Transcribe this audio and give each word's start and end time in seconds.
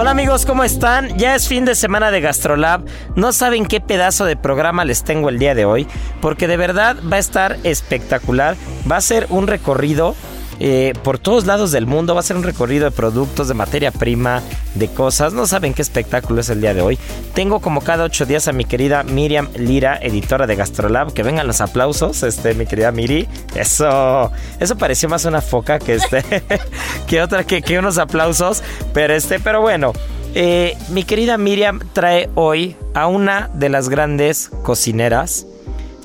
Hola 0.00 0.12
amigos, 0.12 0.46
¿cómo 0.46 0.62
están? 0.62 1.18
Ya 1.18 1.34
es 1.34 1.48
fin 1.48 1.64
de 1.64 1.74
semana 1.74 2.12
de 2.12 2.20
GastroLab. 2.20 2.84
No 3.16 3.32
saben 3.32 3.66
qué 3.66 3.80
pedazo 3.80 4.26
de 4.26 4.36
programa 4.36 4.84
les 4.84 5.02
tengo 5.02 5.28
el 5.28 5.40
día 5.40 5.56
de 5.56 5.64
hoy, 5.64 5.88
porque 6.20 6.46
de 6.46 6.56
verdad 6.56 6.98
va 7.12 7.16
a 7.16 7.18
estar 7.18 7.56
espectacular. 7.64 8.54
Va 8.88 8.98
a 8.98 9.00
ser 9.00 9.26
un 9.28 9.48
recorrido 9.48 10.14
eh, 10.60 10.92
por 11.02 11.18
todos 11.18 11.46
lados 11.46 11.70
del 11.72 11.86
mundo. 11.86 12.14
Va 12.14 12.20
a 12.20 12.24
ser 12.24 12.36
un 12.36 12.42
recorrido 12.42 12.84
de 12.84 12.90
productos, 12.90 13.48
de 13.48 13.54
materia 13.54 13.90
prima, 13.90 14.42
de 14.74 14.88
cosas. 14.88 15.32
No 15.32 15.46
saben 15.46 15.74
qué 15.74 15.82
espectáculo 15.82 16.40
es 16.40 16.50
el 16.50 16.60
día 16.60 16.74
de 16.74 16.82
hoy. 16.82 16.98
Tengo 17.34 17.60
como 17.60 17.80
cada 17.80 18.04
ocho 18.04 18.26
días 18.26 18.48
a 18.48 18.52
mi 18.52 18.64
querida 18.64 19.02
Miriam 19.02 19.48
Lira, 19.56 19.98
editora 20.00 20.46
de 20.46 20.56
GastroLab. 20.56 21.12
Que 21.12 21.22
vengan 21.22 21.46
los 21.46 21.60
aplausos, 21.60 22.22
este, 22.22 22.54
mi 22.54 22.66
querida 22.66 22.92
Miri. 22.92 23.28
Eso, 23.54 24.32
eso 24.58 24.76
pareció 24.76 25.08
más 25.08 25.24
una 25.24 25.40
foca 25.40 25.78
que 25.78 25.94
este, 25.94 26.24
que 27.06 27.22
otra, 27.22 27.44
que, 27.44 27.62
que 27.62 27.78
unos 27.78 27.98
aplausos. 27.98 28.62
Pero 28.92 29.14
este, 29.14 29.40
pero 29.40 29.60
bueno. 29.60 29.92
Eh, 30.34 30.76
mi 30.90 31.04
querida 31.04 31.38
Miriam 31.38 31.80
trae 31.94 32.28
hoy 32.34 32.76
a 32.94 33.06
una 33.06 33.50
de 33.54 33.70
las 33.70 33.88
grandes 33.88 34.50
cocineras, 34.62 35.46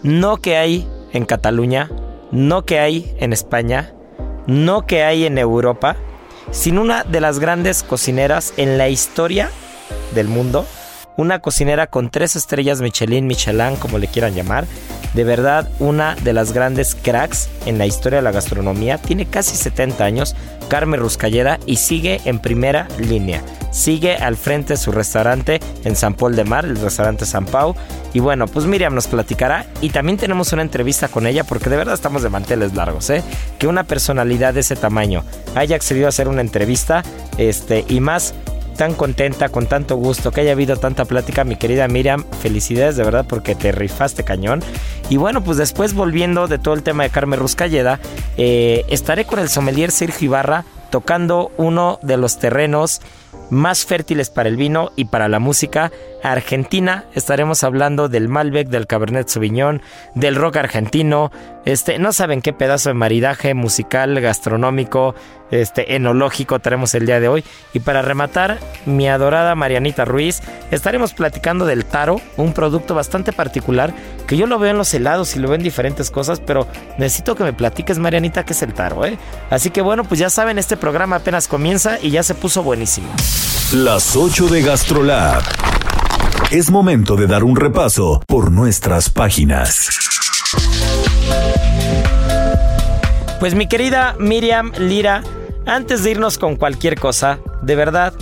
no 0.01 0.37
que 0.37 0.55
hay 0.55 0.87
en 1.11 1.25
Cataluña, 1.25 1.91
no 2.31 2.63
que 2.63 2.79
hay 2.79 3.13
en 3.19 3.33
España, 3.33 3.93
no 4.47 4.85
que 4.85 5.03
hay 5.03 5.25
en 5.25 5.37
Europa, 5.37 5.95
sino 6.51 6.81
una 6.81 7.03
de 7.03 7.21
las 7.21 7.39
grandes 7.39 7.83
cocineras 7.83 8.53
en 8.57 8.77
la 8.77 8.89
historia 8.89 9.49
del 10.13 10.27
mundo. 10.27 10.65
Una 11.15 11.39
cocinera 11.39 11.87
con 11.87 12.09
tres 12.09 12.35
estrellas 12.35 12.81
Michelin, 12.81 13.27
Michelin, 13.27 13.75
como 13.75 13.97
le 13.97 14.07
quieran 14.07 14.33
llamar. 14.33 14.65
De 15.13 15.23
verdad, 15.23 15.69
una 15.79 16.15
de 16.15 16.33
las 16.33 16.53
grandes 16.53 16.95
cracks 16.95 17.49
en 17.65 17.77
la 17.77 17.85
historia 17.85 18.17
de 18.17 18.23
la 18.23 18.31
gastronomía. 18.31 18.97
Tiene 18.97 19.25
casi 19.27 19.55
70 19.55 20.03
años, 20.03 20.35
Carmen 20.69 20.99
Ruscalleda, 20.99 21.59
y 21.65 21.75
sigue 21.75 22.21
en 22.25 22.39
primera 22.39 22.87
línea. 22.97 23.43
Sigue 23.71 24.15
al 24.15 24.37
frente 24.37 24.73
de 24.73 24.77
su 24.77 24.91
restaurante 24.91 25.59
en 25.83 25.95
San 25.95 26.15
Paul 26.15 26.35
de 26.35 26.43
Mar, 26.43 26.65
el 26.65 26.77
restaurante 26.77 27.25
San 27.25 27.45
Pau. 27.45 27.75
Y 28.13 28.19
bueno, 28.19 28.47
pues 28.47 28.65
Miriam 28.65 28.95
nos 28.95 29.07
platicará. 29.07 29.65
Y 29.81 29.89
también 29.89 30.17
tenemos 30.17 30.51
una 30.53 30.61
entrevista 30.63 31.07
con 31.07 31.27
ella, 31.27 31.43
porque 31.43 31.69
de 31.69 31.77
verdad 31.77 31.93
estamos 31.93 32.23
de 32.23 32.29
manteles 32.29 32.73
largos, 32.73 33.09
¿eh? 33.09 33.23
Que 33.59 33.67
una 33.67 33.83
personalidad 33.83 34.53
de 34.53 34.61
ese 34.61 34.75
tamaño 34.75 35.23
haya 35.55 35.75
accedido 35.75 36.07
a 36.07 36.09
hacer 36.09 36.27
una 36.27 36.41
entrevista, 36.41 37.03
este, 37.37 37.85
y 37.87 37.99
más 37.99 38.33
tan 38.73 38.93
contenta, 38.93 39.49
con 39.49 39.67
tanto 39.67 39.95
gusto, 39.95 40.31
que 40.31 40.41
haya 40.41 40.51
habido 40.51 40.77
tanta 40.77 41.05
plática, 41.05 41.43
mi 41.43 41.55
querida 41.55 41.87
Miriam. 41.87 42.25
Felicidades 42.41 42.97
de 42.97 43.03
verdad 43.03 43.25
porque 43.27 43.55
te 43.55 43.71
rifaste 43.71 44.23
cañón. 44.23 44.61
Y 45.09 45.17
bueno, 45.17 45.43
pues 45.43 45.57
después 45.57 45.93
volviendo 45.93 46.47
de 46.47 46.59
todo 46.59 46.73
el 46.73 46.83
tema 46.83 47.03
de 47.03 47.09
Carmen 47.09 47.39
Ruscalleda, 47.39 47.99
eh, 48.37 48.83
estaré 48.89 49.25
con 49.25 49.39
el 49.39 49.49
sommelier 49.49 49.91
Sergio 49.91 50.25
Ibarra 50.25 50.65
tocando 50.89 51.51
uno 51.57 51.99
de 52.03 52.17
los 52.17 52.37
terrenos 52.37 53.01
más 53.49 53.85
fértiles 53.85 54.29
para 54.29 54.49
el 54.49 54.57
vino 54.57 54.91
y 54.95 55.05
para 55.05 55.29
la 55.29 55.39
música. 55.39 55.91
Argentina, 56.23 57.05
estaremos 57.13 57.63
hablando 57.63 58.09
del 58.09 58.27
Malbec, 58.27 58.67
del 58.69 58.87
Cabernet 58.87 59.27
Sauvignon, 59.27 59.81
del 60.15 60.35
rock 60.35 60.57
argentino. 60.57 61.31
Este, 61.65 61.97
no 61.97 62.11
saben 62.11 62.41
qué 62.41 62.51
pedazo 62.51 62.89
de 62.89 62.93
maridaje 62.95 63.53
musical, 63.53 64.19
gastronómico, 64.19 65.15
este, 65.49 65.95
enológico 65.95 66.59
tenemos 66.59 66.93
el 66.95 67.05
día 67.05 67.19
de 67.19 67.27
hoy. 67.27 67.43
Y 67.73 67.79
para 67.79 68.01
rematar, 68.01 68.59
mi 68.85 69.07
adorada 69.07 69.55
Marianita 69.55 70.03
Ruiz, 70.03 70.41
estaremos 70.71 71.13
platicando 71.13 71.65
del 71.65 71.85
taro, 71.85 72.19
un 72.37 72.53
producto 72.53 72.95
bastante 72.95 73.31
particular 73.31 73.93
que 74.27 74.35
yo 74.35 74.47
lo 74.47 74.59
veo 74.59 74.71
en 74.71 74.77
los 74.77 74.93
helados 74.93 75.35
y 75.35 75.39
lo 75.39 75.47
veo 75.47 75.55
en 75.55 75.63
diferentes 75.63 76.11
cosas, 76.11 76.39
pero 76.39 76.67
necesito 76.97 77.35
que 77.35 77.43
me 77.43 77.53
platiques, 77.53 77.99
Marianita, 77.99 78.43
qué 78.43 78.53
es 78.53 78.61
el 78.61 78.73
taro, 78.73 79.05
¿eh? 79.05 79.17
Así 79.49 79.69
que 79.69 79.81
bueno, 79.81 80.03
pues 80.03 80.19
ya 80.19 80.29
saben, 80.29 80.57
este 80.57 80.77
programa 80.77 81.17
apenas 81.17 81.47
comienza 81.47 81.99
y 82.01 82.09
ya 82.11 82.23
se 82.23 82.35
puso 82.35 82.63
buenísimo. 82.63 83.07
Las 83.73 84.15
8 84.15 84.47
de 84.47 84.61
GastroLab. 84.61 85.43
Es 86.51 86.69
momento 86.69 87.15
de 87.15 87.25
dar 87.25 87.43
un 87.43 87.55
repaso 87.55 88.21
por 88.27 88.51
nuestras 88.51 89.09
páginas. 89.09 89.89
Pues 93.43 93.55
mi 93.55 93.67
querida 93.67 94.15
Miriam 94.19 94.71
Lira, 94.79 95.21
antes 95.65 96.01
de 96.01 96.11
irnos 96.11 96.37
con 96.37 96.55
cualquier 96.55 96.97
cosa, 96.97 97.39
de 97.61 97.75
verdad, 97.75 98.13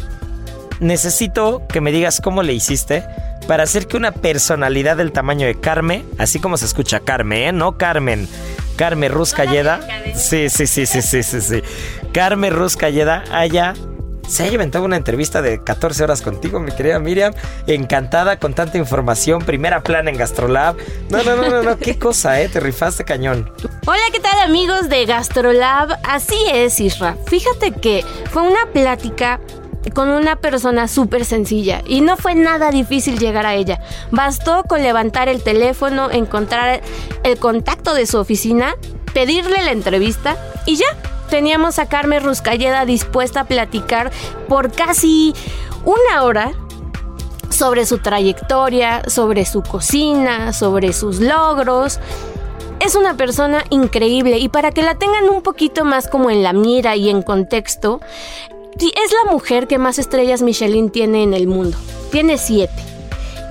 necesito 0.79 1.61
que 1.69 1.79
me 1.79 1.91
digas 1.91 2.21
cómo 2.21 2.41
le 2.41 2.53
hiciste 2.53 3.03
para 3.47 3.61
hacer 3.61 3.85
que 3.85 3.97
una 3.97 4.13
personalidad 4.13 4.97
del 4.97 5.11
tamaño 5.11 5.45
de 5.45 5.53
Carmen, 5.53 6.09
así 6.17 6.39
como 6.39 6.57
se 6.57 6.65
escucha 6.65 7.01
Carmen, 7.01 7.37
¿eh? 7.39 7.51
No 7.51 7.77
Carmen. 7.77 8.27
Carmen 8.77 9.11
Ruscalleda. 9.11 9.81
Sí, 10.15 10.49
sí, 10.49 10.65
sí, 10.65 10.87
sí, 10.87 11.03
sí, 11.03 11.21
sí, 11.21 11.39
sí. 11.39 11.61
Carmen 12.13 12.55
Ruscalleda 12.55 13.23
haya 13.31 13.75
se 14.31 14.43
haya 14.43 14.53
inventado 14.53 14.85
una 14.85 14.95
entrevista 14.95 15.41
de 15.41 15.61
14 15.61 16.05
horas 16.05 16.21
contigo, 16.21 16.61
mi 16.61 16.71
querida 16.71 16.99
Miriam. 16.99 17.33
Encantada 17.67 18.39
con 18.39 18.53
tanta 18.53 18.77
información. 18.77 19.41
Primera 19.41 19.83
plana 19.83 20.09
en 20.09 20.17
Gastrolab. 20.17 20.77
No, 21.09 21.21
no, 21.23 21.35
no, 21.35 21.49
no, 21.49 21.63
no. 21.63 21.77
Qué 21.77 21.99
cosa, 21.99 22.41
¿eh? 22.41 22.47
Te 22.47 22.61
rifaste 22.61 23.03
cañón. 23.03 23.51
Hola, 23.85 24.01
¿qué 24.13 24.21
tal 24.21 24.39
amigos 24.39 24.87
de 24.87 25.05
Gastrolab? 25.05 25.99
Así 26.05 26.37
es, 26.53 26.79
Isra. 26.79 27.17
Fíjate 27.27 27.73
que 27.73 28.05
fue 28.31 28.43
una 28.43 28.67
plática 28.71 29.41
con 29.93 30.07
una 30.07 30.37
persona 30.37 30.87
súper 30.87 31.25
sencilla 31.25 31.81
y 31.85 31.99
no 31.99 32.15
fue 32.15 32.33
nada 32.33 32.71
difícil 32.71 33.19
llegar 33.19 33.45
a 33.45 33.55
ella. 33.55 33.81
Bastó 34.11 34.63
con 34.63 34.81
levantar 34.81 35.27
el 35.27 35.43
teléfono, 35.43 36.09
encontrar 36.09 36.81
el 37.23 37.37
contacto 37.37 37.93
de 37.93 38.05
su 38.05 38.17
oficina, 38.17 38.75
pedirle 39.13 39.61
la 39.63 39.71
entrevista 39.71 40.37
y 40.65 40.77
ya 40.77 40.85
teníamos 41.31 41.79
a 41.79 41.87
Carmen 41.87 42.23
Ruscalleda 42.23 42.85
dispuesta 42.85 43.39
a 43.39 43.45
platicar 43.45 44.11
por 44.49 44.71
casi 44.71 45.33
una 45.85 46.23
hora 46.23 46.51
sobre 47.49 47.85
su 47.85 47.99
trayectoria, 47.99 49.01
sobre 49.07 49.45
su 49.45 49.63
cocina, 49.63 50.51
sobre 50.51 50.91
sus 50.91 51.21
logros. 51.21 51.99
Es 52.81 52.95
una 52.95 53.15
persona 53.15 53.63
increíble 53.69 54.39
y 54.39 54.49
para 54.49 54.71
que 54.71 54.83
la 54.83 54.95
tengan 54.95 55.29
un 55.29 55.41
poquito 55.41 55.85
más 55.85 56.09
como 56.09 56.29
en 56.29 56.43
la 56.43 56.51
mira 56.51 56.97
y 56.97 57.09
en 57.09 57.21
contexto, 57.21 58.01
es 58.77 59.13
la 59.23 59.31
mujer 59.31 59.67
que 59.67 59.77
más 59.77 59.99
estrellas 59.99 60.41
Michelin 60.41 60.89
tiene 60.89 61.23
en 61.23 61.33
el 61.33 61.47
mundo. 61.47 61.77
Tiene 62.11 62.37
siete. 62.37 62.90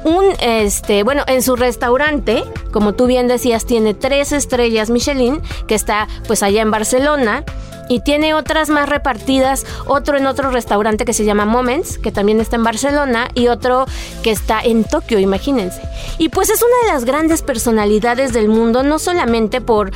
Un, 0.04 0.24
este, 0.40 1.02
bueno, 1.02 1.24
en 1.26 1.42
su 1.42 1.56
restaurante, 1.56 2.42
como 2.72 2.94
tú 2.94 3.06
bien 3.06 3.28
decías, 3.28 3.66
tiene 3.66 3.94
tres 3.94 4.32
estrellas 4.32 4.90
Michelin, 4.90 5.42
que 5.66 5.74
está 5.74 6.08
pues 6.26 6.42
allá 6.42 6.62
en 6.62 6.70
Barcelona 6.70 7.44
y 7.90 8.00
tiene 8.00 8.34
otras 8.34 8.70
más 8.70 8.88
repartidas, 8.88 9.66
otro 9.84 10.16
en 10.16 10.26
otro 10.26 10.50
restaurante 10.50 11.04
que 11.04 11.12
se 11.12 11.24
llama 11.24 11.44
Moments, 11.44 11.98
que 11.98 12.12
también 12.12 12.40
está 12.40 12.54
en 12.54 12.62
Barcelona, 12.62 13.28
y 13.34 13.48
otro 13.48 13.84
que 14.22 14.30
está 14.30 14.60
en 14.60 14.84
Tokio, 14.84 15.18
imagínense. 15.18 15.82
Y 16.16 16.28
pues 16.28 16.50
es 16.50 16.62
una 16.62 16.86
de 16.86 16.94
las 16.94 17.04
grandes 17.04 17.42
personalidades 17.42 18.32
del 18.32 18.48
mundo, 18.48 18.84
no 18.84 19.00
solamente 19.00 19.60
por 19.60 19.90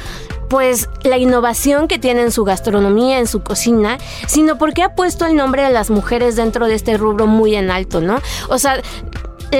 pues 0.49 0.89
la 1.05 1.19
innovación 1.19 1.87
que 1.87 1.99
tiene 1.99 2.23
en 2.23 2.33
su 2.33 2.45
gastronomía, 2.45 3.19
en 3.21 3.29
su 3.29 3.43
cocina, 3.43 3.99
sino 4.27 4.59
porque 4.59 4.83
ha 4.83 4.95
puesto 4.95 5.25
el 5.25 5.37
nombre 5.37 5.62
de 5.62 5.71
las 5.71 5.89
mujeres 5.89 6.35
dentro 6.35 6.67
de 6.67 6.75
este 6.75 6.97
rubro 6.97 7.29
muy 7.29 7.55
en 7.55 7.71
alto, 7.71 8.01
¿no? 8.01 8.21
O 8.49 8.59
sea, 8.59 8.83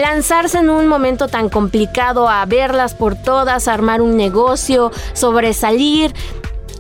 lanzarse 0.01 0.59
en 0.59 0.71
un 0.71 0.87
momento 0.87 1.29
tan 1.29 1.49
complicado 1.49 2.29
a 2.29 2.45
verlas 2.47 2.95
por 2.95 3.17
todas, 3.17 3.69
armar 3.69 4.01
un 4.01 4.17
negocio, 4.17 4.91
sobresalir, 5.13 6.15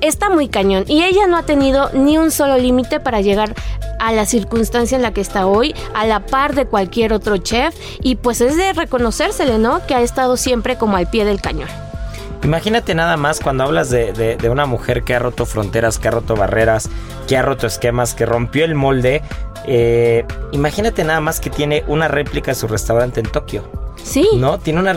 está 0.00 0.30
muy 0.30 0.48
cañón. 0.48 0.84
Y 0.86 1.02
ella 1.02 1.26
no 1.26 1.36
ha 1.36 1.44
tenido 1.44 1.90
ni 1.92 2.18
un 2.18 2.30
solo 2.30 2.56
límite 2.58 3.00
para 3.00 3.20
llegar 3.20 3.54
a 3.98 4.12
la 4.12 4.26
circunstancia 4.26 4.96
en 4.96 5.02
la 5.02 5.12
que 5.12 5.20
está 5.20 5.46
hoy, 5.46 5.74
a 5.94 6.06
la 6.06 6.20
par 6.20 6.54
de 6.54 6.66
cualquier 6.66 7.12
otro 7.12 7.36
chef. 7.38 7.74
Y 8.02 8.16
pues 8.16 8.40
es 8.40 8.56
de 8.56 8.72
reconocérsele, 8.72 9.58
¿no? 9.58 9.84
Que 9.86 9.94
ha 9.94 10.02
estado 10.02 10.36
siempre 10.36 10.76
como 10.76 10.96
al 10.96 11.08
pie 11.08 11.24
del 11.24 11.40
cañón. 11.40 11.68
Imagínate 12.44 12.94
nada 12.94 13.16
más 13.16 13.40
cuando 13.40 13.64
hablas 13.64 13.88
de, 13.88 14.36
una 14.50 14.66
mujer 14.66 15.02
que 15.02 15.14
ha 15.14 15.18
roto 15.18 15.46
fronteras, 15.46 15.98
que 15.98 16.08
ha 16.08 16.10
roto 16.10 16.36
barreras, 16.36 16.90
que 17.26 17.38
ha 17.38 17.42
roto 17.42 17.66
esquemas, 17.66 18.12
que 18.12 18.26
rompió 18.26 18.66
el 18.66 18.74
molde. 18.74 19.22
Eh, 19.66 20.24
imagínate 20.52 21.04
nada 21.04 21.20
más 21.20 21.40
que 21.40 21.50
tiene 21.50 21.84
una 21.86 22.08
réplica 22.08 22.50
de 22.50 22.54
su 22.54 22.66
restaurante 22.66 23.20
en 23.20 23.26
Tokio. 23.26 23.84
Sí. 24.02 24.26
¿No? 24.36 24.58
Tiene 24.58 24.80
una 24.80 24.92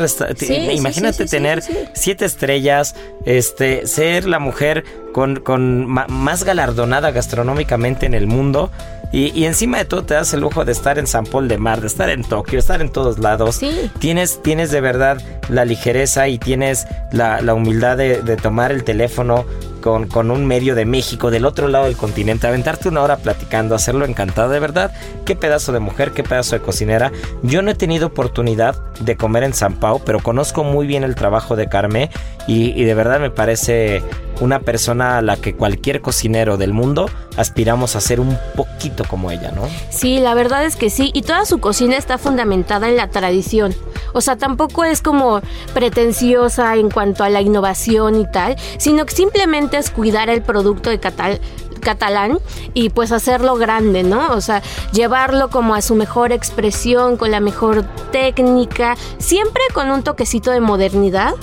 Imagínate 0.74 1.26
tener 1.26 1.64
siete 1.94 2.26
estrellas, 2.26 2.96
este, 3.26 3.88
ser 3.88 4.26
la 4.26 4.40
mujer 4.40 4.84
con, 5.18 5.38
con 5.38 5.88
más 5.88 6.44
galardonada 6.44 7.10
gastronómicamente 7.10 8.06
en 8.06 8.14
el 8.14 8.28
mundo. 8.28 8.70
Y, 9.12 9.46
encima 9.46 9.80
de 9.80 9.86
todo 9.86 10.04
te 10.04 10.14
das 10.14 10.32
el 10.36 10.42
lujo 10.42 10.64
de 10.64 10.72
estar 10.72 11.00
en 11.00 11.08
San 11.08 11.26
Paul 11.26 11.48
de 11.48 11.58
Mar, 11.58 11.82
de 11.82 11.88
estar 11.88 12.12
en 12.12 12.24
Tokio, 12.24 12.60
estar 12.60 12.82
en 12.82 12.92
todos 12.92 13.18
lados. 13.18 13.56
Sí. 13.56 13.90
Tienes, 13.98 14.44
tienes 14.44 14.70
de 14.70 14.80
verdad 14.80 15.20
la 15.50 15.66
ligereza 15.66 16.28
y 16.28 16.38
tienes 16.38 16.86
la, 17.12 17.42
humildad 17.52 17.98
de, 17.98 18.22
de, 18.22 18.36
tomar 18.38 18.72
el 18.72 18.84
teléfono 18.84 19.44
con, 19.82 20.30
un 20.30 20.46
medio 20.46 20.76
de 20.76 20.86
México 20.86 21.32
del 21.32 21.46
otro 21.46 21.68
lado 21.68 21.86
del 21.86 21.96
continente, 21.98 22.46
aventarte 22.46 22.90
una 22.90 23.02
hora 23.02 23.18
platicando, 23.18 23.74
hacerlo 23.74 24.06
encantado, 24.06 24.50
de 24.50 24.60
verdad, 24.60 24.92
qué 25.26 25.36
pedazo 25.36 25.72
de 25.72 25.80
mujer, 25.80 26.12
qué 26.12 26.24
pedazo 26.24 26.58
de 26.58 26.62
cocinera. 26.62 27.12
Yo 27.42 27.62
no 27.62 27.72
he 27.72 27.76
tenido 27.76 28.08
oportunidad 28.08 28.76
de 29.00 29.16
comer 29.16 29.44
en 29.44 29.54
San 29.54 29.76
Pau, 29.80 30.02
pero 30.06 30.20
conozco 30.20 30.64
muy 30.64 30.86
bien 30.86 31.04
el 31.04 31.16
trabajo 31.16 31.56
de 31.56 31.70
Carme 31.70 32.12
y, 32.48 32.80
y 32.80 32.84
de 32.84 32.94
verdad 32.94 33.20
me 33.20 33.32
parece 33.32 34.04
una 34.40 34.60
persona 34.60 35.18
a 35.18 35.22
la 35.22 35.38
que 35.38 35.56
cualquier 35.56 36.02
cocinero 36.02 36.58
del 36.58 36.74
mundo 36.74 37.10
aspiramos 37.38 37.96
a 37.96 38.02
ser 38.02 38.20
un 38.20 38.38
poquito 38.56 39.04
como 39.06 39.32
ella, 39.32 39.52
¿no? 39.52 39.64
Sí, 39.90 40.20
la 40.20 40.34
verdad 40.34 40.66
es 40.66 40.76
que 40.76 40.90
sí, 40.90 41.12
y 41.14 41.22
toda 41.22 41.46
su 41.46 41.60
cocina 41.60 41.98
está 41.98 42.18
fundamentada 42.18 42.90
en 42.90 42.98
la 42.98 43.10
tradición. 43.10 43.76
O 44.14 44.22
sea, 44.22 44.38
tampoco 44.38 44.84
es 44.84 45.02
como 45.02 45.42
pretenciosa 45.74 46.76
en 46.76 46.90
cuanto 46.90 47.24
a 47.24 47.30
la 47.30 47.42
innovación 47.42 48.20
y 48.20 48.26
tal, 48.32 48.56
sino 48.78 49.06
que 49.06 49.16
simplemente 49.16 49.78
es 49.78 49.90
cuidar 49.90 50.30
el 50.30 50.42
producto 50.42 50.90
de 50.90 51.00
catalán 51.00 52.40
y 52.74 52.90
pues 52.90 53.12
hacerlo 53.12 53.56
grande, 53.56 54.04
¿no? 54.04 54.34
O 54.34 54.42
sea, 54.42 54.62
llevarlo 54.92 55.50
como 55.50 55.76
a 55.76 55.82
su 55.82 55.96
mejor 55.96 56.32
expresión, 56.32 57.18
con 57.18 57.32
la 57.32 57.40
mejor 57.40 57.84
técnica, 58.12 58.96
siempre 59.20 59.62
con 59.74 59.90
un 59.92 60.04
toquecito 60.04 60.52
de 60.52 60.60
modernidad 60.60 61.36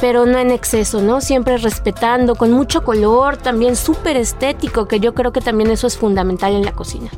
pero 0.00 0.26
no 0.26 0.38
en 0.38 0.50
exceso, 0.50 1.00
¿no? 1.00 1.20
Siempre 1.20 1.56
respetando, 1.56 2.34
con 2.34 2.52
mucho 2.52 2.84
color, 2.84 3.36
también 3.36 3.76
súper 3.76 4.16
estético, 4.16 4.86
que 4.86 5.00
yo 5.00 5.14
creo 5.14 5.32
que 5.32 5.40
también 5.40 5.70
eso 5.70 5.86
es 5.86 5.96
fundamental 5.96 6.54
en 6.54 6.64
la 6.64 6.72
cocina. 6.72 7.10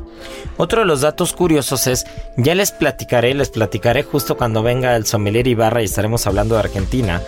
Otro 0.57 0.81
de 0.81 0.85
los 0.85 1.01
datos 1.01 1.33
curiosos 1.33 1.87
es, 1.87 2.05
ya 2.37 2.55
les 2.55 2.71
platicaré, 2.71 3.33
les 3.33 3.49
platicaré 3.49 4.03
justo 4.03 4.37
cuando 4.37 4.63
venga 4.63 4.95
el 4.95 5.05
sommelier 5.05 5.47
Ibarra 5.47 5.81
y 5.81 5.85
estaremos 5.85 6.27
hablando 6.27 6.55
de 6.55 6.61
Argentina, 6.61 7.21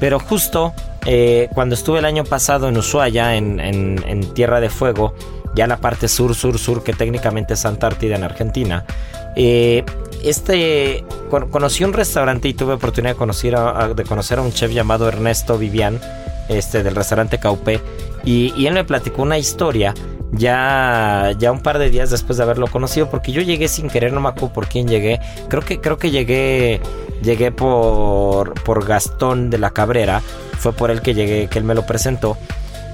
pero 0.00 0.18
justo 0.18 0.72
eh, 1.06 1.48
cuando 1.54 1.74
estuve 1.74 1.98
el 2.00 2.04
año 2.04 2.24
pasado 2.24 2.68
en 2.68 2.76
Ushuaia, 2.76 3.36
en, 3.36 3.60
en 3.60 4.34
Tierra 4.34 4.60
de 4.60 4.70
Fuego, 4.70 5.14
ya 5.56 5.66
la 5.66 5.78
parte 5.78 6.06
sur, 6.06 6.34
sur, 6.34 6.58
sur, 6.58 6.84
que 6.84 6.92
técnicamente 6.92 7.54
es 7.54 7.64
Antártida 7.64 8.14
en 8.14 8.24
Argentina, 8.24 8.84
eh, 9.36 9.84
este 10.28 11.04
conocí 11.30 11.84
un 11.84 11.92
restaurante 11.92 12.48
y 12.48 12.54
tuve 12.54 12.74
oportunidad 12.74 13.14
de 13.14 13.18
conocer 13.18 13.56
a, 13.56 13.94
de 13.94 14.04
conocer 14.04 14.38
a 14.38 14.42
un 14.42 14.52
chef 14.52 14.72
llamado 14.72 15.08
Ernesto 15.08 15.58
Vivian, 15.58 16.00
este 16.48 16.82
del 16.82 16.94
restaurante 16.94 17.38
Caupé, 17.38 17.80
y, 18.26 18.66
él 18.66 18.74
me 18.74 18.84
platicó 18.84 19.22
una 19.22 19.38
historia 19.38 19.94
ya, 20.32 21.32
ya 21.38 21.52
un 21.52 21.60
par 21.60 21.78
de 21.78 21.90
días 21.90 22.10
después 22.10 22.36
de 22.36 22.42
haberlo 22.42 22.66
conocido, 22.66 23.08
porque 23.08 23.30
yo 23.30 23.40
llegué 23.40 23.68
sin 23.68 23.88
querer, 23.88 24.12
no 24.12 24.20
me 24.20 24.28
acuerdo 24.28 24.52
por 24.52 24.66
quién 24.66 24.88
llegué. 24.88 25.20
Creo 25.48 25.62
que, 25.62 25.80
creo 25.80 25.96
que 25.96 26.10
llegué, 26.10 26.80
llegué 27.22 27.52
por, 27.52 28.60
por 28.64 28.84
Gastón 28.84 29.48
de 29.48 29.58
la 29.58 29.70
Cabrera. 29.70 30.20
Fue 30.58 30.72
por 30.72 30.90
él 30.90 31.02
que 31.02 31.14
llegué, 31.14 31.46
que 31.46 31.58
él 31.60 31.64
me 31.64 31.76
lo 31.76 31.86
presentó. 31.86 32.36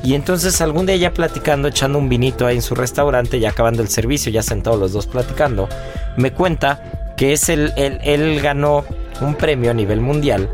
Y 0.05 0.15
entonces 0.15 0.61
algún 0.61 0.85
día 0.85 0.97
ya 0.97 1.15
platicando, 1.15 1.69
echando 1.69 1.99
un 1.99 2.11
vinito 2.11 2.47
ahí 2.47 2.57
en 2.57 2.63
su 2.63 2.75
restaurante, 2.75 3.41
ya 3.41 3.51
acabando 3.51 3.83
el 3.83 3.89
servicio, 3.89 4.31
ya 4.31 4.43
sentados 4.43 4.79
los 4.79 4.93
dos 4.93 5.07
platicando, 5.07 5.69
me 6.17 6.33
cuenta 6.33 7.02
que 7.17 7.33
es 7.33 7.49
el, 7.49 7.73
él 7.77 8.41
ganó 8.41 8.85
un 9.21 9.35
premio 9.35 9.71
a 9.71 9.75
nivel 9.75 10.01
mundial 10.01 10.49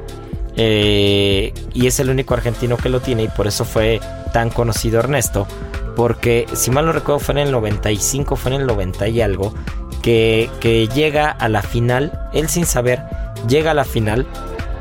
eh, 0.60 1.54
y 1.72 1.86
es 1.86 2.00
el 2.00 2.10
único 2.10 2.34
argentino 2.34 2.76
que 2.76 2.88
lo 2.88 2.98
tiene 2.98 3.22
y 3.22 3.28
por 3.28 3.46
eso 3.46 3.64
fue 3.64 4.00
tan 4.32 4.50
conocido 4.50 4.98
Ernesto, 4.98 5.46
porque 5.94 6.46
si 6.52 6.72
mal 6.72 6.86
no 6.86 6.92
recuerdo 6.92 7.20
fue 7.20 7.34
en 7.34 7.38
el 7.46 7.52
95, 7.52 8.34
fue 8.34 8.54
en 8.54 8.62
el 8.62 8.66
90 8.66 9.08
y 9.08 9.20
algo, 9.20 9.54
que, 10.02 10.50
que 10.58 10.88
llega 10.88 11.30
a 11.30 11.48
la 11.48 11.62
final, 11.62 12.28
él 12.32 12.48
sin 12.48 12.66
saber, 12.66 13.02
llega 13.46 13.70
a 13.70 13.74
la 13.74 13.84
final 13.84 14.26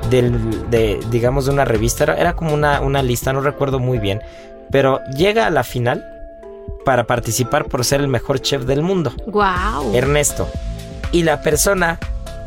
del, 0.09 0.69
de, 0.71 1.00
digamos, 1.12 1.45
de 1.45 1.51
una 1.51 1.63
revista, 1.63 2.06
era, 2.06 2.18
era 2.18 2.35
como 2.35 2.56
una, 2.56 2.81
una 2.81 3.03
lista, 3.03 3.31
no 3.31 3.41
recuerdo 3.41 3.77
muy 3.77 4.00
bien, 4.00 4.21
pero 4.71 5.01
llega 5.15 5.45
a 5.45 5.51
la 5.51 5.63
final 5.63 6.03
para 6.85 7.06
participar 7.06 7.65
por 7.65 7.85
ser 7.85 8.01
el 8.01 8.07
mejor 8.07 8.39
chef 8.39 8.63
del 8.63 8.81
mundo. 8.81 9.12
Wow. 9.27 9.94
Ernesto. 9.94 10.47
Y 11.12 11.24
la 11.24 11.42
persona 11.42 12.00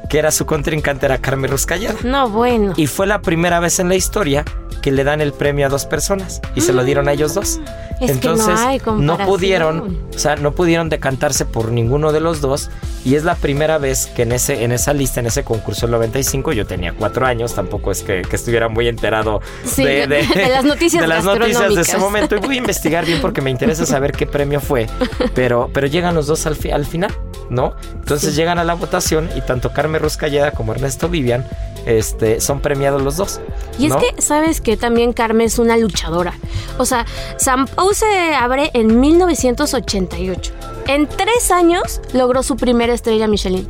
que 0.09 0.19
era 0.19 0.31
su 0.31 0.45
contrincante 0.45 1.07
era 1.07 1.19
Carmen 1.19 1.51
Ruscallada. 1.51 1.97
No, 2.03 2.29
bueno. 2.29 2.73
Y 2.77 2.89
fue 2.89 3.07
la 3.07 3.23
primera 3.23 3.61
vez 3.61 3.79
en 3.79 3.89
la 3.89 3.95
historia 3.95 4.45
que 4.81 4.91
le 4.91 5.05
dan 5.05 5.21
el 5.21 5.33
premio 5.33 5.67
a 5.67 5.69
dos 5.69 5.87
personas 5.87 6.41
y 6.55 6.61
se 6.61 6.73
lo 6.73 6.85
dieron 6.85 7.09
a 7.09 7.13
ellos 7.13 7.35
dos. 7.35 7.61
Entonces 8.01 8.59
no, 8.87 9.19
pudieron, 9.19 9.99
o 10.15 10.19
sea, 10.19 10.37
no 10.37 10.53
pudieron 10.53 10.89
decantarse 10.89 11.45
por 11.45 11.71
ninguno 11.71 12.13
de 12.13 12.21
los 12.21 12.41
dos 12.41 12.71
y 13.05 13.15
es 13.15 13.25
la 13.25 13.35
primera 13.35 13.77
vez 13.79 14.07
que 14.07 14.23
en 14.23 14.33
ese 14.33 14.65
en 14.65 14.73
esa 14.73 14.95
lista, 14.95 15.21
en 15.21 15.27
ese 15.27 15.45
concurso 15.45 15.83
del 15.83 15.93
95, 15.93 16.53
yo 16.53 16.67
tenía 16.67 16.95
cuatro 16.95 17.27
años, 17.27 17.55
tampoco 17.55 17.91
es 17.91 18.03
que, 18.03 18.23
estuviera 18.33 18.69
muy 18.69 18.89
enterado 18.89 19.41
de, 19.77 20.07
las 20.51 20.65
noticias 20.65 21.03
de 21.03 21.09
las 21.09 21.25
noticias 21.25 21.75
de 21.75 21.83
ese 21.83 21.99
momento 21.99 22.37
y 22.37 22.39
voy 22.39 22.55
a 22.55 22.59
investigar 22.59 23.05
bien 23.05 23.21
porque 23.21 23.43
me 23.43 23.51
interesa 23.51 23.85
saber 23.85 24.13
qué 24.13 24.27
premio 24.27 24.61
fue, 24.61 24.87
pero 25.35 25.71
pero 25.73 25.87
llegan 25.87 26.15
los 26.15 26.27
dos 26.27 26.47
al, 26.47 26.57
al 26.73 26.87
final, 26.87 27.13
¿no? 27.51 27.75
Entonces 27.97 28.35
llegan 28.35 28.59
a 28.59 28.65
la 28.65 28.75
votación 28.75 29.29
y 29.37 29.43
tanto 29.43 29.73
Carmen 29.73 30.01
Ruscalleda 30.01 30.53
como 30.53 30.73
Ernesto 30.73 31.09
Vivian 31.09 31.45
este, 31.87 32.41
son 32.41 32.61
premiados 32.61 33.03
los 33.03 33.17
dos. 33.17 33.41
Y 33.79 33.87
es 33.87 33.97
que, 33.97 34.21
¿sabes 34.21 34.61
que 34.61 34.70
También 34.77 35.13
Carmen 35.13 35.47
es 35.47 35.59
una 35.59 35.77
luchadora. 35.77 36.35
O 36.79 36.85
sea, 36.85 37.07
San 37.37 37.67
Pau 37.67 37.93
se 37.95 38.35
abre 38.35 38.71
en 38.75 39.01
1988. 39.01 40.53
En 40.87 41.07
tres 41.07 41.51
años 41.51 42.01
logró 42.13 42.43
su 42.43 42.57
primera 42.57 42.93
estrella 42.93 43.29
Michelin. 43.29 43.69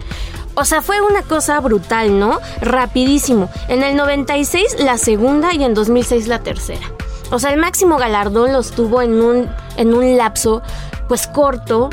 O 0.55 0.65
sea, 0.65 0.83
fue 0.83 1.01
una 1.01 1.23
cosa 1.23 1.61
brutal, 1.61 2.19
¿no? 2.19 2.41
Rapidísimo. 2.61 3.49
En 3.69 3.83
el 3.83 3.97
96 3.97 4.77
la 4.81 4.99
segunda 4.99 5.55
y 5.55 5.65
en 5.65 5.75
2006 5.75 6.27
la 6.29 6.41
tercera. 6.41 6.91
O 7.31 7.39
sea, 7.39 7.53
el 7.53 7.61
máximo 7.61 7.97
galardón 7.97 8.53
los 8.53 8.73
tuvo 8.73 9.03
en 9.03 9.23
un, 9.23 9.49
en 9.77 9.95
un 9.95 10.17
lapso 10.17 10.63
pues 11.09 11.27
corto, 11.27 11.91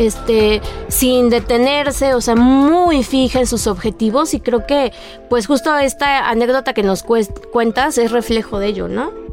este, 0.00 0.62
sin 0.88 1.28
detenerse, 1.28 2.14
o 2.14 2.22
sea, 2.22 2.34
muy 2.34 3.04
fija 3.04 3.38
en 3.38 3.46
sus 3.46 3.66
objetivos 3.66 4.32
y 4.32 4.40
creo 4.40 4.66
que 4.66 4.92
pues 5.28 5.46
justo 5.46 5.76
esta 5.76 6.30
anécdota 6.30 6.72
que 6.72 6.82
nos 6.82 7.04
cuentas 7.04 7.98
es 7.98 8.10
reflejo 8.10 8.58
de 8.58 8.68
ello, 8.68 8.88
¿no? 8.88 9.29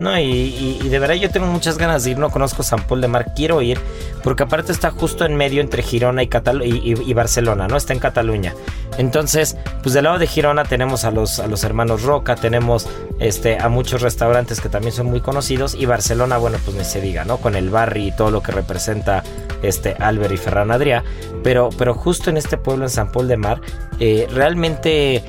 No, 0.00 0.18
y, 0.18 0.80
de 0.88 0.98
verdad 0.98 1.14
yo 1.14 1.30
tengo 1.30 1.46
muchas 1.46 1.78
ganas 1.78 2.04
de 2.04 2.12
ir, 2.12 2.18
no 2.18 2.30
conozco 2.30 2.62
San 2.62 2.84
Paul 2.86 3.00
de 3.00 3.08
Mar, 3.08 3.32
quiero 3.36 3.62
ir, 3.62 3.78
porque 4.24 4.42
aparte 4.42 4.72
está 4.72 4.90
justo 4.90 5.24
en 5.24 5.36
medio 5.36 5.60
entre 5.60 5.82
Girona 5.82 6.22
y, 6.24 6.28
y, 6.32 7.14
Barcelona, 7.14 7.68
¿no? 7.68 7.76
Está 7.76 7.92
en 7.92 8.00
Cataluña. 8.00 8.54
Entonces, 8.98 9.56
pues 9.82 9.94
del 9.94 10.04
lado 10.04 10.18
de 10.18 10.26
Girona 10.26 10.64
tenemos 10.64 11.04
a 11.04 11.10
los, 11.10 11.38
a 11.38 11.46
los 11.46 11.62
hermanos 11.62 12.02
Roca, 12.02 12.34
tenemos 12.34 12.88
este, 13.20 13.58
a 13.58 13.68
muchos 13.68 14.02
restaurantes 14.02 14.60
que 14.60 14.68
también 14.68 14.92
son 14.92 15.06
muy 15.06 15.20
conocidos, 15.20 15.74
y 15.74 15.86
Barcelona, 15.86 16.38
bueno, 16.38 16.58
pues 16.64 16.76
ni 16.76 16.84
se 16.84 17.00
diga, 17.00 17.24
¿no? 17.24 17.36
Con 17.36 17.54
el 17.54 17.70
barrio 17.70 18.08
y 18.08 18.12
todo 18.12 18.30
lo 18.30 18.42
que 18.42 18.50
representa 18.50 19.22
este 19.62 19.94
Albert 19.98 20.34
y 20.34 20.36
Ferran 20.36 20.70
Adrià, 20.70 21.04
pero, 21.44 21.70
pero 21.78 21.94
justo 21.94 22.30
en 22.30 22.36
este 22.36 22.58
pueblo, 22.58 22.84
en 22.84 22.90
San 22.90 23.12
Paul 23.12 23.28
de 23.28 23.36
Mar, 23.36 23.60
eh, 24.00 24.26
realmente 24.30 25.22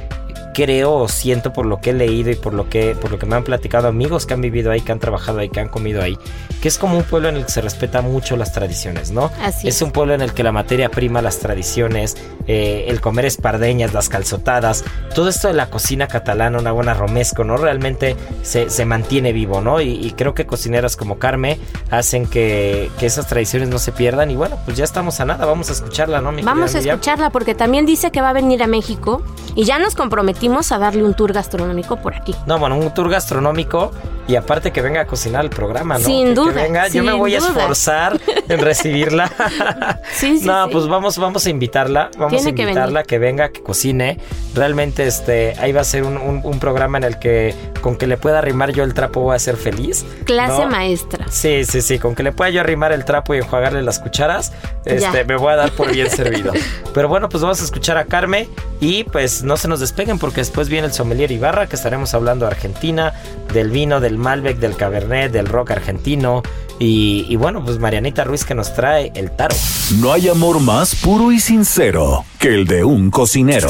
creo 0.55 0.93
o 0.93 1.07
siento 1.09 1.51
por 1.51 1.65
lo 1.65 1.81
que 1.81 1.89
he 1.89 1.93
leído 1.93 2.31
y 2.31 2.35
por 2.35 2.53
lo 2.53 2.69
que, 2.69 2.95
por 2.95 3.12
lo 3.12 3.19
que 3.19 3.25
me 3.25 3.35
han 3.35 3.43
platicado 3.43 3.89
amigos 3.89 4.25
que 4.25 4.33
han 4.33 4.41
vivido 4.41 4.71
ahí, 4.71 4.79
que 4.79 4.93
han 4.93 5.00
trabajado 5.00 5.39
ahí, 5.39 5.50
que 5.50 5.59
han 5.59 5.67
comido 5.67 6.01
ahí, 6.01 6.17
que 6.62 6.69
es 6.69 6.77
como 6.77 6.97
un 6.97 7.03
pueblo 7.03 7.27
en 7.27 7.35
el 7.35 7.45
que 7.45 7.51
se 7.51 7.62
respeta 7.62 8.01
mucho 8.01 8.38
las 8.38 8.53
tradiciones, 8.53 9.12
¿no? 9.12 9.29
Así 9.41 9.67
es. 9.67 9.81
un 9.81 9.91
pueblo 9.91 10.13
en 10.13 10.21
el 10.21 10.33
que 10.33 10.43
la 10.43 10.53
materia 10.53 10.89
prima, 10.89 11.21
las 11.21 11.39
tradiciones, 11.39 12.15
eh, 12.47 12.85
el 12.88 13.01
comer 13.01 13.25
espardeñas, 13.25 13.93
las 13.93 14.07
calzotadas, 14.07 14.85
todo 15.13 15.27
esto 15.27 15.50
de 15.50 15.55
la 15.55 15.69
cocina 15.69 16.07
catalana, 16.07 16.57
una 16.57 16.71
buena 16.71 16.93
romesco, 16.93 17.43
¿no? 17.43 17.57
Realmente 17.57 18.15
se, 18.41 18.69
se 18.69 18.85
mantiene 18.85 19.33
vivo, 19.33 19.59
¿no? 19.59 19.81
Y, 19.81 20.13
creo 20.15 20.33
que 20.33 20.45
cocineras 20.45 20.95
como 20.95 21.19
Carme 21.19 21.59
hacen 21.91 22.25
que, 22.25 22.89
que, 22.97 23.05
esas 23.05 23.27
tradiciones 23.27 23.67
no 23.67 23.79
se 23.79 23.91
pierdan. 23.91 24.31
Y 24.31 24.38
bueno, 24.38 24.57
pues 24.63 24.77
ya 24.77 24.85
estamos 24.85 25.19
a 25.19 25.25
nada, 25.25 25.45
vamos 25.45 25.69
a 25.69 25.74
escucharla, 25.74 26.21
¿no? 26.21 26.31
vamos 26.43 26.74
a 26.74 26.79
escucharla 26.79 27.31
porque 27.31 27.53
también 27.53 27.85
dice 27.85 28.12
que 28.12 28.21
va 28.21 28.29
a 28.29 28.33
venir 28.33 28.63
a 28.63 28.67
México 28.67 29.21
y 29.55 29.65
ya 29.65 29.77
nos 29.77 29.95
comprometimos 29.95 30.44
a 30.71 30.77
darle 30.77 31.03
un 31.03 31.13
tour 31.13 31.33
gastronómico 31.33 31.97
por 31.97 32.15
aquí. 32.15 32.33
No, 32.45 32.59
bueno, 32.59 32.77
un 32.77 32.93
tour 32.93 33.09
gastronómico 33.09 33.91
y 34.27 34.35
aparte 34.35 34.71
que 34.71 34.81
venga 34.81 35.01
a 35.01 35.05
cocinar 35.05 35.43
el 35.43 35.49
programa, 35.49 35.97
¿no? 35.97 36.05
Sin 36.05 36.33
duda. 36.33 36.51
venga, 36.51 36.87
yo 36.87 37.03
me 37.03 37.13
voy 37.13 37.35
a 37.35 37.39
esforzar 37.39 38.19
en 38.47 38.59
recibirla. 38.61 39.31
sí, 40.13 40.39
sí. 40.39 40.45
No, 40.45 40.67
pues 40.71 40.87
vamos, 40.87 41.17
vamos 41.17 41.45
a 41.45 41.49
invitarla, 41.49 42.09
vamos 42.17 42.45
a 42.45 42.49
invitarla 42.49 43.03
que, 43.03 43.19
venga, 43.19 43.49
que 43.49 43.61
cocine. 43.61 44.19
Realmente, 44.53 45.05
este, 45.05 45.53
ahí 45.59 45.71
va 45.71 45.81
a 45.81 45.83
ser 45.83 46.03
un, 46.03 46.59
programa 46.59 46.97
en 46.97 47.03
el 47.03 47.19
que 47.19 47.53
con 47.81 47.97
que 47.97 48.07
le 48.07 48.17
pueda 48.17 48.39
arrimar 48.39 48.71
yo 48.71 48.83
el 48.83 48.93
trapo 48.93 49.21
voy 49.21 49.35
a 49.35 49.39
ser 49.39 49.57
feliz. 49.57 50.05
Clase 50.23 50.65
maestra. 50.65 51.27
Sí, 51.29 51.65
sí, 51.65 51.81
sí, 51.81 51.99
con 51.99 52.15
que 52.15 52.23
le 52.23 52.31
pueda 52.31 52.49
yo 52.49 52.61
arrimar 52.61 52.93
el 52.93 53.03
trapo 53.03 53.35
y 53.35 53.39
enjuagarle 53.39 53.81
las 53.81 53.99
cucharas, 53.99 54.53
este, 54.85 55.25
me 55.25 55.35
voy 55.35 55.53
a 55.53 55.57
dar 55.57 55.71
por 55.71 55.91
bien 55.91 56.09
servido. 56.09 56.53
Pero 56.93 57.09
bueno, 57.09 57.29
pues 57.29 57.43
vamos 57.43 57.61
a 57.61 57.65
escuchar 57.65 57.97
a 57.97 58.05
Carmen 58.05 58.47
y 58.79 59.03
pues 59.03 59.43
no 59.43 59.57
se 59.57 59.67
nos 59.67 59.81
despeguen 59.81 60.17
porque 60.17 60.35
después 60.42 60.70
viene 60.70 60.88
el 60.88 60.94
sommelier 60.94 61.32
Ibarra 61.32 61.68
que 61.68 61.75
estaremos 61.75 62.13
hablando 62.13 62.46
de 62.46 62.51
Argentina, 62.51 63.13
del 63.54 63.70
vino, 63.70 64.00
del 64.00 64.18
Malbec, 64.18 64.58
del 64.58 64.75
Cabernet, 64.75 65.32
del 65.32 65.48
rock 65.48 65.72
argentino. 65.72 66.44
Y, 66.77 67.25
y, 67.30 67.36
bueno, 67.38 67.63
pues 67.63 67.80
Marianita 67.80 68.25
Ruiz 68.25 68.44
que 68.44 68.54
nos 68.54 68.74
trae 68.74 69.12
el 69.15 69.32
taro. 69.32 69.56
No 70.00 70.12
hay 70.12 70.27
amor 70.27 70.60
más 70.60 70.96
puro 70.96 71.32
y 71.32 71.39
sincero 71.39 72.25
que 72.39 72.50
el 72.50 72.68
de 72.68 72.84
un 72.84 73.12
cocinero. 73.12 73.70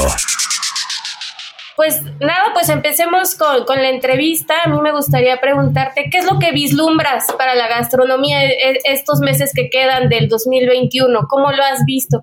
Pues 1.76 2.02
nada, 2.20 2.54
pues 2.54 2.70
empecemos 2.70 3.34
con, 3.34 3.66
con, 3.66 3.76
la 3.76 3.90
entrevista. 3.90 4.54
A 4.64 4.68
mí 4.68 4.80
me 4.80 4.92
gustaría 4.92 5.38
preguntarte, 5.42 6.08
¿qué 6.10 6.18
es 6.18 6.24
lo 6.24 6.38
que 6.38 6.50
vislumbras 6.50 7.26
para 7.36 7.54
la 7.54 7.68
gastronomía 7.68 8.42
e, 8.44 8.78
estos 8.84 9.20
meses 9.20 9.52
que 9.54 9.68
quedan 9.68 10.08
del 10.08 10.28
2021? 10.28 11.26
¿Cómo 11.28 11.52
lo 11.52 11.62
has 11.62 11.84
visto? 11.84 12.22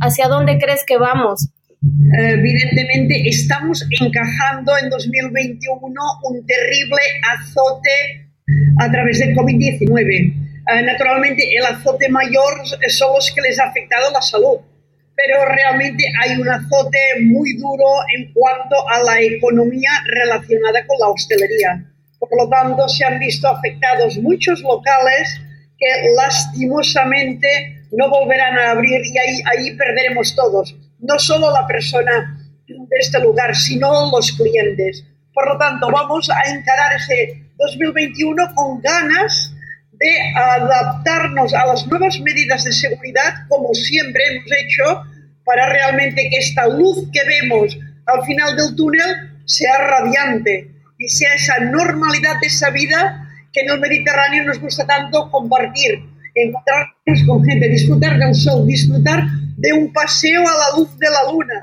¿Hacia 0.00 0.28
dónde 0.28 0.58
crees 0.58 0.84
que 0.86 0.96
vamos? 0.96 1.50
Evidentemente 2.18 3.28
estamos 3.28 3.84
encajando 4.00 4.72
en 4.78 4.88
2021 4.90 6.00
un 6.24 6.46
terrible 6.46 7.00
azote 7.38 8.30
a 8.78 8.90
través 8.90 9.18
del 9.18 9.34
COVID-19. 9.34 10.44
Eh, 10.66 10.82
naturalmente, 10.82 11.42
el 11.56 11.64
azote 11.64 12.08
mayor 12.08 12.54
son 12.88 13.14
los 13.14 13.30
que 13.32 13.42
les 13.42 13.58
ha 13.58 13.64
afectado 13.64 14.10
la 14.12 14.22
salud, 14.22 14.60
pero 15.14 15.44
realmente 15.44 16.04
hay 16.22 16.40
un 16.40 16.48
azote 16.48 16.98
muy 17.22 17.56
duro 17.56 18.00
en 18.16 18.32
cuanto 18.32 18.88
a 18.88 19.02
la 19.02 19.20
economía 19.20 19.90
relacionada 20.06 20.86
con 20.86 20.98
la 21.00 21.08
hostelería. 21.08 21.84
Por 22.18 22.30
lo 22.36 22.48
tanto, 22.48 22.88
se 22.88 23.04
han 23.04 23.18
visto 23.18 23.48
afectados 23.48 24.16
muchos 24.18 24.62
locales 24.62 25.40
que 25.78 25.86
lastimosamente 26.16 27.82
no 27.92 28.08
volverán 28.08 28.58
a 28.58 28.70
abrir 28.70 29.02
y 29.04 29.18
ahí, 29.18 29.42
ahí 29.44 29.76
perderemos 29.76 30.34
todos 30.34 30.74
no 31.06 31.18
solo 31.18 31.50
la 31.52 31.66
persona 31.66 32.38
de 32.66 32.96
este 32.98 33.20
lugar, 33.20 33.54
sino 33.54 34.10
los 34.10 34.32
clientes. 34.32 35.04
Por 35.32 35.48
lo 35.48 35.58
tanto, 35.58 35.88
vamos 35.90 36.30
a 36.30 36.40
encarar 36.50 36.96
ese 36.96 37.44
2021 37.58 38.54
con 38.54 38.80
ganas 38.80 39.52
de 39.92 40.10
adaptarnos 40.36 41.54
a 41.54 41.66
las 41.66 41.86
nuevas 41.86 42.18
medidas 42.20 42.64
de 42.64 42.72
seguridad, 42.72 43.46
como 43.48 43.72
siempre 43.74 44.22
hemos 44.30 44.46
hecho, 44.46 45.02
para 45.44 45.68
realmente 45.68 46.28
que 46.30 46.38
esta 46.38 46.66
luz 46.68 47.08
que 47.12 47.20
vemos 47.26 47.78
al 48.06 48.24
final 48.24 48.56
del 48.56 48.74
túnel 48.76 49.40
sea 49.44 49.78
radiante 49.78 50.70
y 50.98 51.08
sea 51.08 51.34
esa 51.34 51.58
normalidad 51.60 52.40
de 52.40 52.46
esa 52.46 52.70
vida 52.70 53.28
que 53.52 53.60
en 53.60 53.70
el 53.70 53.80
Mediterráneo 53.80 54.44
nos 54.44 54.58
gusta 54.58 54.86
tanto 54.86 55.30
compartir, 55.30 56.02
encontrarnos 56.34 57.22
con 57.26 57.44
gente, 57.44 57.68
disfrutar 57.68 58.18
del 58.18 58.34
sol, 58.34 58.66
disfrutar 58.66 59.22
de 59.64 59.72
un 59.72 59.92
paseo 59.92 60.42
a 60.42 60.52
la 60.52 60.78
luz 60.78 60.98
de 60.98 61.06
la 61.10 61.32
luna. 61.32 61.62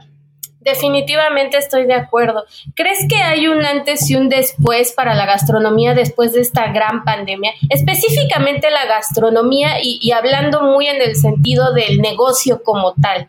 Definitivamente 0.59 1.57
estoy 1.57 1.85
de 1.85 1.93
acuerdo. 1.93 2.45
¿Crees 2.75 2.99
que 3.09 3.15
hay 3.15 3.47
un 3.47 3.63
antes 3.65 4.09
y 4.09 4.15
un 4.15 4.29
después 4.29 4.91
para 4.91 5.15
la 5.15 5.25
gastronomía 5.25 5.93
después 5.93 6.33
de 6.33 6.41
esta 6.41 6.71
gran 6.71 7.03
pandemia? 7.03 7.51
Específicamente 7.69 8.69
la 8.69 8.85
gastronomía 8.85 9.77
y, 9.81 10.11
hablando 10.11 10.61
muy 10.63 10.87
en 10.87 11.01
el 11.01 11.15
sentido 11.15 11.73
del 11.73 11.99
negocio 11.99 12.61
como 12.63 12.93
tal. 13.01 13.27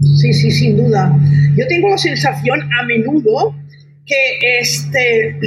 Sí, 0.00 0.32
sí, 0.32 0.50
sin 0.50 0.76
duda. 0.76 1.10
Yo 1.56 1.66
tengo 1.66 1.88
la 1.88 1.98
sensación 1.98 2.60
a 2.78 2.82
menudo 2.84 3.54
que 4.06 4.58
este, 4.60 5.38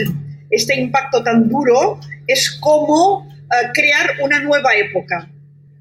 este 0.49 0.79
impacto 0.79 1.23
tan 1.23 1.49
duro 1.49 1.99
es 2.25 2.57
como 2.59 3.27
eh, 3.29 3.69
crear 3.73 4.07
una 4.23 4.39
nueva 4.39 4.75
época 4.75 5.29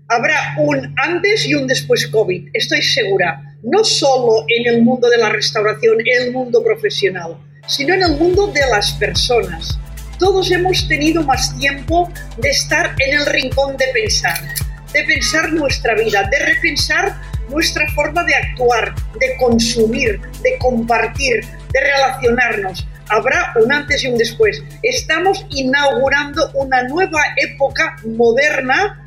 habrá 0.09 0.55
un 0.59 0.95
antes 0.97 1.47
y 1.47 1.55
un 1.55 1.67
después 1.67 2.07
COVID, 2.09 2.49
estoy 2.53 2.83
segura, 2.83 3.43
no 3.63 3.83
solo 3.85 4.45
en 4.49 4.75
el 4.75 4.83
mundo 4.83 5.09
de 5.09 5.19
la 5.19 5.31
restauración, 5.31 5.97
en 6.01 6.23
el 6.23 6.33
mundo 6.33 6.63
profesional, 6.63 7.37
sino 7.67 7.95
en 7.95 8.03
el 8.03 8.13
mundo 8.17 8.47
de 8.49 8.61
las 8.71 8.93
personas. 8.93 9.79
Todos 10.19 10.51
hemos 10.51 10.87
tenido 10.89 11.23
más 11.23 11.57
tiempo 11.59 12.11
de 12.39 12.51
estar 12.51 12.95
en 13.01 13.19
el 13.19 13.27
rincón 13.27 13.77
de 13.77 13.87
pensar, 13.93 14.39
de 14.93 15.05
pensar 15.05 15.53
nuestra 15.53 15.95
vida, 15.95 16.29
de 16.31 16.39
repensar 16.39 17.21
nuestra 17.51 17.87
forma 17.95 18.25
de 18.25 18.35
actuar, 18.35 18.95
de 19.21 19.37
consumir, 19.39 20.21
de 20.43 20.57
compartir, 20.59 21.45
de 21.73 21.81
relacionarnos. 21.81 22.87
Habrá 23.09 23.53
un 23.63 23.73
antes 23.73 24.03
y 24.05 24.09
un 24.09 24.19
después. 24.19 24.63
Estamos 24.83 25.47
inaugurando 25.51 26.51
una 26.55 26.83
nueva 26.85 27.21
época 27.37 27.97
moderna 28.05 29.05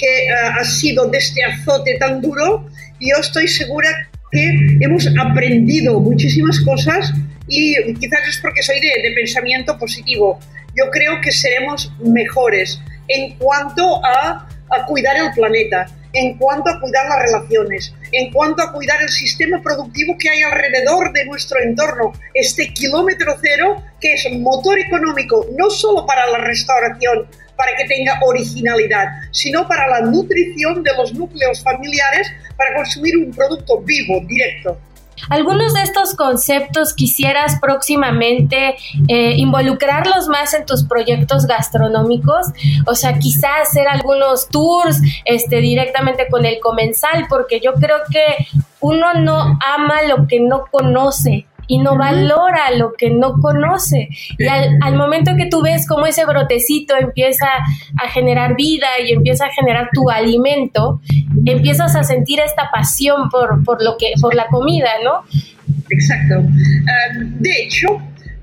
que 0.00 0.24
eh, 0.24 0.30
ha 0.58 0.64
sido 0.64 1.06
de 1.06 1.18
este 1.18 1.44
azote 1.44 1.96
tan 1.98 2.20
duro, 2.20 2.66
yo 3.00 3.16
estoy 3.20 3.46
segura 3.46 3.88
que 4.32 4.78
hemos 4.80 5.06
aprendido 5.18 6.00
muchísimas 6.00 6.60
cosas 6.60 7.12
y 7.48 7.74
quizás 7.94 8.20
es 8.28 8.38
porque 8.38 8.62
soy 8.62 8.80
de, 8.80 9.02
de 9.02 9.14
pensamiento 9.14 9.76
positivo. 9.76 10.38
Yo 10.76 10.88
creo 10.90 11.20
que 11.20 11.32
seremos 11.32 11.92
mejores 11.98 12.80
en 13.08 13.36
cuanto 13.36 14.00
a, 14.04 14.48
a 14.70 14.86
cuidar 14.86 15.16
el 15.16 15.32
planeta, 15.32 15.86
en 16.12 16.38
cuanto 16.38 16.70
a 16.70 16.80
cuidar 16.80 17.06
las 17.08 17.22
relaciones, 17.22 17.94
en 18.12 18.32
cuanto 18.32 18.62
a 18.62 18.72
cuidar 18.72 19.02
el 19.02 19.08
sistema 19.08 19.60
productivo 19.62 20.16
que 20.18 20.28
hay 20.28 20.42
alrededor 20.42 21.12
de 21.12 21.24
nuestro 21.26 21.60
entorno, 21.60 22.12
este 22.34 22.72
kilómetro 22.72 23.36
cero 23.40 23.82
que 24.00 24.14
es 24.14 24.26
motor 24.38 24.78
económico 24.78 25.46
no 25.56 25.70
solo 25.70 26.06
para 26.06 26.26
la 26.30 26.38
restauración, 26.38 27.26
para 27.60 27.76
que 27.76 27.84
tenga 27.84 28.18
originalidad, 28.22 29.04
sino 29.32 29.68
para 29.68 29.86
la 29.86 30.00
nutrición 30.00 30.82
de 30.82 30.94
los 30.96 31.12
núcleos 31.12 31.62
familiares 31.62 32.32
para 32.56 32.74
consumir 32.74 33.18
un 33.18 33.30
producto 33.32 33.82
vivo, 33.82 34.18
directo. 34.26 34.78
¿Algunos 35.28 35.74
de 35.74 35.82
estos 35.82 36.14
conceptos 36.14 36.94
quisieras 36.94 37.58
próximamente 37.60 38.76
eh, 39.08 39.34
involucrarlos 39.36 40.28
más 40.28 40.54
en 40.54 40.64
tus 40.64 40.84
proyectos 40.84 41.46
gastronómicos? 41.46 42.46
O 42.86 42.94
sea, 42.94 43.18
quizás 43.18 43.68
hacer 43.68 43.86
algunos 43.88 44.48
tours 44.48 44.98
este, 45.26 45.56
directamente 45.56 46.28
con 46.30 46.46
el 46.46 46.60
comensal, 46.60 47.26
porque 47.28 47.60
yo 47.60 47.74
creo 47.74 47.98
que 48.10 48.46
uno 48.80 49.12
no 49.12 49.58
ama 49.60 50.00
lo 50.08 50.26
que 50.26 50.40
no 50.40 50.64
conoce 50.70 51.44
y 51.70 51.78
no 51.78 51.96
valora 51.96 52.72
lo 52.76 52.94
que 52.94 53.10
no 53.10 53.34
conoce. 53.34 54.08
Y 54.38 54.46
al, 54.48 54.96
momento 54.96 55.36
que 55.36 55.46
tú 55.46 55.62
ves 55.62 55.86
cómo 55.86 56.04
ese 56.06 56.24
brotecito 56.26 56.96
empieza 56.96 57.46
a 57.96 58.08
generar 58.08 58.56
vida 58.56 58.88
y 59.06 59.12
empieza 59.12 59.46
a 59.46 59.50
generar 59.52 59.88
tu 59.92 60.10
alimento, 60.10 61.00
empiezas 61.46 61.94
a 61.94 62.02
sentir 62.02 62.40
esta 62.40 62.72
pasión 62.72 63.30
por, 63.30 63.62
por 63.62 63.84
lo 63.84 63.96
que, 63.98 64.14
por 64.20 64.34
la 64.34 64.48
comida, 64.48 64.90
¿no? 65.04 65.22
Exacto. 65.90 66.42
Ah, 66.42 67.18
de 67.38 67.50
hecho, 67.62 67.86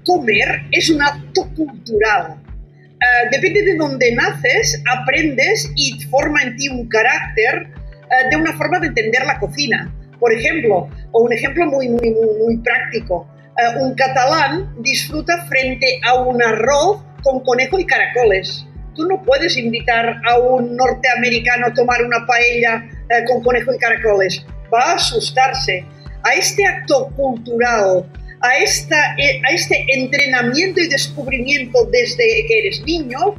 comer 0.06 0.64
es 0.72 0.90
un 0.90 1.02
acto 1.02 1.50
cultural. 1.54 2.38
Ah, 2.38 3.30
depende 3.30 3.62
de 3.64 3.76
dónde 3.76 4.16
naces, 4.16 4.82
aprendes 4.90 5.70
y 5.76 6.00
forma 6.06 6.44
en 6.44 6.56
ti 6.56 6.70
un 6.70 6.88
carácter 6.88 7.68
ah, 8.04 8.30
de 8.32 8.38
una 8.38 8.54
forma 8.54 8.80
de 8.80 8.88
entender 8.88 9.26
la 9.26 9.38
cocina. 9.38 9.94
Por 10.20 10.34
ejemplo, 10.34 10.90
o 11.12 11.22
un 11.22 11.34
ejemplo 11.34 11.66
muy, 11.66 11.90
muy, 11.90 12.16
muy, 12.44 12.58
práctico, 12.58 13.28
eh, 13.58 13.80
un 13.80 13.94
catalán 13.96 14.74
disfruta 14.80 15.46
frente 15.46 16.00
a 16.04 16.16
un 16.16 16.42
arroz 16.42 17.04
con 17.24 17.42
conejo 17.42 17.80
y 17.80 17.86
caracoles. 17.86 18.66
Tú 18.96 19.06
no 19.08 19.22
puedes 19.24 19.58
invitar 19.58 20.22
a 20.28 20.40
un 20.40 20.76
norteamericano 20.76 21.68
a 21.68 21.74
tomar 21.74 22.04
una 22.04 22.26
paella 22.26 22.84
eh, 23.10 23.24
con 23.28 23.44
conejo 23.44 23.74
y 23.74 23.78
caracoles. 23.78 24.46
Va 24.74 24.92
a 24.92 24.96
asustarse. 24.96 25.86
A 26.24 26.34
este 26.34 26.66
acto 26.66 27.10
cultural 27.16 28.06
a, 28.42 28.58
esta, 28.58 29.16
eh, 29.18 29.42
a 29.48 29.54
este 29.54 29.86
entrenamiento 29.90 30.80
y 30.80 30.88
descubrimiento 30.88 31.86
desde 31.92 32.46
que 32.48 32.60
eres 32.60 32.82
niño, 32.86 33.36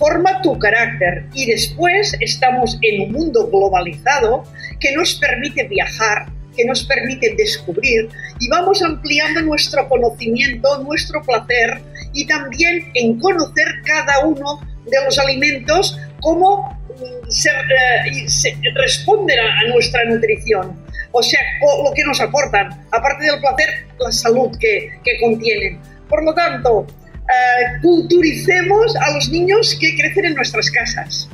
forma 0.00 0.40
tu 0.40 0.58
carácter 0.58 1.26
y 1.34 1.44
después 1.44 2.16
estamos 2.20 2.78
en 2.80 3.02
un 3.02 3.12
mundo 3.12 3.48
globalizado 3.48 4.44
que 4.80 4.92
nos 4.92 5.14
permite 5.16 5.68
viajar, 5.68 6.26
que 6.56 6.64
nos 6.64 6.84
permite 6.84 7.34
descubrir 7.36 8.08
y 8.40 8.48
vamos 8.48 8.82
ampliando 8.82 9.42
nuestro 9.42 9.86
conocimiento, 9.90 10.82
nuestro 10.82 11.22
placer 11.22 11.82
y 12.14 12.26
también 12.26 12.90
en 12.94 13.20
conocer 13.20 13.66
cada 13.84 14.24
uno 14.24 14.58
de 14.86 15.04
los 15.04 15.18
alimentos, 15.18 15.98
cómo 16.20 16.80
mm, 16.88 17.30
se, 17.30 17.50
eh, 17.50 18.56
responden 18.74 19.38
a, 19.38 19.68
nuestra 19.68 20.02
nutrición. 20.06 20.82
O 21.12 21.22
sea, 21.22 21.40
lo 21.84 21.92
que 21.92 22.04
nos 22.04 22.20
aportan, 22.22 22.86
aparte 22.90 23.26
del 23.26 23.38
placer, 23.40 23.68
la 23.98 24.10
salud 24.10 24.56
que, 24.58 24.88
que 25.04 25.20
contienen. 25.20 25.78
Por 26.08 26.24
lo 26.24 26.32
tanto, 26.32 26.86
eh, 27.30 27.80
culturicemos 27.82 28.96
a 28.96 29.12
los 29.12 29.28
niños 29.28 29.76
que 29.80 29.94
crecen 29.96 30.26
en 30.26 30.34
nuestras 30.34 30.70
casas. 30.70 31.28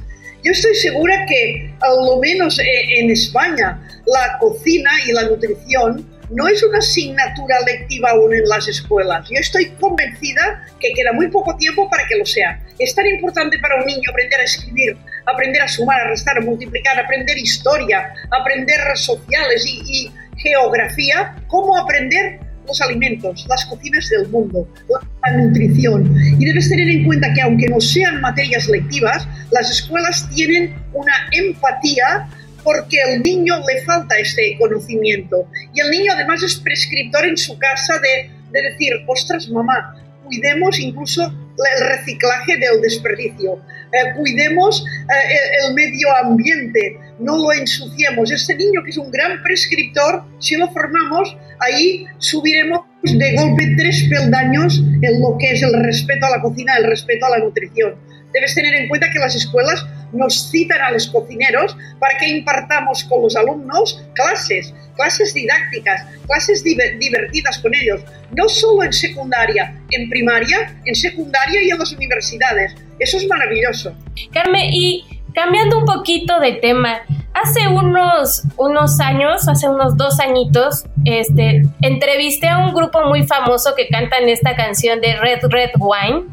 Yo 0.45 0.53
estoy 0.53 0.75
segura 0.75 1.27
que, 1.27 1.75
al 1.81 1.97
lo 2.07 2.19
menos 2.21 2.59
eh, 2.59 2.65
en 2.99 3.11
España, 3.11 3.81
la 4.07 4.39
cocina 4.39 4.91
y 5.07 5.13
la 5.13 5.25
nutrición 5.25 6.07
no 6.31 6.49
es 6.49 6.63
una 6.63 6.79
asignatura 6.79 7.57
lectiva 7.67 8.11
aún 8.11 8.35
en 8.35 8.49
las 8.49 8.69
escuelas. 8.69 9.29
Yo 9.31 9.39
estoy 9.39 9.71
convencida 9.81 10.65
que 10.81 10.93
queda 10.93 11.13
muy 11.13 11.29
poco 11.29 11.57
tiempo 11.57 11.89
para 11.89 12.07
que 12.07 12.17
lo 12.17 12.27
sea. 12.27 12.61
Es 12.79 12.95
tan 12.95 13.07
importante 13.07 13.59
para 13.59 13.77
un 13.77 13.87
niño 13.87 14.11
aprender 14.11 14.41
a 14.41 14.45
escribir, 14.45 14.97
aprender 15.25 15.63
a 15.63 15.69
sumar, 15.69 16.01
a 16.01 16.09
restar, 16.11 16.39
a 16.39 16.41
multiplicar, 16.41 16.99
aprender 16.99 17.39
historia, 17.39 18.13
aprender 18.31 18.81
sociales 18.97 19.65
y, 19.67 19.83
y 19.87 20.13
geografía, 20.37 21.35
como 21.49 21.77
aprender 21.77 22.41
los 22.67 22.81
alimentos, 22.81 23.47
las 23.49 23.65
cocinas 23.67 24.09
del 24.11 24.29
mundo, 24.29 24.69
la 24.89 25.37
nutrición. 25.37 26.15
Y 26.39 26.45
debes 26.45 26.69
tener 26.69 26.89
en 26.89 27.05
cuenta 27.05 27.33
que 27.35 27.43
aunque 27.43 27.69
no 27.69 27.81
sean 27.81 28.21
materias 28.21 28.69
lectivas, 28.69 29.29
las 29.51 29.71
escuelas 29.71 30.29
tienen 30.35 30.75
una 30.93 31.13
empatía 31.33 32.29
porque 32.67 33.01
al 33.01 33.23
niño 33.23 33.55
le 33.61 33.81
falta 33.83 34.19
este 34.19 34.57
conocimiento. 34.59 35.49
Y 35.73 35.81
el 35.81 35.91
niño 35.91 36.13
además 36.13 36.43
es 36.43 36.57
prescriptor 36.57 37.25
en 37.25 37.37
su 37.37 37.57
casa 37.59 37.95
de, 38.01 38.31
decir, 38.51 38.93
ostras, 39.07 39.49
mamá, 39.49 39.95
cuidemos 40.25 40.79
incluso 40.81 41.23
el 41.23 41.89
reciclaje 41.89 42.57
del 42.57 42.81
desperdicio, 42.83 43.61
eh, 43.93 44.13
cuidemos 44.17 44.85
eh, 44.85 45.67
el 45.67 45.75
medio 45.75 46.09
ambiente, 46.25 46.99
no 47.19 47.37
lo 47.37 47.53
ensuciemos. 47.53 48.31
Este 48.31 48.55
niño 48.55 48.83
que 48.85 48.91
es 48.91 48.99
un 48.99 49.11
gran 49.11 49.43
prescriptor, 49.43 50.25
si 50.39 50.57
lo 50.57 50.69
formamos, 50.71 51.37
ahí 51.61 52.07
subiremos 52.19 52.81
de 53.03 53.35
golpe 53.37 53.75
tres 53.77 54.07
peldaños 54.11 54.83
en 55.03 55.21
lo 55.21 55.37
que 55.39 55.53
es 55.53 55.63
el 55.63 55.73
respeto 55.83 56.27
a 56.27 56.31
la 56.31 56.43
cocina, 56.43 56.77
el 56.77 56.85
respeto 56.85 57.27
a 57.27 57.31
la 57.31 57.39
nutrición. 57.39 57.95
Debes 58.33 58.55
tener 58.55 58.75
en 58.75 58.89
cuenta 58.89 59.11
que 59.11 59.19
las 59.19 59.35
escuelas 59.35 59.87
nos 60.13 60.51
citan 60.51 60.81
a 60.81 60.91
los 60.91 61.09
cocineros 61.09 61.77
para 61.99 62.17
que 62.19 62.29
impartamos 62.29 63.05
con 63.05 63.23
los 63.23 63.37
alumnos 63.37 64.03
clases, 64.15 64.75
clases 64.95 65.35
didácticas, 65.35 66.03
clases 66.27 66.65
divertidas 66.65 67.59
con 67.59 67.75
ellos, 67.75 68.01
no 68.37 68.49
solo 68.49 68.85
en 68.85 68.93
secundaria, 68.93 69.79
en 69.91 70.09
primaria, 70.09 70.75
en 70.85 70.95
secundaria 70.95 71.63
y 71.63 71.71
en 71.71 71.79
las 71.79 71.93
universidades. 71.93 72.75
Eso 72.99 73.19
es 73.19 73.27
maravilloso. 73.29 73.95
Carmen, 74.33 74.71
y 74.73 75.05
cambiando 75.35 75.79
un 75.79 75.85
poquito 75.85 76.41
de 76.41 76.53
tema, 76.53 77.01
hace 77.35 77.69
unos, 77.69 78.43
unos 78.57 79.01
años, 79.01 79.49
hace 79.49 79.69
unos 79.69 79.97
dos 79.97 80.19
añitos, 80.21 80.85
este, 81.05 81.63
entrevisté 81.83 82.49
a 82.49 82.59
un 82.59 82.75
grupo 82.75 83.05
muy 83.05 83.27
famoso 83.27 83.75
que 83.77 83.87
cantan 83.89 84.29
esta 84.29 84.57
canción 84.57 85.01
de 85.01 85.17
Red 85.17 85.41
Red 85.51 85.71
Wine 85.79 86.25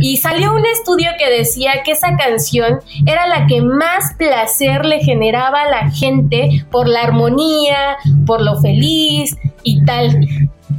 y, 0.00 0.16
salió 0.16 0.54
un 0.54 0.64
estudio 0.66 1.10
que 1.18 1.30
decía 1.30 1.82
que 1.84 1.92
esa 1.92 2.16
canción 2.16 2.80
era 3.06 3.26
la 3.26 3.46
que 3.46 3.60
más 3.60 4.14
placer 4.16 4.84
le 4.84 5.00
generaba 5.00 5.62
a 5.62 5.70
la 5.70 5.90
gente 5.90 6.64
por 6.70 6.88
la 6.88 7.02
armonía, 7.02 7.96
por 8.26 8.42
lo 8.42 8.60
feliz 8.60 9.36
y 9.62 9.84
tal. 9.84 10.26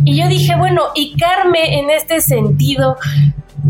Y 0.03 0.17
yo 0.17 0.27
dije, 0.27 0.55
bueno, 0.57 0.84
y 0.96 1.15
Carme 1.17 1.79
en 1.79 1.89
este 1.89 2.22
sentido, 2.22 2.98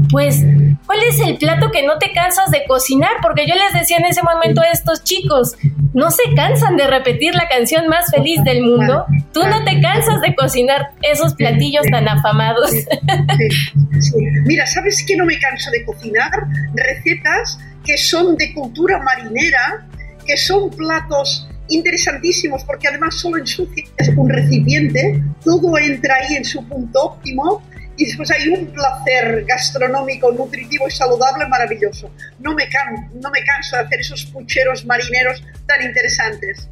pues, 0.10 0.44
¿cuál 0.86 1.00
es 1.04 1.20
el 1.20 1.38
plato 1.38 1.72
que 1.72 1.84
no 1.84 1.98
te 1.98 2.12
cansas 2.12 2.52
de 2.52 2.64
cocinar? 2.68 3.12
Porque 3.22 3.46
yo 3.48 3.56
les 3.56 3.74
decía 3.74 3.98
en 3.98 4.06
ese 4.06 4.22
momento 4.24 4.62
a 4.62 4.66
estos 4.72 5.04
chicos, 5.04 5.56
no 5.94 6.12
se 6.12 6.24
cansan 6.36 6.78
de 6.78 6.88
repetir 6.88 7.34
la 7.36 7.48
canción 7.48 7.88
más 7.88 8.10
feliz 8.12 8.44
del 8.44 8.62
mundo. 8.62 9.06
Tú 9.34 9.42
no 9.44 9.64
te 9.64 9.82
cansas 9.82 10.22
de 10.22 10.36
cocinar 10.36 10.92
esos 11.02 11.34
platillos 11.34 11.86
tan 11.92 12.08
afamados. 12.08 12.72
Mira, 14.46 14.66
¿sabes 14.68 15.04
qué 15.08 15.16
no 15.16 15.26
me 15.26 15.40
canso 15.40 15.72
de 15.72 15.84
cocinar? 15.86 16.32
Recetas 16.74 17.60
que 17.84 17.98
son 17.98 18.36
de 18.36 18.54
cultura 18.54 19.00
marinera, 19.00 19.88
que 20.26 20.38
son 20.38 20.70
platos 20.70 21.48
interesantísimos 21.70 22.64
porque 22.64 22.88
además 22.88 23.16
solo 23.16 23.40
ensucias 23.40 23.90
un 24.16 24.30
recipiente, 24.30 25.22
todo 25.44 25.78
entra 25.78 26.16
ahí 26.16 26.36
en 26.36 26.46
su 26.46 26.66
punto 26.68 27.04
óptimo 27.04 27.62
y 27.98 28.06
después 28.06 28.30
hay 28.32 28.48
un 28.50 28.68
placer 28.68 29.44
gastronómico, 29.46 30.32
nutritivo 30.32 30.88
y 30.88 30.92
saludable 30.92 31.48
maravilloso. 31.48 32.12
No 32.40 32.54
me, 32.54 32.70
no 33.16 33.30
me 33.32 33.44
canso 33.44 33.76
de 33.76 33.84
hacer 33.84 34.00
esos 34.00 34.26
pucheros 34.26 34.86
marineros 34.86 35.44
tan 35.66 35.82
interesantes. 35.82 36.70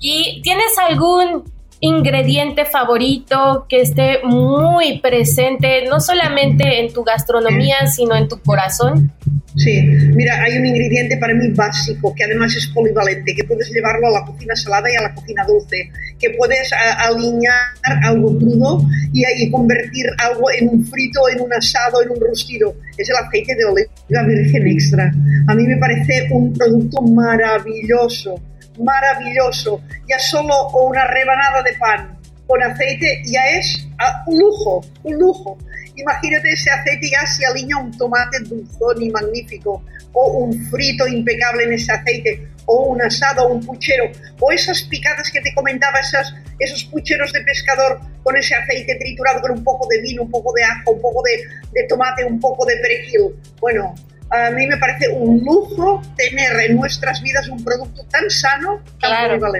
¿Y 0.00 0.42
tienes 0.42 0.76
algún 0.78 1.55
ingrediente 1.80 2.64
favorito 2.64 3.66
que 3.68 3.82
esté 3.82 4.20
muy 4.24 5.00
presente, 5.00 5.84
no 5.88 6.00
solamente 6.00 6.80
en 6.80 6.92
tu 6.92 7.04
gastronomía, 7.04 7.86
sino 7.86 8.16
en 8.16 8.28
tu 8.28 8.40
corazón? 8.40 9.12
Sí, 9.56 9.80
mira, 10.14 10.42
hay 10.42 10.58
un 10.58 10.66
ingrediente 10.66 11.16
para 11.16 11.32
mí 11.32 11.48
básico 11.54 12.14
que 12.14 12.24
además 12.24 12.54
es 12.54 12.66
polivalente, 12.68 13.34
que 13.34 13.44
puedes 13.44 13.70
llevarlo 13.70 14.08
a 14.08 14.20
la 14.20 14.26
cocina 14.26 14.54
salada 14.54 14.90
y 14.92 14.96
a 14.96 15.02
la 15.02 15.14
cocina 15.14 15.44
dulce, 15.46 15.90
que 16.18 16.30
puedes 16.36 16.70
alinear 16.72 17.56
algo 18.04 18.38
crudo 18.38 18.86
y, 19.14 19.24
y, 19.24 19.50
convertir 19.50 20.06
algo 20.18 20.50
en 20.52 20.68
un 20.68 20.84
frito, 20.86 21.28
en 21.30 21.40
un 21.40 21.52
asado, 21.54 22.02
en 22.02 22.10
un 22.10 22.20
rostido. 22.20 22.74
Es 22.98 23.08
el 23.08 23.16
aceite 23.16 23.54
de 23.54 23.64
oliva 23.64 24.26
virgen 24.26 24.66
extra. 24.66 25.10
A 25.48 25.54
mí 25.54 25.66
me 25.66 25.78
parece 25.78 26.28
un 26.32 26.52
producto 26.52 27.00
maravilloso, 27.00 28.38
maravilloso. 28.78 29.80
Ya 30.08 30.18
solo 30.18 30.68
una 30.70 31.06
rebanada 31.06 31.62
de 31.62 31.72
pan 31.74 32.16
con 32.46 32.62
aceite 32.62 33.22
ya 33.24 33.44
es 33.46 33.86
ah, 33.98 34.22
un 34.26 34.38
lujo, 34.38 34.84
un 35.02 35.18
lujo. 35.18 35.58
Imagínate 35.96 36.52
ese 36.52 36.70
aceite 36.70 37.10
ya 37.10 37.26
se 37.26 37.46
alinea 37.46 37.78
un 37.78 37.96
tomate 37.96 38.38
dulzón 38.40 39.02
y 39.02 39.10
magnífico, 39.10 39.82
o 40.12 40.26
un 40.38 40.52
frito 40.66 41.06
impecable 41.06 41.64
en 41.64 41.72
ese 41.72 41.92
aceite, 41.92 42.48
o 42.66 42.84
un 42.84 43.02
asado, 43.02 43.46
o 43.46 43.52
un 43.54 43.64
puchero, 43.64 44.04
o 44.40 44.52
esas 44.52 44.82
picadas 44.82 45.30
que 45.30 45.40
te 45.40 45.54
comentaba, 45.54 45.98
esas, 45.98 46.34
esos 46.58 46.84
pucheros 46.84 47.32
de 47.32 47.40
pescador 47.42 48.00
con 48.22 48.36
ese 48.36 48.54
aceite 48.54 48.96
triturado 48.96 49.40
con 49.40 49.52
un 49.52 49.64
poco 49.64 49.88
de 49.88 50.00
vino, 50.02 50.22
un 50.22 50.30
poco 50.30 50.52
de 50.52 50.64
ajo, 50.64 50.92
un 50.92 51.00
poco 51.00 51.22
de, 51.22 51.80
de 51.80 51.86
tomate, 51.88 52.24
un 52.24 52.40
poco 52.40 52.66
de 52.66 52.76
perejil. 52.76 53.34
Bueno, 53.60 53.94
a 54.36 54.50
mí 54.50 54.66
me 54.66 54.76
parece 54.76 55.08
un 55.08 55.42
lujo 55.44 56.02
tener 56.16 56.70
en 56.70 56.76
nuestras 56.76 57.22
vidas 57.22 57.48
un 57.48 57.62
producto 57.64 58.02
tan 58.10 58.28
sano, 58.28 58.80
tan 59.00 59.38
claro, 59.38 59.52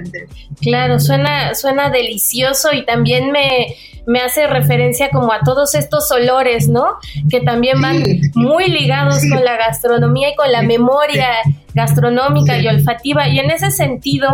Claro, 0.61 1.01
suena, 1.01 1.55
suena 1.55 1.91
delicioso 1.91 2.73
y 2.73 2.85
también 2.85 3.31
me, 3.33 3.75
me 4.07 4.21
hace 4.21 4.47
referencia 4.47 5.11
como 5.11 5.33
a 5.33 5.41
todos 5.45 5.75
estos 5.75 6.11
olores, 6.11 6.69
¿no? 6.69 6.99
Que 7.29 7.41
también 7.41 7.81
van 7.81 8.03
muy 8.35 8.69
ligados 8.69 9.21
con 9.29 9.45
la 9.45 9.57
gastronomía 9.57 10.31
y 10.31 10.35
con 10.37 10.51
la 10.53 10.63
memoria 10.63 11.29
gastronómica 11.75 12.59
y 12.59 12.69
olfativa. 12.69 13.29
Y 13.29 13.39
en 13.41 13.51
ese 13.51 13.71
sentido, 13.71 14.29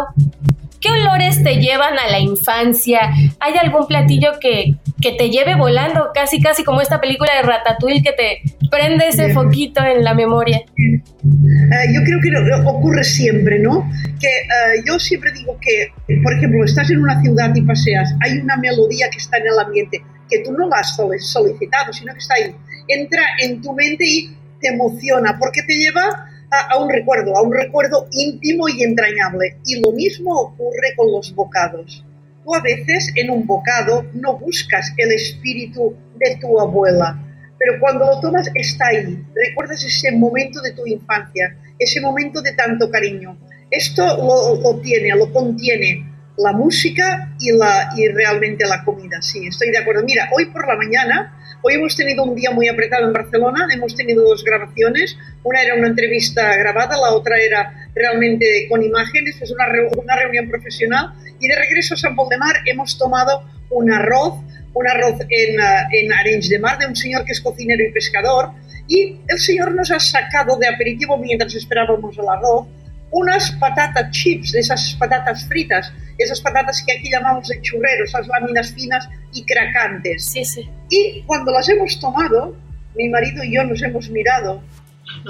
¿Qué 0.82 0.90
olores 0.90 1.40
te 1.44 1.60
llevan 1.60 1.96
a 1.96 2.10
la 2.10 2.18
infancia? 2.18 3.12
¿Hay 3.38 3.54
algún 3.56 3.86
platillo 3.86 4.32
que, 4.40 4.74
que 5.00 5.12
te 5.12 5.30
lleve 5.30 5.54
volando, 5.54 6.10
casi 6.12 6.42
casi 6.42 6.64
como 6.64 6.80
esta 6.80 7.00
película 7.00 7.30
de 7.36 7.42
Ratatouille 7.42 8.02
que 8.02 8.12
te 8.12 8.68
prende 8.68 9.06
ese 9.06 9.32
foquito 9.32 9.80
en 9.84 10.02
la 10.02 10.14
memoria? 10.14 10.58
Eh, 10.58 11.86
yo 11.94 12.00
creo 12.02 12.18
que 12.20 12.68
ocurre 12.68 13.04
siempre, 13.04 13.60
¿no? 13.60 13.88
Que 14.18 14.26
eh, 14.26 14.82
yo 14.84 14.98
siempre 14.98 15.30
digo 15.32 15.56
que, 15.60 16.18
por 16.20 16.32
ejemplo, 16.34 16.64
estás 16.64 16.90
en 16.90 17.00
una 17.00 17.22
ciudad 17.22 17.54
y 17.54 17.62
paseas, 17.62 18.12
hay 18.20 18.38
una 18.38 18.56
melodía 18.56 19.08
que 19.08 19.18
está 19.18 19.38
en 19.38 19.46
el 19.46 19.58
ambiente, 19.64 20.02
que 20.28 20.40
tú 20.40 20.50
no 20.50 20.68
la 20.68 20.78
has 20.78 20.96
solicitado, 20.96 21.92
sino 21.92 22.12
que 22.12 22.18
está 22.18 22.34
ahí. 22.34 22.52
Entra 22.88 23.22
en 23.38 23.62
tu 23.62 23.72
mente 23.72 24.04
y 24.04 24.36
te 24.60 24.68
emociona, 24.70 25.38
porque 25.38 25.62
te 25.62 25.74
lleva 25.74 26.28
a, 26.52 26.78
un 26.78 26.90
recuerdo, 26.90 27.36
a 27.36 27.42
un 27.42 27.52
recuerdo 27.52 28.06
íntimo 28.12 28.68
y 28.68 28.82
entrañable. 28.82 29.56
Y 29.64 29.80
lo 29.80 29.92
mismo 29.92 30.38
ocurre 30.38 30.94
con 30.96 31.10
los 31.10 31.34
bocados. 31.34 32.04
Tú 32.44 32.54
a 32.54 32.60
veces 32.60 33.10
en 33.14 33.30
un 33.30 33.46
bocado 33.46 34.04
no 34.12 34.38
buscas 34.38 34.92
el 34.96 35.12
espíritu 35.12 35.96
de 36.16 36.36
tu 36.40 36.60
abuela, 36.60 37.18
pero 37.58 37.78
cuando 37.80 38.04
lo 38.06 38.20
tomas 38.20 38.50
está 38.54 38.88
ahí. 38.88 39.24
Recuerdas 39.34 39.82
ese 39.84 40.12
momento 40.12 40.60
de 40.60 40.72
tu 40.72 40.86
infancia, 40.86 41.56
ese 41.78 42.00
momento 42.00 42.42
de 42.42 42.52
tanto 42.52 42.90
cariño. 42.90 43.38
Esto 43.70 44.04
lo, 44.04 44.60
lo 44.60 44.80
tiene, 44.80 45.16
lo 45.16 45.32
contiene 45.32 46.12
la 46.36 46.52
música 46.52 47.34
y, 47.38 47.52
la, 47.52 47.90
y 47.96 48.08
realmente 48.08 48.66
la 48.66 48.84
comida. 48.84 49.22
Sí, 49.22 49.46
estoy 49.46 49.70
de 49.70 49.78
acuerdo. 49.78 50.02
Mira, 50.04 50.28
hoy 50.32 50.46
por 50.46 50.66
la 50.66 50.76
mañana, 50.76 51.38
hoy 51.62 51.74
hemos 51.74 51.96
tenido 51.96 52.24
un 52.24 52.34
día 52.34 52.50
muy 52.50 52.68
apretado 52.68 53.06
en 53.06 53.12
Barcelona, 53.12 53.66
hemos 53.72 53.94
tenido 53.94 54.24
dos 54.24 54.44
grabaciones, 54.44 55.16
una 55.44 55.62
era 55.62 55.74
una 55.74 55.88
entrevista 55.88 56.56
grabada, 56.56 56.96
la 56.96 57.12
otra 57.12 57.38
era 57.38 57.88
realmente 57.94 58.66
con 58.68 58.82
imágenes, 58.82 59.40
es 59.40 59.50
una, 59.50 59.66
una 59.96 60.16
reunión 60.16 60.48
profesional 60.48 61.12
y 61.38 61.48
de 61.48 61.56
regreso 61.56 61.94
a 61.94 61.96
San 61.96 62.16
Pol 62.16 62.28
de 62.28 62.38
Mar 62.38 62.56
hemos 62.66 62.98
tomado 62.98 63.44
un 63.70 63.92
arroz, 63.92 64.34
un 64.74 64.88
arroz 64.88 65.20
en, 65.28 65.60
uh, 65.60 65.88
en 65.92 66.12
Arenys 66.12 66.48
de 66.48 66.58
Mar 66.58 66.78
de 66.78 66.86
un 66.86 66.96
señor 66.96 67.24
que 67.24 67.32
es 67.32 67.40
cocinero 67.40 67.84
y 67.84 67.92
pescador 67.92 68.50
y 68.88 69.20
el 69.28 69.38
señor 69.38 69.74
nos 69.74 69.90
ha 69.90 70.00
sacado 70.00 70.56
de 70.58 70.66
aperitivo 70.66 71.16
mientras 71.16 71.54
esperábamos 71.54 72.18
el 72.18 72.28
arroz 72.28 72.66
unas 73.12 73.50
patatas 73.52 74.10
chips, 74.10 74.54
esas 74.54 74.96
patatas 74.98 75.46
fritas, 75.46 75.92
esas 76.18 76.40
patatas 76.40 76.82
que 76.84 76.92
aquí 76.92 77.10
llamamos 77.10 77.46
de 77.48 77.60
churrero, 77.60 78.04
esas 78.04 78.26
láminas 78.26 78.72
finas 78.72 79.08
y 79.32 79.44
cracantes. 79.44 80.26
Sí, 80.26 80.44
sí. 80.44 80.68
Y 80.90 81.22
cuando 81.26 81.52
las 81.52 81.68
hemos 81.68 82.00
tomado, 82.00 82.56
mi 82.96 83.08
marido 83.08 83.44
y 83.44 83.54
yo 83.54 83.64
nos 83.64 83.82
hemos 83.82 84.08
mirado. 84.10 84.62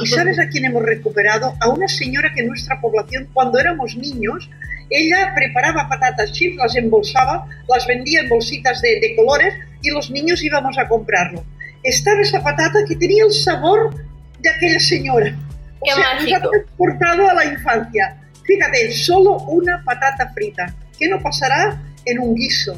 ¿Y 0.00 0.06
sabes 0.06 0.38
a 0.38 0.48
quién 0.48 0.64
hemos 0.64 0.82
recuperado? 0.82 1.54
A 1.60 1.68
una 1.68 1.88
señora 1.88 2.32
que 2.32 2.42
en 2.42 2.48
nuestra 2.48 2.80
población, 2.80 3.28
cuando 3.32 3.58
éramos 3.58 3.96
niños, 3.96 4.48
ella 4.88 5.32
preparaba 5.34 5.88
patatas 5.88 6.32
chips, 6.32 6.56
las 6.56 6.76
embolsaba, 6.76 7.46
las 7.68 7.86
vendía 7.86 8.20
en 8.20 8.28
bolsitas 8.28 8.80
de, 8.80 9.00
de 9.00 9.16
colores 9.16 9.54
y 9.82 9.90
los 9.90 10.08
niños 10.10 10.42
íbamos 10.44 10.78
a 10.78 10.86
comprarlo. 10.86 11.44
Estaba 11.82 12.20
esa 12.20 12.42
patata 12.42 12.78
que 12.86 12.94
tenía 12.94 13.24
el 13.24 13.32
sabor 13.32 13.92
de 14.38 14.50
aquella 14.50 14.78
señora. 14.78 15.36
O 15.82 15.84
Qué 15.84 15.92
sea, 15.94 16.14
mágico. 16.14 16.38
nos 16.38 16.46
ha 16.46 16.50
transportado 16.50 17.30
a 17.30 17.34
la 17.34 17.44
infancia. 17.44 18.16
Fíjate, 18.44 18.92
solo 18.92 19.36
una 19.48 19.82
patata 19.84 20.30
frita. 20.32 20.74
¿Qué 20.98 21.08
no 21.08 21.20
pasará 21.20 21.82
en 22.04 22.20
un 22.20 22.34
guiso? 22.34 22.74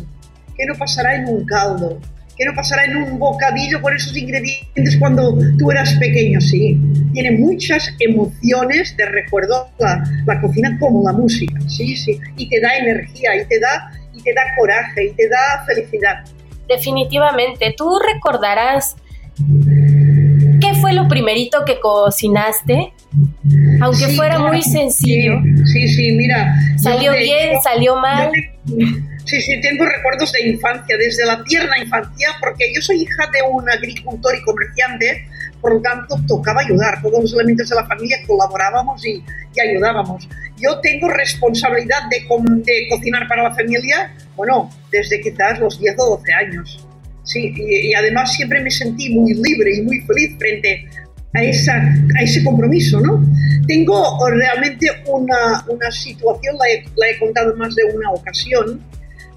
¿Qué 0.57 0.65
no 0.67 0.75
pasará 0.75 1.15
en 1.17 1.29
un 1.29 1.45
caldo? 1.45 2.01
¿Qué 2.37 2.45
no 2.47 2.55
pasará 2.55 2.85
en 2.85 2.97
un 2.97 3.19
bocadillo 3.19 3.81
con 3.81 3.95
esos 3.95 4.17
ingredientes 4.17 4.97
cuando 4.99 5.39
tú 5.59 5.71
eras 5.71 5.95
pequeño? 6.01 6.41
Sí, 6.41 6.81
tiene 7.13 7.33
muchas 7.33 7.91
emociones 8.01 8.97
de 8.97 9.07
recuerdo 9.07 9.69
la, 9.79 10.03
la 10.27 10.41
cocina 10.41 10.77
como 10.81 11.05
la 11.05 11.13
música. 11.13 11.61
Sí, 11.69 11.95
sí. 11.97 12.19
Y 12.37 12.49
te 12.49 12.61
da 12.61 12.77
energía, 12.77 13.37
y 13.37 13.47
te 13.47 13.61
da, 13.61 13.93
y 14.13 14.21
te 14.23 14.33
da 14.35 14.43
coraje, 14.59 15.05
y 15.07 15.11
te 15.13 15.29
da 15.29 15.65
felicidad. 15.67 16.25
Definitivamente. 16.69 17.75
¿Tú 17.77 17.99
recordarás 18.01 18.97
fue 20.85 20.93
lo 20.93 21.09
primerito 21.09 21.65
que 21.65 21.81
cocinaste? 21.81 22.93
Aunque 23.81 24.07
Sí, 24.11 24.17
fuera 24.17 24.35
claro. 24.37 24.51
muy 24.53 24.63
sencillo. 24.63 25.35
Sí, 25.73 25.89
sí, 25.89 26.13
mira. 26.13 26.55
¿Salió 26.79 27.05
yo 27.07 27.13
de 27.13 27.19
bien? 27.21 27.51
hecho- 27.53 27.61
¿Salió 27.63 27.97
mal? 27.97 28.31
yo 28.67 28.77
Sí, 29.25 29.41
sí, 29.41 29.59
tengo 29.63 29.87
recuerdos 29.87 30.31
de 30.33 30.51
infancia, 30.51 30.97
desde 30.99 31.25
la 31.25 31.43
tierna 31.45 31.79
infancia, 31.79 32.29
porque 32.41 32.67
yo 32.75 32.83
soy 32.83 33.03
hija 33.03 33.25
de 33.33 33.41
un 33.51 33.69
agricultor 33.71 34.35
y 34.37 34.43
comerciante, 34.43 35.27
por 35.63 35.75
lo 35.77 35.81
tanto 35.81 36.17
tocaba 36.29 36.61
ayudar. 36.61 37.01
Todos 37.01 37.23
los 37.23 37.33
elementos 37.33 37.71
de 37.71 37.77
la 37.77 37.87
familia 37.87 38.19
colaborábamos 38.27 39.03
y, 39.07 39.25
y 39.55 39.61
ayudábamos. 39.61 40.29
Yo 40.59 40.79
tengo 40.81 41.09
responsabilidad 41.09 42.03
de, 42.11 42.19
de 42.65 42.89
cocinar 42.91 43.27
para 43.27 43.45
la 43.45 43.55
familia, 43.55 44.13
bueno, 44.37 44.69
desde 44.93 45.19
quizás 45.23 45.59
los 45.59 45.81
10 45.81 45.95
o 46.01 46.19
12 46.19 46.33
años. 46.35 46.84
Sí, 47.25 47.55
y, 47.57 47.89
y 47.89 47.95
además 47.95 48.35
siempre 48.35 48.61
me 48.61 48.71
sentí 48.71 49.11
muy 49.11 49.35
libre 49.35 49.77
y 49.77 49.83
muy 49.83 50.01
feliz 50.03 50.37
frente 50.39 50.87
a, 51.35 51.43
esa, 51.43 51.75
a 52.19 52.23
ese 52.23 52.45
compromiso, 52.45 53.01
¿no? 53.01 53.25
Tengo 53.67 54.19
realmente 54.31 54.87
una, 55.07 55.65
una 55.69 55.91
situación, 55.91 56.57
la 56.59 56.67
he, 56.69 56.85
la 56.97 57.11
he 57.11 57.19
contado 57.19 57.57
más 57.57 57.75
de 57.75 57.85
una 57.85 58.11
ocasión. 58.11 58.81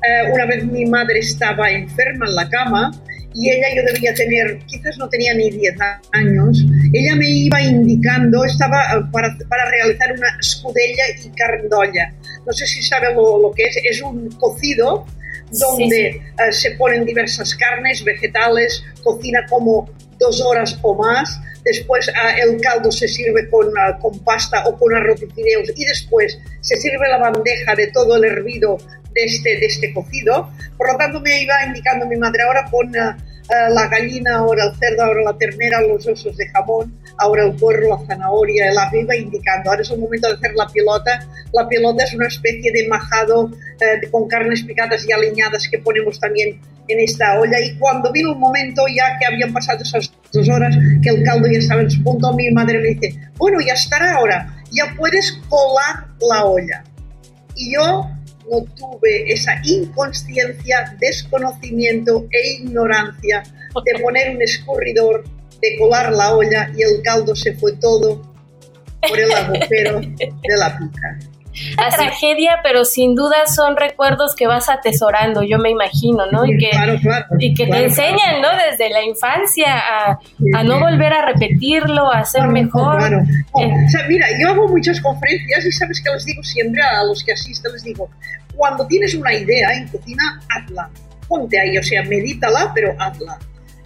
Eh, 0.04 0.32
una 0.32 0.46
vez 0.46 0.64
mi 0.66 0.86
madre 0.86 1.20
estaba 1.20 1.72
enferma 1.72 2.28
en 2.28 2.36
la 2.36 2.50
cama 2.50 2.92
y 3.34 3.50
ella, 3.50 3.68
yo 3.76 3.84
debía 3.94 4.14
tener, 4.14 4.60
quizás 4.66 4.98
no 4.98 5.08
tenía 5.10 5.34
ni 5.34 5.50
10 5.50 5.76
años, 6.14 6.66
ella 6.94 7.16
me 7.16 7.30
iba 7.30 7.62
indicando, 7.62 8.44
estaba 8.44 8.82
eh, 8.82 9.02
para, 9.12 9.36
para 9.50 9.70
realizar 9.70 10.12
una 10.14 10.28
escudella 10.40 11.04
y 11.24 11.30
carndolla. 11.30 12.14
No 12.46 12.54
sé 12.54 12.66
si 12.66 12.82
sabe 12.82 13.14
lo, 13.14 13.42
lo 13.42 13.52
que 13.52 13.64
es, 13.64 13.78
es 13.84 14.02
un 14.02 14.30
cocido 14.40 15.06
donde 15.52 16.12
Sí, 16.12 16.20
eh, 16.44 16.52
se 16.52 16.72
ponen 16.72 17.06
diversas 17.06 17.56
carnes, 17.56 18.04
vegetales, 18.04 18.84
cocina 19.04 19.46
como 19.50 19.90
dos 20.20 20.42
horas 20.42 20.78
o 20.82 20.96
más, 20.96 21.40
después 21.64 22.10
ah, 22.16 22.32
el 22.38 22.60
caldo 22.62 22.92
se 22.92 23.08
sirve 23.08 23.50
con, 23.50 23.68
ah, 23.78 23.98
con 24.00 24.18
pasta 24.20 24.64
o 24.68 24.78
con 24.78 24.96
arroz 24.96 25.22
y 25.22 25.28
fideos. 25.28 25.72
Y 25.76 25.86
después 25.86 26.38
se 26.62 26.76
sirve 26.78 27.08
la 27.10 27.18
bandeja 27.18 27.76
de 27.76 27.88
todo 27.88 28.16
el 28.16 28.26
hervido 28.26 28.78
de 29.18 29.24
este, 29.26 29.50
de 29.60 29.66
este 29.66 29.94
cocido. 29.94 30.50
Por 30.78 30.92
lo 30.92 30.98
tanto, 30.98 31.20
me 31.22 31.42
iba 31.42 31.66
indicando 31.66 32.06
mi 32.06 32.16
madre, 32.18 32.44
ahora 32.44 32.66
pon 32.70 32.96
ah, 32.98 33.18
la 33.70 33.88
gallina, 33.88 34.36
ahora 34.38 34.66
el 34.66 34.76
cerdo, 34.78 35.04
ahora 35.04 35.22
la 35.32 35.38
ternera, 35.38 35.82
los 35.82 36.06
osos 36.06 36.36
de 36.38 36.48
jamón, 36.50 36.94
ahora 37.18 37.46
el 37.46 37.54
puerro, 37.56 37.90
la 37.90 38.06
zanahoria, 38.06 38.72
la 38.74 38.90
iba 38.94 39.16
indicando. 39.16 39.70
Ahora 39.72 39.82
es 39.82 39.90
el 39.92 40.00
momento 40.00 40.28
de 40.28 40.36
hacer 40.36 40.52
la 40.56 40.68
pilota. 40.68 41.26
La 41.54 41.68
pilota 41.68 42.04
es 42.04 42.14
una 42.14 42.28
especie 42.28 42.72
de 42.72 42.88
majado 42.90 43.50
de- 43.80 44.12
con 44.12 44.28
carnes 44.28 44.64
picadas 44.64 45.06
y 45.08 45.12
aliñadas 45.14 45.68
que 45.72 45.80
ponemos 45.80 46.20
también 46.20 46.60
en 46.90 47.00
esta 47.00 47.40
olla. 47.40 47.60
Y 47.62 47.78
cuando 47.80 48.12
vino 48.12 48.32
el 48.34 48.38
momento, 48.38 48.84
ya 48.94 49.18
que 49.18 49.26
habían 49.26 49.52
pasado 49.54 49.80
esas 49.82 50.12
dos 50.34 50.48
horas, 50.50 50.76
que 51.02 51.10
el 51.10 51.24
caldo 51.24 51.48
ya 51.48 51.60
estaba 51.60 51.82
en 51.82 51.90
su 51.90 52.04
punto, 52.04 52.34
mi 52.34 52.50
madre 52.52 52.80
me 52.80 52.90
dice, 52.96 53.18
bueno, 53.38 53.60
ya 53.66 53.74
estará 53.74 54.16
ahora, 54.16 54.54
ya 54.72 54.94
puedes 54.98 55.40
colar 55.50 56.06
la 56.30 56.46
olla. 56.46 56.84
Y 57.56 57.74
yo 57.74 58.10
no 58.50 58.64
tuve 58.76 59.32
esa 59.32 59.54
inconsciencia, 59.64 60.96
desconocimiento 61.00 62.28
e 62.32 62.62
ignorancia 62.62 63.44
de 63.86 64.00
poner 64.02 64.36
un 64.36 64.42
escurridor, 64.42 65.24
de 65.62 65.78
colar 65.78 66.12
la 66.14 66.36
olla 66.36 66.72
y 66.76 66.82
el 66.82 67.02
caldo 67.04 67.36
se 67.36 67.54
fue 67.54 67.74
todo 67.74 68.22
por 69.08 69.20
el 69.20 69.32
agujero 69.32 70.00
de 70.02 70.58
la 70.58 70.78
pica. 70.78 71.20
La 71.78 71.90
tragedia, 71.90 72.60
pero 72.64 72.86
sin 72.86 73.16
duda 73.16 73.46
son 73.48 73.76
recuerdos 73.78 74.36
que 74.36 74.48
vas 74.48 74.70
atesorando, 74.70 75.44
yo 75.44 75.58
me 75.58 75.70
imagino, 75.70 76.26
¿no? 76.32 76.46
Y 76.46 76.58
que, 76.58 76.70
Claro, 76.70 76.98
claro, 77.02 77.26
y 77.40 77.54
que 77.54 77.66
claro, 77.66 77.82
te 77.82 77.88
enseñan, 77.88 78.42
¿no? 78.42 78.50
Desde 78.70 78.90
la 78.90 79.04
infancia 79.04 79.78
a, 79.78 80.20
a 80.56 80.64
no 80.64 80.80
volver 80.80 81.14
a 81.14 81.26
repetirlo, 81.26 82.12
a 82.12 82.24
ser 82.26 82.48
mejor. 82.48 83.02
Eh, 83.04 83.18
o 83.56 83.90
sea, 83.90 84.08
mira, 84.08 84.28
yo 84.40 84.50
hago 84.50 84.68
muchas 84.68 85.02
conferencias 85.02 85.66
y 85.66 85.72
sabes 85.72 86.02
que 86.02 86.12
les 86.12 86.26
digo 86.26 86.44
siempre 86.44 86.82
a 86.82 87.04
los 87.04 87.24
que 87.24 87.34
asisten, 87.34 87.72
les 87.74 87.84
digo, 87.84 88.10
cuando 88.56 88.86
tienes 88.88 89.14
una 89.14 89.34
idea 89.34 89.74
en 89.74 89.88
cocina, 89.88 90.42
hazla. 90.50 90.90
Ponte 91.28 91.60
ahí, 91.60 91.78
o 91.78 91.84
sea, 91.84 92.04
medítala, 92.04 92.72
pero 92.74 92.96
hazla. 93.00 93.38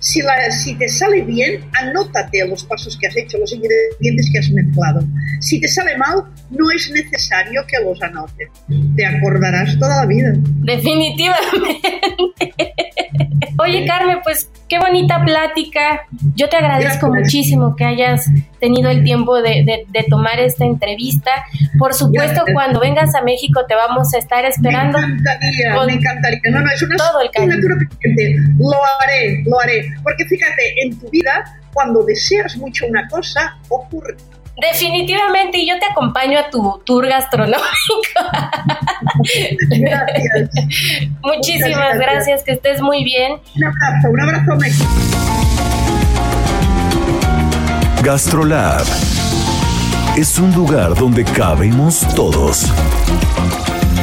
Si, 0.01 0.21
la, 0.21 0.51
si 0.51 0.75
te 0.75 0.89
sale 0.89 1.21
bien, 1.21 1.63
anótate 1.73 2.45
los 2.47 2.63
pasos 2.65 2.97
que 2.97 3.07
has 3.07 3.15
hecho, 3.15 3.37
los 3.37 3.53
ingredientes 3.53 4.29
que 4.31 4.39
has 4.39 4.49
mezclado. 4.49 5.01
Si 5.39 5.61
te 5.61 5.67
sale 5.67 5.95
mal, 5.97 6.23
no 6.49 6.71
es 6.71 6.89
necesario 6.91 7.61
que 7.67 7.77
los 7.83 8.01
anotes. 8.01 8.49
Te 8.95 9.05
acordarás 9.05 9.77
toda 9.79 9.97
la 9.97 10.05
vida. 10.07 10.33
Definitivamente. 10.35 12.01
Oye, 13.57 13.85
Carmen, 13.85 14.19
pues 14.23 14.49
qué 14.69 14.79
bonita 14.79 15.23
plática. 15.23 16.01
Yo 16.35 16.47
te 16.49 16.57
agradezco 16.57 17.07
Gracias. 17.09 17.23
muchísimo 17.25 17.75
que 17.75 17.85
hayas 17.85 18.27
tenido 18.59 18.89
el 18.89 19.03
tiempo 19.03 19.41
de, 19.41 19.63
de- 19.63 19.85
de 19.89 20.03
tomar 20.09 20.39
esta 20.39 20.65
entrevista. 20.65 21.31
Por 21.79 21.93
supuesto, 21.93 22.33
Gracias. 22.45 22.53
cuando 22.53 22.79
vengas 22.79 23.13
a 23.15 23.21
México 23.23 23.65
te 23.67 23.75
vamos 23.75 24.13
a 24.13 24.17
estar 24.19 24.45
esperando. 24.45 24.97
Me 24.99 25.05
encantaría, 25.05 25.75
con 25.75 25.87
me 25.87 25.93
encantaría. 25.93 26.39
No, 26.51 26.59
no, 26.61 26.71
es 26.71 26.81
una 26.81 26.97
todo 26.97 27.21
el 27.21 27.31
cariño. 27.31 27.55
Lo 28.59 28.77
haré, 29.01 29.43
lo 29.45 29.59
haré. 29.59 29.91
Porque 30.03 30.25
fíjate, 30.25 30.83
en 30.83 30.99
tu 30.99 31.09
vida, 31.09 31.43
cuando 31.73 32.03
deseas 32.03 32.55
mucho 32.57 32.85
una 32.87 33.07
cosa, 33.07 33.57
ocurre. 33.69 34.15
Definitivamente, 34.57 35.57
y 35.59 35.67
yo 35.67 35.79
te 35.79 35.85
acompaño 35.85 36.37
a 36.39 36.49
tu 36.49 36.81
tour 36.85 37.07
gastronómico. 37.07 37.61
Gracias. 39.69 40.49
Muchísimas 41.23 41.97
gracias, 41.97 42.43
que 42.43 42.51
estés 42.53 42.81
muy 42.81 43.03
bien. 43.03 43.39
Un 43.55 43.63
abrazo, 43.63 44.09
un 44.09 44.21
abrazo, 44.21 44.55
México. 44.57 44.89
GastroLab 48.03 48.85
es 50.17 50.37
un 50.39 50.53
lugar 50.53 50.95
donde 50.95 51.23
cabemos 51.23 52.05
todos. 52.15 52.65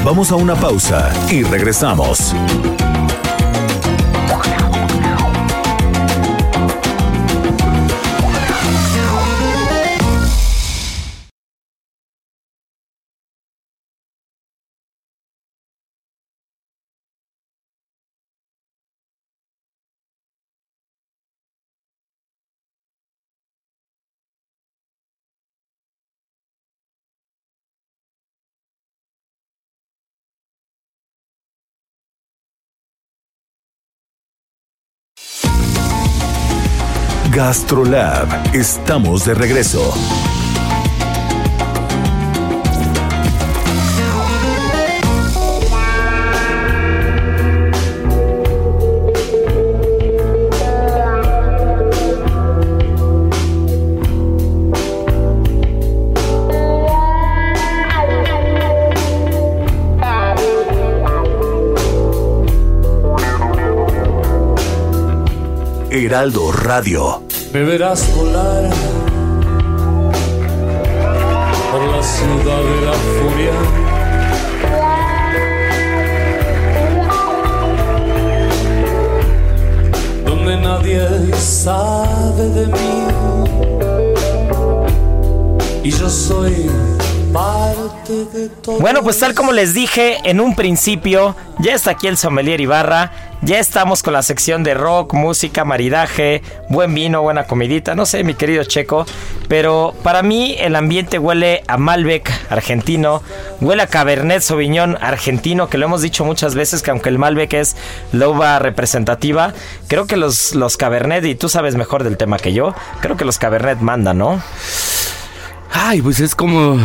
Vamos 0.04 0.32
a 0.32 0.36
una 0.36 0.54
pausa 0.54 1.12
y 1.30 1.42
regresamos. 1.42 2.34
GastroLab, 37.38 38.52
estamos 38.52 39.24
de 39.24 39.32
regreso. 39.32 39.94
Heraldo 65.90 66.50
Radio. 66.50 67.27
Me 67.52 67.64
verás 67.64 68.14
volar 68.14 68.70
por 71.72 71.82
la 71.82 72.02
ciudad 72.02 72.62
de 72.62 72.80
la 72.86 72.92
furia. 73.16 73.52
Donde 80.26 80.56
nadie 80.58 81.00
sabe 81.36 82.48
de 82.50 82.66
mí. 82.66 82.98
Y 85.84 85.90
yo 85.90 86.10
soy 86.10 86.70
parte. 87.32 87.87
Bueno, 88.80 89.02
pues 89.02 89.18
tal 89.18 89.34
como 89.34 89.52
les 89.52 89.74
dije 89.74 90.18
en 90.24 90.40
un 90.40 90.54
principio, 90.54 91.36
ya 91.58 91.74
está 91.74 91.92
aquí 91.92 92.06
el 92.06 92.16
sommelier 92.16 92.60
Ibarra. 92.60 93.12
Ya 93.40 93.60
estamos 93.60 94.02
con 94.02 94.14
la 94.14 94.22
sección 94.24 94.64
de 94.64 94.74
rock, 94.74 95.14
música, 95.14 95.64
maridaje, 95.64 96.42
buen 96.68 96.92
vino, 96.92 97.22
buena 97.22 97.44
comidita, 97.44 97.94
no 97.94 98.04
sé, 98.04 98.24
mi 98.24 98.34
querido 98.34 98.64
Checo, 98.64 99.06
pero 99.46 99.94
para 100.02 100.24
mí 100.24 100.56
el 100.58 100.74
ambiente 100.74 101.20
huele 101.20 101.62
a 101.68 101.76
Malbec 101.76 102.32
argentino, 102.50 103.22
huele 103.60 103.84
a 103.84 103.86
Cabernet 103.86 104.42
Sauvignon 104.42 104.98
argentino, 105.00 105.68
que 105.68 105.78
lo 105.78 105.86
hemos 105.86 106.02
dicho 106.02 106.24
muchas 106.24 106.56
veces 106.56 106.82
que 106.82 106.90
aunque 106.90 107.10
el 107.10 107.18
Malbec 107.18 107.54
es 107.54 107.76
la 108.12 108.28
uva 108.28 108.58
representativa, 108.58 109.54
creo 109.86 110.08
que 110.08 110.16
los, 110.16 110.56
los 110.56 110.76
Cabernet, 110.76 111.24
y 111.24 111.36
tú 111.36 111.48
sabes 111.48 111.76
mejor 111.76 112.02
del 112.02 112.16
tema 112.16 112.38
que 112.38 112.52
yo, 112.52 112.74
creo 113.00 113.16
que 113.16 113.24
los 113.24 113.38
Cabernet 113.38 113.78
mandan, 113.78 114.18
¿no? 114.18 114.42
Ay, 115.72 116.02
pues 116.02 116.18
es 116.18 116.34
como, 116.34 116.76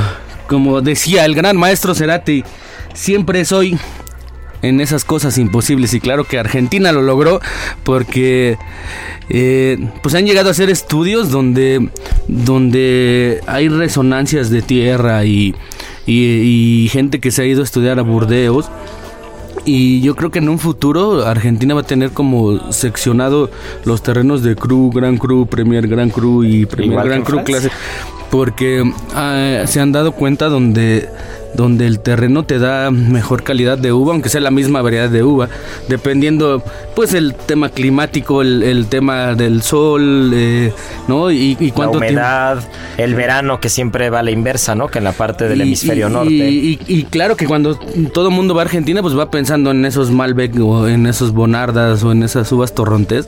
como 0.48 0.82
decía 0.82 1.26
el 1.26 1.36
gran 1.36 1.58
maestro 1.58 1.96
Cerati, 1.96 2.44
siempre 2.94 3.46
soy 3.46 3.78
en 4.64 4.80
esas 4.82 5.04
cosas 5.04 5.38
imposibles 5.38 5.94
y 5.94 6.00
claro 6.00 6.24
que 6.24 6.40
Argentina 6.40 6.92
lo 6.92 7.02
logró 7.02 7.42
porque 7.84 8.58
eh, 9.30 9.78
pues 10.02 10.16
han 10.16 10.26
llegado 10.26 10.48
a 10.48 10.52
hacer 10.52 10.70
estudios 10.70 11.30
donde 11.30 11.90
donde 12.28 13.42
hay 13.46 13.68
resonancias 13.68 14.50
de 14.50 14.62
tierra 14.62 15.26
y, 15.26 15.54
y, 16.06 16.24
y 16.86 16.90
gente 16.90 17.20
que 17.20 17.30
se 17.32 17.44
ha 17.44 17.46
ido 17.46 17.62
a 17.62 17.66
estudiar 17.66 18.00
a 18.00 18.02
Burdeos. 18.02 18.70
Y 19.66 20.02
yo 20.02 20.16
creo 20.16 20.30
que 20.30 20.40
en 20.40 20.50
un 20.50 20.60
futuro 20.60 21.26
Argentina 21.26 21.74
va 21.74 21.82
a 21.82 21.86
tener 21.86 22.12
como 22.12 22.74
seccionado 22.74 23.50
los 23.86 24.04
terrenos 24.04 24.44
de 24.44 24.56
Cru, 24.56 24.92
Gran 24.92 25.18
Cru, 25.18 25.46
Premier 25.46 25.88
Gran 25.88 26.10
Cru 26.10 26.44
y 26.44 26.66
Premier 26.66 26.92
Igual 26.92 27.08
Gran 27.08 27.22
Cru 27.24 27.44
clase. 27.44 27.70
Porque 28.34 28.84
ah, 29.14 29.62
se 29.68 29.80
han 29.80 29.92
dado 29.92 30.14
cuenta 30.14 30.50
donde, 30.50 31.08
donde 31.56 31.86
el 31.88 32.00
terreno 32.00 32.44
te 32.44 32.60
da 32.60 32.90
mejor 32.92 33.44
calidad 33.44 33.78
de 33.78 33.92
uva, 33.94 34.14
aunque 34.14 34.30
sea 34.30 34.42
la 34.42 34.52
misma 34.52 34.82
variedad 34.82 35.10
de 35.10 35.24
uva, 35.24 35.50
dependiendo 35.88 36.64
pues 36.96 37.14
el 37.14 37.34
tema 37.36 37.70
climático, 37.70 38.42
el, 38.42 38.64
el 38.64 38.88
tema 38.88 39.36
del 39.36 39.62
sol, 39.62 40.32
eh, 40.34 40.72
¿no? 41.08 41.32
Y, 41.32 41.58
y 41.60 41.68
La 41.70 41.74
tiempo- 41.76 41.98
humedad, 41.98 42.64
el 42.98 43.16
verano 43.16 43.60
que 43.60 43.70
siempre 43.70 44.10
va 44.10 44.20
a 44.20 44.24
la 44.24 44.32
inversa, 44.32 44.76
¿no? 44.76 44.88
Que 44.88 44.98
en 45.00 45.04
la 45.04 45.12
parte 45.12 45.48
del 45.48 45.60
y- 45.60 45.64
hemisferio 45.64 46.08
y- 46.08 46.12
norte. 46.12 46.34
Y, 46.88 47.04
claro 47.10 47.36
que 47.36 47.46
cuando 47.46 47.76
todo 48.14 48.30
el 48.30 48.34
mundo 48.34 48.56
va 48.56 48.62
a 48.62 48.66
Argentina, 48.66 49.02
pues 49.02 49.18
va 49.18 49.30
pensando 49.30 49.72
en 49.72 49.86
esos 49.86 50.10
Malbec 50.12 50.58
o 50.60 50.88
en 50.88 51.06
esos 51.08 51.32
Bonardas 51.34 52.04
o 52.04 52.12
en 52.12 52.24
esas 52.24 52.52
uvas 52.52 52.74
torrontés. 52.74 53.28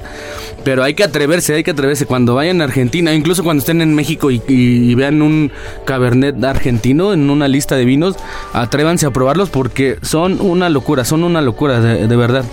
Pero 0.63 0.83
hay 0.83 0.93
que 0.95 1.03
atreverse, 1.03 1.53
hay 1.53 1.63
que 1.63 1.71
atreverse. 1.71 2.05
Cuando 2.05 2.33
vayan 2.35 2.61
a 2.61 2.63
Argentina, 2.63 3.13
incluso 3.13 3.43
cuando 3.43 3.59
estén 3.61 3.81
en 3.81 3.93
México 3.93 4.31
y 4.31 4.95
vean 4.95 5.21
un 5.21 5.51
Cabernet 5.85 6.43
argentino 6.43 7.13
en 7.13 7.29
una 7.29 7.47
lista 7.47 7.75
de 7.75 7.85
vinos, 7.85 8.14
atrévanse 8.53 9.05
a 9.05 9.11
probarlos 9.11 9.49
porque 9.49 9.97
son 10.01 10.39
una 10.41 10.69
locura, 10.69 11.05
son 11.05 11.23
una 11.23 11.41
locura, 11.41 11.79
de, 11.79 12.07
de 12.07 12.15
verdad. 12.15 12.43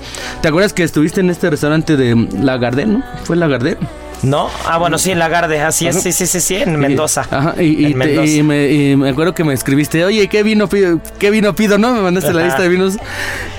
¿Te 0.40 0.48
acuerdas 0.48 0.72
que 0.72 0.83
estuviste 0.83 1.20
en 1.20 1.31
este 1.31 1.51
restaurante 1.51 1.96
de 1.96 2.14
Lagardère, 2.14 2.87
no? 2.87 3.03
¿Fue 3.25 3.37
Lagardère? 3.37 3.79
¿No? 4.22 4.48
Ah, 4.66 4.79
bueno, 4.79 4.98
sí, 4.98 5.11
en 5.11 5.18
Lagarde, 5.18 5.61
así 5.62 5.88
es, 5.88 6.01
sí, 6.01 6.12
sí, 6.12 6.27
sí, 6.27 6.40
sí, 6.40 6.55
en 6.55 6.77
Mendoza. 6.79 7.27
Y, 7.29 7.35
ajá, 7.35 7.55
y, 7.61 7.87
y 7.88 7.94
te- 7.94 8.27
y 8.37 8.42
me, 8.44 8.68
y 8.70 8.94
me 8.96 9.09
acuerdo 9.11 9.35
que 9.35 9.42
me 9.42 9.53
escribiste, 9.53 10.05
oye, 10.05 10.29
¿qué 10.29 10.44
vino 10.44 10.68
pido? 10.68 11.01
¿Qué 11.18 11.31
vino 11.31 11.57
pido? 11.57 11.77
¿No? 11.77 11.92
Me 11.92 12.03
mandaste 12.03 12.33
la 12.33 12.44
lista 12.44 12.62
de 12.62 12.68
vinos 12.68 12.98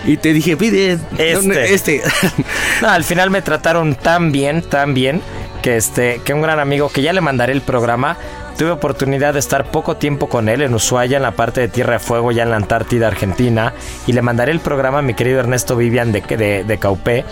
y 0.06 0.16
te 0.16 0.32
dije, 0.32 0.56
pide 0.56 0.98
Este. 1.18 1.74
este. 1.74 2.02
No, 2.82 2.88
al 2.90 3.04
final 3.04 3.30
me 3.30 3.42
trataron 3.42 3.96
tan 3.96 4.32
bien, 4.32 4.62
tan 4.62 4.94
bien, 4.94 5.22
que 5.62 5.76
este, 5.76 6.22
que 6.24 6.34
un 6.34 6.42
gran 6.42 6.62
amigo, 6.62 6.88
que 6.88 7.02
ya 7.02 7.12
le 7.12 7.20
mandaré 7.20 7.52
el 7.52 7.62
programa, 7.62 8.16
tuve 8.58 8.72
oportunidad 8.72 9.34
de 9.34 9.40
estar 9.40 9.72
poco 9.72 9.98
tiempo 9.98 10.30
con 10.30 10.50
él 10.50 10.62
en 10.62 10.74
Ushuaia, 10.74 11.18
en 11.18 11.24
la 11.24 11.32
parte 11.32 11.62
de 11.62 11.68
Tierra 11.68 11.94
de 11.94 12.00
Fuego, 12.00 12.32
ya 12.32 12.44
en 12.44 12.52
la 12.52 12.58
Antártida, 12.58 13.08
Argentina, 13.08 13.74
y 14.08 14.14
le 14.14 14.22
mandaré 14.22 14.52
el 14.52 14.60
programa 14.60 15.00
a 15.00 15.02
mi 15.02 15.14
querido 15.14 15.40
Ernesto 15.40 15.76
Vivian 15.76 16.12
de, 16.12 16.22
de, 16.22 16.64
de 16.64 16.78
Caupé. 16.78 17.26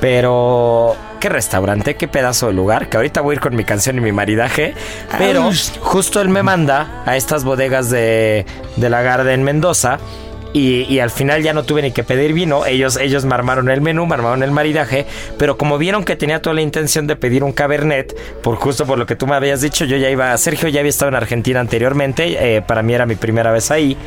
Pero 0.00 0.94
qué 1.20 1.28
restaurante, 1.30 1.96
qué 1.96 2.06
pedazo 2.06 2.48
de 2.48 2.52
lugar, 2.52 2.88
que 2.88 2.98
ahorita 2.98 3.22
voy 3.22 3.32
a 3.32 3.36
ir 3.36 3.40
con 3.40 3.56
mi 3.56 3.64
canción 3.64 3.96
y 3.96 4.00
mi 4.00 4.12
maridaje. 4.12 4.74
Pero 5.16 5.50
justo 5.80 6.20
él 6.20 6.28
me 6.28 6.42
manda 6.42 7.02
a 7.06 7.16
estas 7.16 7.44
bodegas 7.44 7.88
de, 7.88 8.44
de 8.76 8.90
la 8.90 9.02
Garde 9.02 9.32
en 9.32 9.42
Mendoza. 9.42 9.98
Y, 10.56 10.84
y 10.88 11.00
al 11.00 11.10
final 11.10 11.42
ya 11.42 11.52
no 11.52 11.64
tuve 11.64 11.82
ni 11.82 11.92
que 11.92 12.02
pedir 12.02 12.32
vino. 12.32 12.64
Ellos, 12.64 12.96
ellos 12.96 13.26
me 13.26 13.34
armaron 13.34 13.68
el 13.68 13.82
menú, 13.82 14.06
me 14.06 14.14
armaron 14.14 14.42
el 14.42 14.52
maridaje. 14.52 15.04
Pero 15.36 15.58
como 15.58 15.76
vieron 15.76 16.02
que 16.02 16.16
tenía 16.16 16.40
toda 16.40 16.54
la 16.54 16.62
intención 16.62 17.06
de 17.06 17.14
pedir 17.14 17.44
un 17.44 17.52
cabernet, 17.52 18.16
por 18.42 18.56
justo 18.56 18.86
por 18.86 18.96
lo 18.96 19.04
que 19.04 19.16
tú 19.16 19.26
me 19.26 19.34
habías 19.34 19.60
dicho, 19.60 19.84
yo 19.84 19.98
ya 19.98 20.08
iba. 20.08 20.34
Sergio 20.38 20.70
ya 20.70 20.80
había 20.80 20.88
estado 20.88 21.10
en 21.10 21.16
Argentina 21.16 21.60
anteriormente. 21.60 22.56
eh, 22.56 22.62
para 22.62 22.82
mí 22.82 22.94
era 22.94 23.04
mi 23.04 23.16
primera 23.16 23.52
vez 23.52 23.70
ahí. 23.70 23.98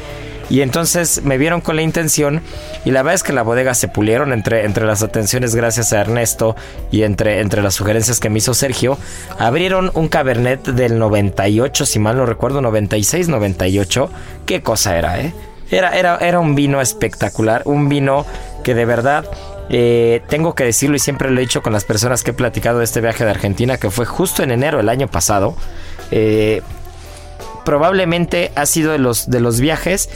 Y 0.49 0.61
entonces 0.61 1.21
me 1.23 1.37
vieron 1.37 1.61
con 1.61 1.75
la 1.75 1.83
intención 1.83 2.41
y 2.83 2.89
la 2.89 3.03
verdad 3.03 3.13
es 3.13 3.23
que 3.23 3.33
la 3.33 3.43
bodega 3.43 3.75
se 3.75 3.87
pulieron 3.87 4.33
entre, 4.33 4.65
entre 4.65 4.85
las 4.85 5.03
atenciones 5.03 5.53
gracias 5.53 5.93
a 5.93 6.01
Ernesto 6.01 6.55
y 6.89 7.03
entre, 7.03 7.41
entre 7.41 7.61
las 7.61 7.75
sugerencias 7.75 8.19
que 8.19 8.31
me 8.31 8.39
hizo 8.39 8.55
Sergio. 8.55 8.97
Abrieron 9.37 9.91
un 9.93 10.07
cabernet 10.07 10.63
del 10.63 10.97
98, 10.97 11.85
si 11.85 11.99
mal 11.99 12.17
no 12.17 12.25
recuerdo, 12.25 12.61
96, 12.61 13.29
98. 13.29 14.09
¿Qué 14.47 14.63
cosa 14.63 14.97
era, 14.97 15.21
eh? 15.21 15.33
Era, 15.71 15.97
era, 15.97 16.17
era 16.17 16.39
un 16.39 16.55
vino 16.55 16.81
espectacular, 16.81 17.61
un 17.65 17.89
vino 17.89 18.25
que 18.63 18.73
de 18.73 18.85
verdad 18.85 19.25
eh, 19.69 20.21
tengo 20.27 20.55
que 20.55 20.63
decirlo 20.63 20.95
y 20.95 20.99
siempre 20.99 21.29
lo 21.29 21.37
he 21.37 21.41
dicho 21.41 21.61
con 21.61 21.73
las 21.73 21.85
personas 21.85 22.23
que 22.23 22.31
he 22.31 22.33
platicado 22.33 22.79
de 22.79 22.85
este 22.85 23.01
viaje 23.01 23.23
de 23.23 23.29
Argentina, 23.29 23.77
que 23.77 23.91
fue 23.91 24.05
justo 24.05 24.41
en 24.41 24.51
enero 24.51 24.77
del 24.77 24.89
año 24.89 25.07
pasado. 25.07 25.55
Eh, 26.11 26.61
probablemente 27.65 28.51
ha 28.55 28.65
sido 28.65 28.91
de 28.91 28.97
los, 28.97 29.29
de 29.29 29.39
los 29.39 29.59
viajes 29.59 30.09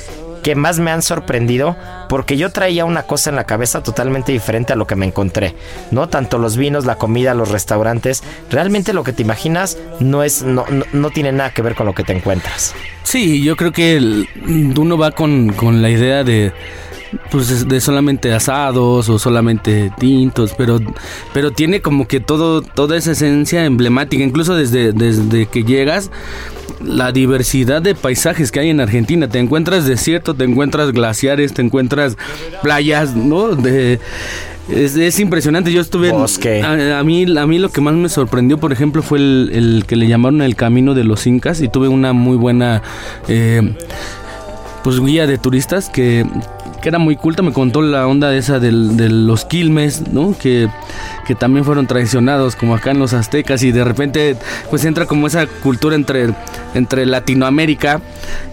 que 0.43 0.56
más 0.56 0.79
me 0.79 0.91
han 0.91 1.01
sorprendido 1.01 1.75
porque 2.10 2.38
yo 2.38 2.51
traía 2.51 2.86
una 2.86 3.03
cosa 3.03 3.29
en 3.29 3.36
la 3.36 3.45
cabeza 3.45 3.82
totalmente 3.82 4.32
diferente 4.32 4.73
a 4.73 4.75
lo 4.75 4.86
que 4.86 4.95
me 4.95 5.06
encontré, 5.06 5.56
¿no? 5.91 6.10
Tanto 6.10 6.38
los 6.38 6.58
vinos, 6.58 6.86
la 6.86 6.97
comida, 6.97 7.34
los 7.34 7.49
restaurantes, 7.49 8.23
realmente 8.51 8.93
lo 8.93 9.03
que 9.03 9.13
te 9.13 9.23
imaginas 9.23 9.77
no 9.99 10.23
es 10.23 10.43
no, 10.43 10.65
no, 10.69 10.86
no 10.91 11.10
tiene 11.10 11.32
nada 11.32 11.51
que 11.51 11.62
ver 11.62 11.75
con 11.75 11.86
lo 11.86 11.93
que 11.93 12.03
te 12.03 12.13
encuentras. 12.13 12.75
Sí, 13.03 13.43
yo 13.43 13.56
creo 13.56 13.71
que 13.71 14.25
uno 14.77 14.97
va 14.97 15.12
con, 15.12 15.53
con 15.53 15.82
la 15.82 15.89
idea 15.89 16.23
de 16.23 16.51
pues 17.32 17.67
de 17.67 17.82
solamente 17.82 18.34
asados 18.34 19.10
o 19.10 19.19
solamente 19.19 19.91
tintos, 19.99 20.54
pero 20.58 20.80
pero 21.34 21.52
tiene 21.52 21.82
como 21.82 22.08
que 22.08 22.19
todo 22.19 22.62
toda 22.62 22.97
esa 22.97 23.12
esencia 23.12 23.65
emblemática, 23.65 24.23
incluso 24.23 24.56
desde 24.56 24.91
desde 24.93 25.45
que 25.47 25.63
llegas 25.63 26.12
la 26.84 27.12
diversidad 27.12 27.82
de 27.82 27.95
paisajes 27.95 28.52
que 28.52 28.60
hay 28.60 28.69
en 28.69 28.80
Argentina, 28.82 29.28
te 29.28 29.39
encuentras 29.39 29.86
desierto, 29.86 30.34
te 30.34 30.43
encuentras 30.43 30.91
glaciares, 30.91 31.54
te 31.54 31.62
encuentras 31.62 32.17
playas, 32.62 33.15
¿no? 33.15 33.56
De 33.56 33.99
es, 34.69 34.95
es 34.95 35.19
impresionante, 35.19 35.71
yo 35.73 35.82
estuve 35.82 36.10
en- 36.10 36.15
Bosque. 36.15 36.62
a, 36.62 36.99
a 36.99 37.04
mí 37.04 37.26
a 37.38 37.45
mí 37.45 37.60
lo 37.60 37.69
que 37.69 37.82
más 37.82 37.93
me 37.95 38.08
sorprendió, 38.10 38.58
por 38.60 38.71
ejemplo, 38.71 39.02
fue 39.04 39.17
el, 39.19 39.49
el 39.54 39.84
que 39.86 39.95
le 39.97 40.08
llamaron 40.08 40.41
el 40.41 40.56
camino 40.56 40.93
de 40.93 41.04
los 41.04 41.28
incas 41.28 41.62
y 41.62 41.67
tuve 41.67 41.88
una 41.89 42.13
muy 42.13 42.38
buena 42.38 42.82
eh, 43.28 43.76
pues 44.84 44.99
guía 44.99 45.28
de 45.28 45.38
turistas 45.38 45.89
que, 45.89 46.26
que 46.83 46.89
era 46.89 46.99
muy 46.99 47.15
culta, 47.15 47.41
me 47.41 47.53
contó 47.53 47.81
la 47.81 48.05
onda 48.05 48.35
esa 48.35 48.59
del- 48.59 48.97
de 48.97 49.07
los 49.09 49.45
quilmes, 49.45 50.03
¿no? 50.11 50.35
Que, 50.37 50.67
que 51.25 51.33
también 51.33 51.63
fueron 51.63 51.87
traicionados 51.87 52.57
como 52.57 52.75
acá 52.75 52.91
en 52.91 52.99
los 52.99 53.13
aztecas 53.13 53.63
y 53.63 53.71
de 53.71 53.85
repente 53.85 54.35
pues 54.69 54.83
entra 54.83 55.05
como 55.05 55.25
esa 55.27 55.47
cultura 55.47 55.95
entre, 55.95 56.31
entre 56.73 57.05
Latinoamérica 57.05 58.01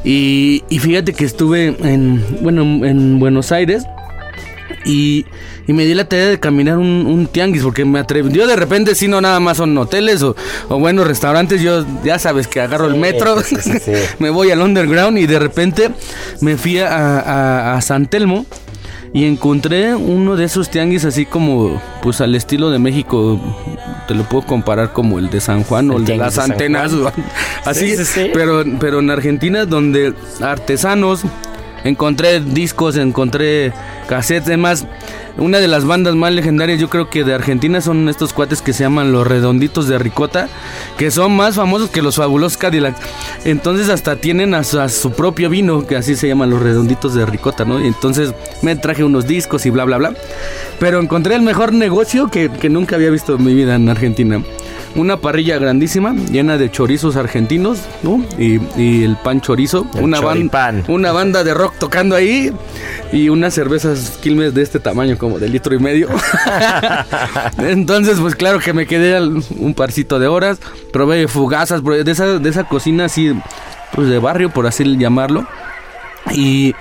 y, 0.04 0.62
y 0.70 0.78
fíjate 0.78 1.12
que 1.12 1.24
estuve 1.24 1.76
en, 1.82 2.24
bueno, 2.40 2.62
en 2.62 3.18
Buenos 3.18 3.50
Aires 3.50 3.84
Y, 4.84 5.26
y 5.66 5.72
me 5.72 5.84
di 5.84 5.94
la 5.94 6.08
tarea 6.08 6.28
de 6.28 6.40
caminar 6.40 6.78
un, 6.78 7.06
un 7.06 7.26
tianguis 7.26 7.62
porque 7.62 7.84
me 7.84 7.98
atreví. 7.98 8.32
Yo 8.32 8.46
de 8.46 8.56
repente, 8.56 8.94
si 8.94 9.08
no 9.08 9.20
nada 9.20 9.38
más 9.40 9.58
son 9.58 9.76
hoteles 9.76 10.22
o, 10.22 10.34
o 10.68 10.78
buenos 10.78 11.06
restaurantes, 11.06 11.60
yo 11.60 11.84
ya 12.02 12.18
sabes 12.18 12.46
que 12.46 12.60
agarro 12.60 12.86
el 12.86 12.96
metro, 12.96 13.42
sí, 13.42 13.56
sí, 13.60 13.78
sí. 13.78 13.92
me 14.18 14.30
voy 14.30 14.50
al 14.50 14.62
underground 14.62 15.18
y 15.18 15.26
de 15.26 15.38
repente 15.38 15.90
me 16.40 16.56
fui 16.56 16.78
a, 16.78 16.88
a, 17.20 17.74
a 17.76 17.80
San 17.82 18.06
Telmo 18.06 18.46
y 19.12 19.24
encontré 19.24 19.94
uno 19.94 20.36
de 20.36 20.44
esos 20.44 20.70
tianguis 20.70 21.04
así 21.04 21.26
como, 21.26 21.80
pues 22.00 22.20
al 22.20 22.34
estilo 22.34 22.70
de 22.70 22.78
México, 22.78 23.40
te 24.06 24.14
lo 24.14 24.22
puedo 24.24 24.46
comparar 24.46 24.92
como 24.92 25.18
el 25.18 25.30
de 25.30 25.40
San 25.40 25.64
Juan 25.64 25.90
o 25.90 25.96
El 25.96 26.04
de 26.04 26.16
las 26.16 26.36
de 26.36 26.42
antenas, 26.42 26.92
así, 27.64 27.90
Sí, 27.90 27.96
sí, 27.96 28.04
sí. 28.04 28.30
Pero, 28.32 28.64
pero 28.78 29.00
en 29.00 29.10
Argentina 29.10 29.66
donde 29.66 30.14
artesanos, 30.40 31.22
encontré 31.84 32.40
discos, 32.40 32.96
encontré 32.96 33.72
cassettes, 34.08 34.48
además, 34.48 34.86
una 35.38 35.58
de 35.58 35.68
las 35.68 35.84
bandas 35.84 36.14
más 36.14 36.32
legendarias 36.32 36.78
yo 36.80 36.90
creo 36.90 37.08
que 37.08 37.24
de 37.24 37.32
Argentina 37.34 37.80
son 37.80 38.08
estos 38.08 38.32
cuates 38.32 38.62
que 38.62 38.72
se 38.72 38.82
llaman 38.82 39.12
los 39.12 39.26
redonditos 39.26 39.88
de 39.88 39.98
ricota, 39.98 40.48
que 40.98 41.10
son 41.10 41.34
más 41.36 41.56
famosos 41.56 41.90
que 41.90 42.02
los 42.02 42.16
fabulosos 42.16 42.58
Cadillacs. 42.58 43.00
Entonces 43.44 43.88
hasta 43.88 44.16
tienen 44.16 44.54
a 44.54 44.64
su, 44.64 45.12
propio 45.12 45.48
vino, 45.48 45.86
que 45.86 45.96
así 45.96 46.16
se 46.16 46.28
llaman 46.28 46.50
los 46.50 46.60
redonditos 46.60 47.14
de 47.14 47.24
ricota, 47.26 47.64
¿no? 47.64 47.80
Y 47.80 47.86
entonces 47.86 48.34
me 48.62 48.76
traje 48.76 49.04
unos 49.04 49.26
discos 49.26 49.64
y 49.66 49.70
bla, 49.70 49.84
bla, 49.84 49.98
bla. 49.98 50.14
Pero 50.78 51.00
encontré 51.00 51.36
el 51.36 51.42
mejor 51.42 51.72
negocio 51.72 52.28
que, 52.28 52.50
que 52.50 52.68
nunca 52.68 52.96
había 52.96 53.10
visto 53.10 53.36
en 53.36 53.44
mi 53.44 53.54
vida 53.54 53.76
en 53.76 53.88
Argentina. 53.88 54.42
Una 54.96 55.18
parrilla 55.18 55.56
grandísima, 55.58 56.14
llena 56.32 56.58
de 56.58 56.68
chorizos 56.70 57.14
argentinos, 57.14 57.78
¿no? 58.02 58.24
Y, 58.38 58.60
y 58.76 59.04
el 59.04 59.16
pan 59.16 59.40
chorizo. 59.40 59.86
El 59.94 60.02
una, 60.04 60.20
ban- 60.20 60.50
una 60.88 61.12
banda 61.12 61.44
de 61.44 61.54
rock 61.54 61.74
tocando 61.78 62.16
ahí. 62.16 62.52
Y 63.12 63.28
unas 63.28 63.54
cervezas 63.54 64.18
Quilmes 64.20 64.52
de 64.54 64.62
este 64.62 64.80
tamaño, 64.80 65.16
como 65.18 65.38
de 65.38 65.48
litro 65.48 65.74
y 65.74 65.78
medio. 65.78 66.08
Entonces, 67.58 68.18
pues 68.20 68.34
claro 68.34 68.58
que 68.60 68.72
me 68.72 68.86
quedé 68.86 69.20
un 69.20 69.74
parcito 69.74 70.18
de 70.18 70.26
horas. 70.26 70.58
Probé 70.92 71.28
fugazas, 71.28 71.82
probé 71.82 72.04
de 72.04 72.12
esa, 72.12 72.38
de 72.38 72.48
esa 72.50 72.64
cocina 72.64 73.04
así, 73.06 73.32
pues 73.94 74.08
de 74.08 74.18
barrio, 74.18 74.50
por 74.50 74.66
así 74.66 74.96
llamarlo. 74.96 75.46
Y 76.32 76.74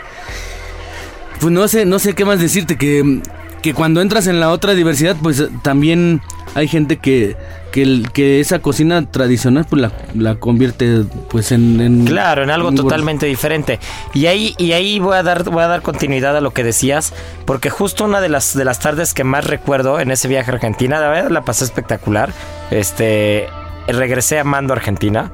pues 1.39 1.51
no 1.53 1.67
sé, 1.67 1.85
no 1.85 1.99
sé 1.99 2.13
qué 2.13 2.25
más 2.25 2.39
decirte, 2.39 2.77
que, 2.77 3.21
que 3.61 3.73
cuando 3.73 4.01
entras 4.01 4.27
en 4.27 4.39
la 4.39 4.49
otra 4.51 4.73
diversidad, 4.73 5.15
pues 5.21 5.39
eh, 5.39 5.49
también 5.61 6.21
hay 6.55 6.67
gente 6.67 6.97
que, 6.97 7.35
que, 7.71 8.03
que 8.13 8.39
esa 8.39 8.59
cocina 8.59 9.05
tradicional 9.11 9.65
pues 9.69 9.81
la, 9.81 9.91
la 10.15 10.35
convierte 10.35 11.03
pues 11.29 11.51
en... 11.51 11.79
en- 11.81 12.05
Claro, 12.05 12.43
en 12.43 12.49
algo 12.49 12.69
en- 12.69 12.75
totalmente 12.75 13.25
diferente. 13.25 13.79
Y 14.13 14.25
ahí, 14.27 14.55
y 14.57 14.71
ahí 14.71 14.99
voy 14.99 15.15
a 15.17 15.23
dar, 15.23 15.43
voy 15.49 15.61
a 15.63 15.67
dar 15.67 15.81
continuidad 15.81 16.35
a 16.37 16.41
lo 16.41 16.51
que 16.51 16.63
decías, 16.63 17.13
porque 17.45 17.69
justo 17.69 18.05
una 18.05 18.21
de 18.21 18.29
las 18.29 18.55
de 18.57 18.65
las 18.65 18.79
tardes 18.79 19.13
que 19.13 19.23
más 19.23 19.45
recuerdo 19.45 19.99
en 19.99 20.09
ese 20.11 20.27
viaje 20.27 20.49
a 20.51 20.53
Argentina, 20.55 20.99
la 20.99 21.09
verdad 21.09 21.29
la 21.29 21.41
pasé 21.43 21.65
espectacular. 21.65 22.31
Este 22.71 23.47
regresé 23.87 24.39
amando 24.39 24.73
Argentina. 24.73 25.31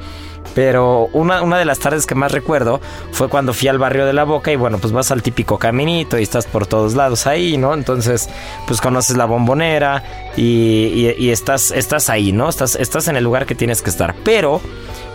Pero 0.56 1.10
una, 1.14 1.42
una 1.44 1.60
de 1.60 1.66
las 1.66 1.78
tardes 1.80 2.06
que 2.08 2.16
más 2.16 2.32
recuerdo 2.32 2.80
fue 3.12 3.28
cuando 3.28 3.54
fui 3.54 3.68
al 3.68 3.78
barrio 3.78 4.06
de 4.06 4.14
la 4.14 4.24
Boca 4.24 4.52
y 4.52 4.56
bueno, 4.56 4.80
pues 4.80 4.94
vas 4.94 5.12
al 5.12 5.22
típico 5.22 5.60
caminito 5.60 6.18
y 6.18 6.24
estás 6.24 6.48
por 6.48 6.66
todos 6.66 6.96
lados 6.96 7.28
ahí, 7.28 7.58
¿no? 7.58 7.74
Entonces, 7.74 8.30
pues 8.66 8.80
conoces 8.82 9.18
la 9.18 9.26
bombonera 9.26 10.02
y, 10.38 11.14
y- 11.18 11.30
estás, 11.30 11.72
estás 11.72 12.10
ahí, 12.10 12.32
¿no? 12.32 12.48
Estás, 12.50 12.76
estás 12.76 13.08
en 13.10 13.18
el 13.18 13.24
lugar 13.24 13.46
que 13.46 13.54
tienes 13.54 13.82
que 13.82 13.90
estar. 13.90 14.16
Pero 14.24 14.62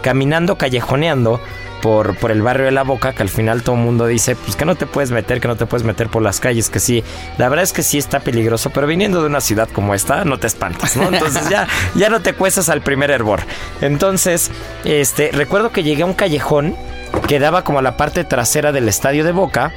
caminando, 0.02 0.56
callejoneando 0.58 1.40
por, 1.80 2.16
por 2.16 2.30
el 2.30 2.42
barrio 2.42 2.66
de 2.66 2.72
la 2.72 2.82
Boca, 2.82 3.12
que 3.12 3.22
al 3.22 3.28
final 3.28 3.62
todo 3.62 3.76
el 3.76 3.82
mundo 3.82 4.06
dice, 4.06 4.36
pues 4.36 4.56
que 4.56 4.64
no 4.64 4.74
te 4.74 4.86
puedes 4.86 5.10
meter, 5.10 5.40
que 5.40 5.48
no 5.48 5.56
te 5.56 5.66
puedes 5.66 5.84
meter 5.84 6.08
por 6.08 6.22
las 6.22 6.40
calles, 6.40 6.70
que 6.70 6.80
sí. 6.80 7.02
La 7.38 7.48
verdad 7.48 7.64
es 7.64 7.72
que 7.72 7.82
sí 7.82 7.98
está 7.98 8.20
peligroso, 8.20 8.70
pero 8.70 8.86
viniendo 8.86 9.20
de 9.20 9.26
una 9.26 9.40
ciudad 9.40 9.68
como 9.68 9.94
esta, 9.94 10.24
no 10.24 10.38
te 10.38 10.46
espantas, 10.46 10.96
¿no? 10.96 11.08
Entonces 11.08 11.48
ya, 11.48 11.66
ya 11.94 12.08
no 12.08 12.20
te 12.20 12.34
cuestas 12.34 12.68
al 12.68 12.82
primer 12.82 13.10
hervor. 13.10 13.40
Entonces, 13.80 14.50
este, 14.84 15.30
recuerdo 15.32 15.70
que 15.70 15.82
llegué 15.82 16.02
a 16.02 16.06
un 16.06 16.14
callejón 16.14 16.76
que 17.26 17.38
daba 17.38 17.64
como 17.64 17.78
a 17.78 17.82
la 17.82 17.96
parte 17.96 18.24
trasera 18.24 18.72
del 18.72 18.88
estadio 18.88 19.24
de 19.24 19.32
Boca. 19.32 19.72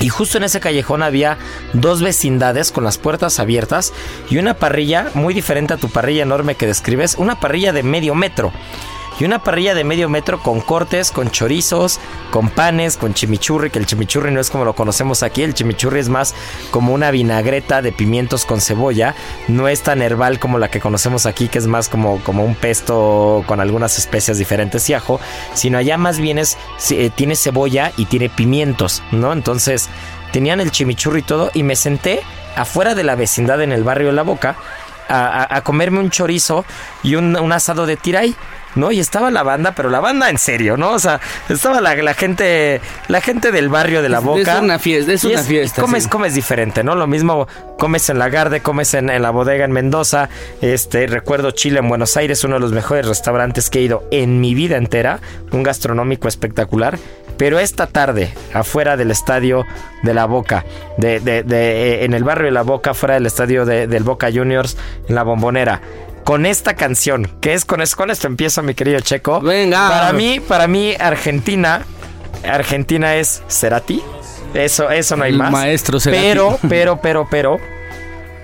Y 0.00 0.08
justo 0.08 0.38
en 0.38 0.44
ese 0.44 0.60
callejón 0.60 1.02
había 1.02 1.38
dos 1.72 2.02
vecindades 2.02 2.72
con 2.72 2.82
las 2.84 2.98
puertas 2.98 3.38
abiertas 3.38 3.92
y 4.28 4.38
una 4.38 4.54
parrilla 4.54 5.08
muy 5.14 5.34
diferente 5.34 5.72
a 5.72 5.76
tu 5.76 5.88
parrilla 5.88 6.24
enorme 6.24 6.56
que 6.56 6.66
describes, 6.66 7.14
una 7.14 7.38
parrilla 7.38 7.72
de 7.72 7.84
medio 7.84 8.14
metro. 8.14 8.52
Y 9.20 9.24
una 9.24 9.38
parrilla 9.38 9.74
de 9.74 9.84
medio 9.84 10.08
metro 10.08 10.40
con 10.42 10.60
cortes, 10.60 11.12
con 11.12 11.30
chorizos, 11.30 12.00
con 12.32 12.48
panes, 12.50 12.96
con 12.96 13.14
chimichurri, 13.14 13.70
que 13.70 13.78
el 13.78 13.86
chimichurri 13.86 14.32
no 14.32 14.40
es 14.40 14.50
como 14.50 14.64
lo 14.64 14.74
conocemos 14.74 15.22
aquí, 15.22 15.42
el 15.44 15.54
chimichurri 15.54 16.00
es 16.00 16.08
más 16.08 16.34
como 16.72 16.92
una 16.92 17.12
vinagreta 17.12 17.80
de 17.80 17.92
pimientos 17.92 18.44
con 18.44 18.60
cebolla, 18.60 19.14
no 19.46 19.68
es 19.68 19.82
tan 19.82 20.02
herbal 20.02 20.40
como 20.40 20.58
la 20.58 20.68
que 20.68 20.80
conocemos 20.80 21.26
aquí, 21.26 21.46
que 21.46 21.58
es 21.58 21.68
más 21.68 21.88
como, 21.88 22.18
como 22.24 22.44
un 22.44 22.56
pesto 22.56 23.44
con 23.46 23.60
algunas 23.60 23.98
especias 23.98 24.36
diferentes 24.38 24.90
y 24.90 24.94
ajo, 24.94 25.20
sino 25.54 25.78
allá 25.78 25.96
más 25.96 26.18
bien 26.18 26.38
es, 26.38 26.58
eh, 26.90 27.10
tiene 27.14 27.36
cebolla 27.36 27.92
y 27.96 28.06
tiene 28.06 28.28
pimientos, 28.28 29.02
¿no? 29.12 29.32
Entonces 29.32 29.88
tenían 30.32 30.60
el 30.60 30.72
chimichurri 30.72 31.20
y 31.20 31.22
todo 31.22 31.50
y 31.54 31.62
me 31.62 31.76
senté 31.76 32.20
afuera 32.56 32.96
de 32.96 33.04
la 33.04 33.14
vecindad 33.14 33.62
en 33.62 33.70
el 33.70 33.84
barrio 33.84 34.08
de 34.08 34.14
La 34.14 34.22
Boca 34.22 34.56
a, 35.08 35.42
a- 35.42 35.56
a 35.58 35.60
comerme 35.62 36.00
un 36.00 36.10
chorizo 36.10 36.64
y 37.04 37.14
un, 37.14 37.36
un 37.36 37.52
asado 37.52 37.86
de 37.86 37.96
tiray. 37.96 38.34
¿No? 38.74 38.90
Y 38.90 38.98
estaba 39.00 39.30
la 39.30 39.42
banda, 39.44 39.72
pero 39.76 39.88
la 39.90 40.00
banda 40.00 40.28
en 40.30 40.38
serio, 40.38 40.76
¿no? 40.76 40.90
O 40.92 40.98
sea, 40.98 41.20
estaba 41.48 41.80
la, 41.80 41.94
la 41.94 42.14
gente, 42.14 42.80
la 43.08 43.20
gente 43.20 43.52
del 43.52 43.68
barrio 43.68 44.02
de 44.02 44.08
la 44.08 44.18
Es- 44.18 44.24
boca. 44.24 44.56
es 44.56 44.62
una 44.62 44.78
fiesta, 44.78 45.12
es 45.12 45.24
una 45.24 45.42
fiesta, 45.42 45.80
Comes, 45.80 46.04
sí. 46.04 46.08
comes 46.10 46.34
diferente, 46.34 46.82
¿no? 46.82 46.94
Lo 46.96 47.06
mismo 47.06 47.46
comes 47.78 48.08
en 48.10 48.18
la 48.18 48.28
Garde, 48.28 48.60
comes 48.60 48.92
en, 48.94 49.10
en 49.10 49.22
la 49.22 49.30
bodega 49.30 49.64
en 49.64 49.72
Mendoza. 49.72 50.28
Este, 50.60 51.06
recuerdo 51.06 51.52
Chile 51.52 51.78
en 51.78 51.88
Buenos 51.88 52.16
Aires, 52.16 52.42
uno 52.44 52.54
de 52.54 52.60
los 52.60 52.72
mejores 52.72 53.06
restaurantes 53.06 53.70
que 53.70 53.78
he 53.78 53.82
ido 53.82 54.04
en 54.10 54.40
mi 54.40 54.54
vida 54.54 54.76
entera. 54.76 55.20
Un 55.52 55.62
gastronómico 55.62 56.26
espectacular. 56.26 56.98
Pero 57.36 57.58
esta 57.58 57.88
tarde, 57.88 58.32
afuera 58.52 58.96
del 58.96 59.10
estadio 59.10 59.64
de 60.04 60.14
la 60.14 60.24
Boca, 60.26 60.64
de, 60.98 61.18
de- 61.18 61.42
de- 61.42 61.94
eh, 62.00 62.04
en 62.04 62.14
el 62.14 62.22
barrio 62.22 62.44
de 62.46 62.52
la 62.52 62.62
Boca, 62.62 62.94
fuera 62.94 63.14
del 63.14 63.26
estadio 63.26 63.64
de- 63.64 63.88
del 63.88 64.04
Boca 64.04 64.28
Juniors, 64.32 64.76
en 65.08 65.16
la 65.16 65.24
bombonera. 65.24 65.80
Con 66.24 66.46
esta 66.46 66.74
canción, 66.74 67.30
que 67.40 67.52
es 67.54 67.64
con, 67.64 67.80
es- 67.82 67.94
con 67.94 68.10
esto 68.10 68.26
empiezo, 68.26 68.62
mi 68.62 68.74
querido 68.74 68.98
Checo. 69.00 69.40
Venga. 69.40 69.88
Para 69.88 70.12
mí, 70.12 70.40
para 70.40 70.66
mí, 70.66 70.94
Argentina, 70.98 71.84
Argentina 72.48 73.16
es 73.16 73.42
Cerati. 73.48 74.02
Eso, 74.54 74.90
eso 74.90 75.16
no 75.16 75.24
hay 75.24 75.32
más. 75.32 75.50
maestro 75.52 76.00
Cerati. 76.00 76.22
Pero, 76.22 76.58
pero, 76.68 77.00
pero, 77.00 77.26
pero. 77.30 77.58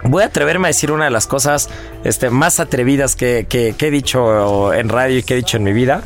Voy 0.02 0.22
a 0.22 0.26
atreverme 0.26 0.66
a 0.66 0.70
decir 0.70 0.90
una 0.92 1.04
de 1.04 1.10
las 1.10 1.26
cosas 1.26 1.68
este, 2.04 2.30
más 2.30 2.58
atrevidas 2.60 3.16
que, 3.16 3.46
que- 3.48 3.74
que 3.76 3.88
he 3.88 3.90
dicho 3.90 4.72
en 4.74 4.88
radio 4.88 5.18
y 5.18 5.22
que 5.22 5.34
he 5.34 5.36
dicho 5.38 5.56
en 5.56 5.64
mi 5.64 5.72
vida. 5.72 6.02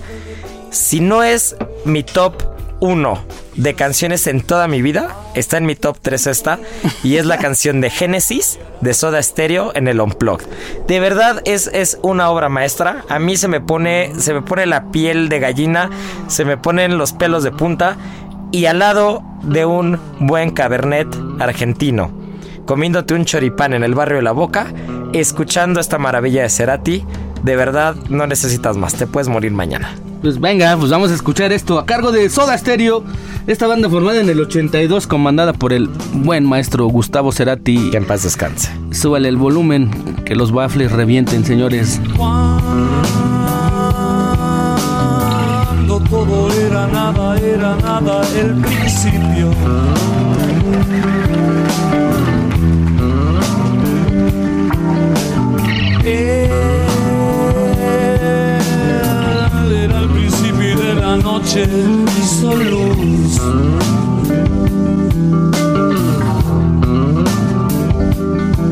Si 0.71 1.01
no 1.01 1.23
es 1.23 1.55
mi 1.85 2.03
top 2.03 2.43
1 2.85 3.18
de 3.57 3.75
canciones 3.75 4.27
en 4.27 4.42
toda 4.42 4.68
mi 4.68 4.83
vida, 4.83 5.16
está 5.35 5.57
en 5.57 5.64
mi 5.64 5.75
top 5.75 5.97
3 6.03 6.27
esta. 6.27 6.59
Y 7.03 7.16
es 7.16 7.25
la 7.25 7.38
canción 7.44 7.81
de 7.81 7.88
Genesis 7.88 8.59
de 8.83 8.92
Soda 8.92 9.23
Stereo 9.23 9.73
en 9.75 9.88
el 9.88 10.01
Unplugged. 10.01 10.47
De 10.87 11.01
verdad 11.01 11.40
es, 11.47 11.68
es 11.73 11.99
una 12.03 12.29
obra 12.29 12.51
maestra. 12.51 13.05
A 13.09 13.18
mí 13.18 13.37
se 13.37 13.49
me 13.49 13.61
pone, 13.61 14.12
se 14.18 14.35
me 14.35 14.42
pone 14.42 14.66
la 14.66 14.90
piel 14.90 15.31
de 15.31 15.40
gallina, 15.40 15.88
se 16.29 16.44
me 16.44 16.59
ponen 16.59 16.99
los 16.99 17.14
pelos 17.14 17.42
de 17.42 17.53
punta. 17.53 17.97
Y 18.53 18.66
al 18.66 18.81
lado 18.81 19.23
de 19.42 19.64
un 19.64 19.99
buen 20.20 20.51
cabernet 20.51 21.09
argentino 21.40 22.23
comiéndote 22.66 23.12
un 23.12 23.25
choripán 23.25 23.75
en 23.75 23.85
el 23.85 23.94
barrio 23.94 24.16
de 24.16 24.23
La 24.23 24.33
Boca, 24.33 24.73
escuchando 25.12 25.81
esta 25.81 25.99
maravilla 25.99 26.42
de 26.42 26.49
Cerati, 26.49 27.05
de 27.42 27.57
verdad 27.57 27.94
no 28.09 28.27
necesitas 28.27 28.79
más, 28.79 28.94
te 28.94 29.07
puedes 29.07 29.29
morir 29.29 29.53
mañana. 29.53 29.94
Pues 30.25 30.41
venga, 30.41 30.75
pues 30.79 30.91
vamos 30.91 31.11
a 31.11 31.15
escuchar 31.15 31.53
esto 31.53 31.79
a 31.79 31.85
cargo 31.85 32.11
de 32.11 32.31
Soda 32.31 32.57
Stereo, 32.57 33.05
esta 33.47 33.67
banda 33.67 33.91
formada 33.91 34.23
en 34.23 34.31
el 34.31 34.41
82, 34.41 35.07
comandada 35.07 35.53
por 35.53 35.75
el 35.75 35.91
buen 36.15 36.47
maestro 36.47 36.87
Gustavo 36.87 37.31
Cerati. 37.31 37.91
Que 37.91 37.99
en 37.99 38.07
paz 38.07 38.23
descanse. 38.23 38.73
Súbale 38.91 39.29
el 39.29 39.37
volumen, 39.37 39.91
que 40.25 40.35
los 40.35 40.51
baffles 40.51 40.93
revienten, 40.93 41.45
señores. 41.45 42.01
Cuando 42.17 42.41
todo 46.09 46.51
era 46.55 46.87
nada, 46.87 47.39
era 47.39 47.77
nada 47.77 48.23
el 48.35 48.55
principio. 48.63 49.51
Noche, 61.45 61.66
hizo 62.18 62.57
luz. 62.57 63.40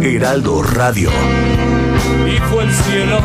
Heraldo 0.00 0.62
Radio. 0.62 1.10
y 2.26 2.38
fue 2.50 2.64
el 2.64 2.72
cielo. 2.72 3.18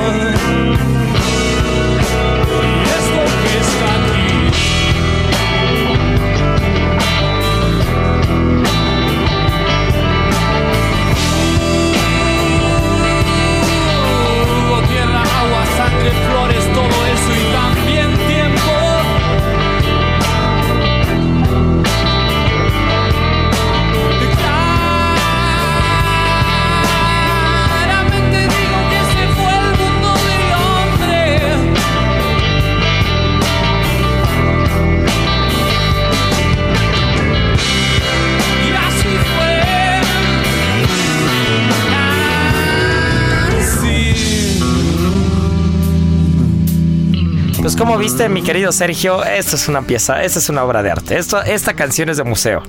Viste, 48.08 48.30
mi 48.30 48.42
querido 48.42 48.72
Sergio? 48.72 49.22
Esto 49.26 49.58
es 49.58 49.68
una 49.68 49.82
pieza, 49.82 50.24
esta 50.24 50.40
es 50.40 50.48
una 50.48 50.64
obra 50.64 50.82
de 50.82 50.90
arte. 50.92 51.18
Esto, 51.18 51.42
esta 51.44 51.74
canción 51.74 52.08
es 52.08 52.16
de 52.16 52.24
museo. 52.24 52.64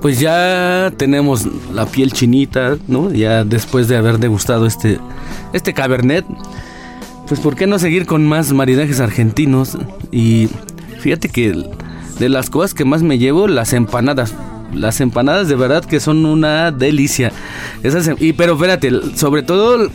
Pues 0.00 0.20
ya 0.20 0.92
tenemos 0.96 1.44
la 1.74 1.86
piel 1.86 2.12
chinita, 2.12 2.76
¿no? 2.86 3.12
Ya 3.12 3.42
después 3.42 3.88
de 3.88 3.96
haber 3.96 4.18
degustado 4.18 4.66
este, 4.66 5.00
este 5.52 5.74
cabernet, 5.74 6.24
pues 7.26 7.40
¿por 7.40 7.56
qué 7.56 7.66
no 7.66 7.80
seguir 7.80 8.06
con 8.06 8.24
más 8.24 8.52
maridajes 8.52 9.00
argentinos? 9.00 9.76
Y 10.12 10.48
fíjate 11.00 11.28
que 11.28 11.68
de 12.20 12.28
las 12.28 12.48
cosas 12.48 12.72
que 12.72 12.84
más 12.84 13.02
me 13.02 13.18
llevo, 13.18 13.48
las 13.48 13.72
empanadas. 13.72 14.34
Las 14.72 15.00
empanadas 15.00 15.48
de 15.48 15.56
verdad 15.56 15.84
que 15.84 15.98
son 15.98 16.24
una 16.26 16.70
delicia. 16.70 17.32
Esas, 17.82 18.06
em- 18.06 18.16
y 18.20 18.34
pero 18.34 18.52
espérate, 18.52 18.92
sobre 19.16 19.42
todo 19.42 19.90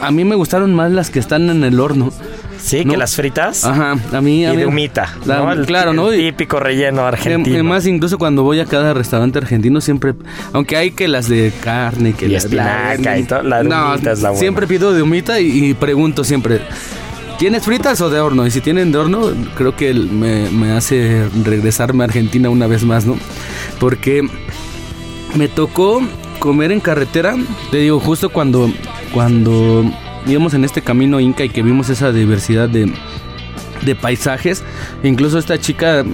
a 0.00 0.10
mí 0.12 0.24
me 0.24 0.36
gustaron 0.36 0.76
más 0.76 0.92
las 0.92 1.10
que 1.10 1.18
están 1.18 1.50
en 1.50 1.64
el 1.64 1.80
horno. 1.80 2.12
Sí, 2.58 2.84
¿No? 2.84 2.92
que 2.92 2.96
las 2.96 3.14
fritas. 3.14 3.64
Ajá, 3.64 3.92
a 4.12 4.20
mí 4.20 4.44
a 4.46 4.50
Y 4.52 4.56
mí- 4.56 4.62
de 4.62 4.66
humita. 4.66 5.14
La- 5.24 5.38
¿no? 5.38 5.52
El 5.52 5.66
claro, 5.66 5.92
¿no? 5.92 6.10
el 6.12 6.18
típico 6.20 6.58
relleno 6.58 7.06
argentino. 7.06 7.54
Además, 7.56 7.86
incluso 7.86 8.18
cuando 8.18 8.42
voy 8.42 8.60
a 8.60 8.64
cada 8.66 8.92
restaurante 8.94 9.38
argentino, 9.38 9.80
siempre, 9.80 10.14
aunque 10.52 10.76
hay 10.76 10.90
que 10.90 11.06
las 11.08 11.28
de 11.28 11.52
carne, 11.60 12.12
que 12.12 12.26
Y 12.26 12.30
las 12.30 12.44
espinaca 12.44 13.18
y 13.18 13.24
todo, 13.24 13.42
la 13.42 13.62
de 13.62 13.68
no, 13.68 13.92
humita 13.92 14.12
es 14.12 14.22
la 14.22 14.30
buena. 14.30 14.40
Siempre 14.40 14.66
pido 14.66 14.92
de 14.92 15.02
humita 15.02 15.40
y, 15.40 15.66
y 15.70 15.74
pregunto 15.74 16.24
siempre, 16.24 16.60
¿tienes 17.38 17.62
fritas 17.64 18.00
o 18.00 18.10
de 18.10 18.18
horno? 18.20 18.46
Y 18.46 18.50
si 18.50 18.60
tienen 18.60 18.90
de 18.92 18.98
horno, 18.98 19.30
creo 19.56 19.76
que 19.76 19.92
me 19.94 20.72
hace 20.72 21.28
regresarme 21.44 22.04
a 22.04 22.06
Argentina 22.06 22.48
una 22.50 22.66
vez 22.66 22.84
más, 22.84 23.04
¿no? 23.06 23.16
Porque 23.78 24.26
me 25.34 25.48
tocó 25.48 26.02
comer 26.38 26.72
en 26.72 26.80
carretera, 26.80 27.36
te 27.70 27.78
digo, 27.78 28.00
justo 28.00 28.30
cuando, 28.30 28.70
cuando 29.12 29.84
íbamos 30.26 30.54
en 30.54 30.64
este 30.64 30.82
camino 30.82 31.20
inca 31.20 31.44
y 31.44 31.48
que 31.48 31.62
vimos 31.62 31.88
esa 31.88 32.12
diversidad 32.12 32.68
de, 32.68 32.92
de 33.84 33.94
paisajes. 33.94 34.62
Incluso 35.02 35.38
esta 35.38 35.58
chica, 35.58 36.04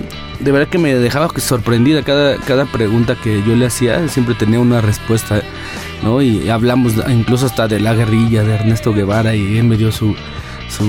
de 0.41 0.53
verdad 0.53 0.69
que 0.69 0.79
me 0.79 0.95
dejaba 0.95 1.29
sorprendida 1.39 2.03
cada, 2.03 2.37
cada 2.39 2.67
pregunta 2.67 3.17
que 3.17 3.43
yo 3.47 3.57
le 3.57 3.67
hacía, 3.67 4.09
siempre 4.09 4.35
tenía 4.35 4.61
una 4.61 4.81
respuesta, 4.81 5.43
¿no? 6.03 6.21
Y 6.23 6.49
hablamos 6.49 6.95
incluso 7.09 7.47
hasta 7.47 7.69
de 7.69 7.81
la 7.81 7.95
guerrilla 7.95 8.43
de 8.43 8.55
Ernesto 8.55 8.93
Guevara 8.93 9.35
y 9.35 9.59
él 9.59 9.65
me 9.65 9.77
dio 9.77 9.93
su, 9.93 10.15
su, 10.69 10.87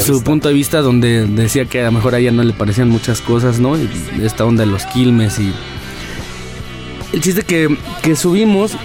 su 0.00 0.22
punto 0.22 0.48
de 0.48 0.54
vista 0.54 0.80
donde 0.80 1.26
decía 1.26 1.66
que 1.66 1.82
a 1.82 1.86
lo 1.86 1.92
mejor 1.92 2.14
a 2.14 2.18
ella 2.18 2.32
no 2.32 2.42
le 2.42 2.52
parecían 2.52 2.88
muchas 2.88 3.20
cosas, 3.20 3.60
¿no? 3.60 3.76
Y 3.76 3.88
esta 4.22 4.44
onda 4.44 4.64
de 4.64 4.70
los 4.70 4.84
quilmes 4.86 5.38
y... 5.38 5.52
El 7.10 7.22
chiste 7.22 7.42
que, 7.42 7.74
que 8.02 8.14
subimos, 8.16 8.76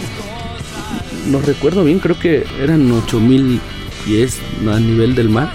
no 1.28 1.42
recuerdo 1.42 1.84
bien, 1.84 2.00
creo 2.00 2.18
que 2.18 2.46
eran 2.62 2.92
8000 2.92 3.60
pies 4.06 4.40
a 4.68 4.80
nivel 4.80 5.16
del 5.16 5.30
mar. 5.30 5.52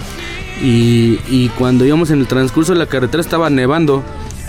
Y, 0.63 1.19
y 1.29 1.49
cuando 1.57 1.85
íbamos 1.85 2.11
en 2.11 2.19
el 2.19 2.27
transcurso 2.27 2.73
de 2.73 2.79
la 2.79 2.85
carretera 2.85 3.21
estaba 3.21 3.49
nevando. 3.49 4.03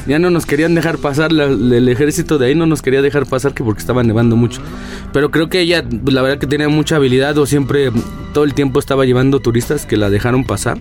Ya 0.06 0.18
no 0.18 0.30
nos 0.30 0.46
querían 0.46 0.74
dejar 0.74 0.96
pasar, 0.96 1.30
el 1.30 1.88
ejército 1.88 2.38
de 2.38 2.46
ahí 2.46 2.54
no 2.54 2.64
nos 2.64 2.80
quería 2.80 3.02
dejar 3.02 3.26
pasar 3.26 3.52
que 3.52 3.62
porque 3.62 3.80
estaba 3.80 4.02
nevando 4.02 4.34
mucho. 4.34 4.62
Pero 5.12 5.30
creo 5.30 5.50
que 5.50 5.60
ella, 5.60 5.84
la 6.06 6.22
verdad 6.22 6.38
que 6.38 6.46
tenía 6.46 6.70
mucha 6.70 6.96
habilidad 6.96 7.36
o 7.36 7.44
siempre 7.44 7.92
todo 8.32 8.44
el 8.44 8.54
tiempo 8.54 8.80
estaba 8.80 9.04
llevando 9.04 9.40
turistas 9.40 9.84
que 9.84 9.98
la 9.98 10.08
dejaron 10.08 10.44
pasar. 10.44 10.78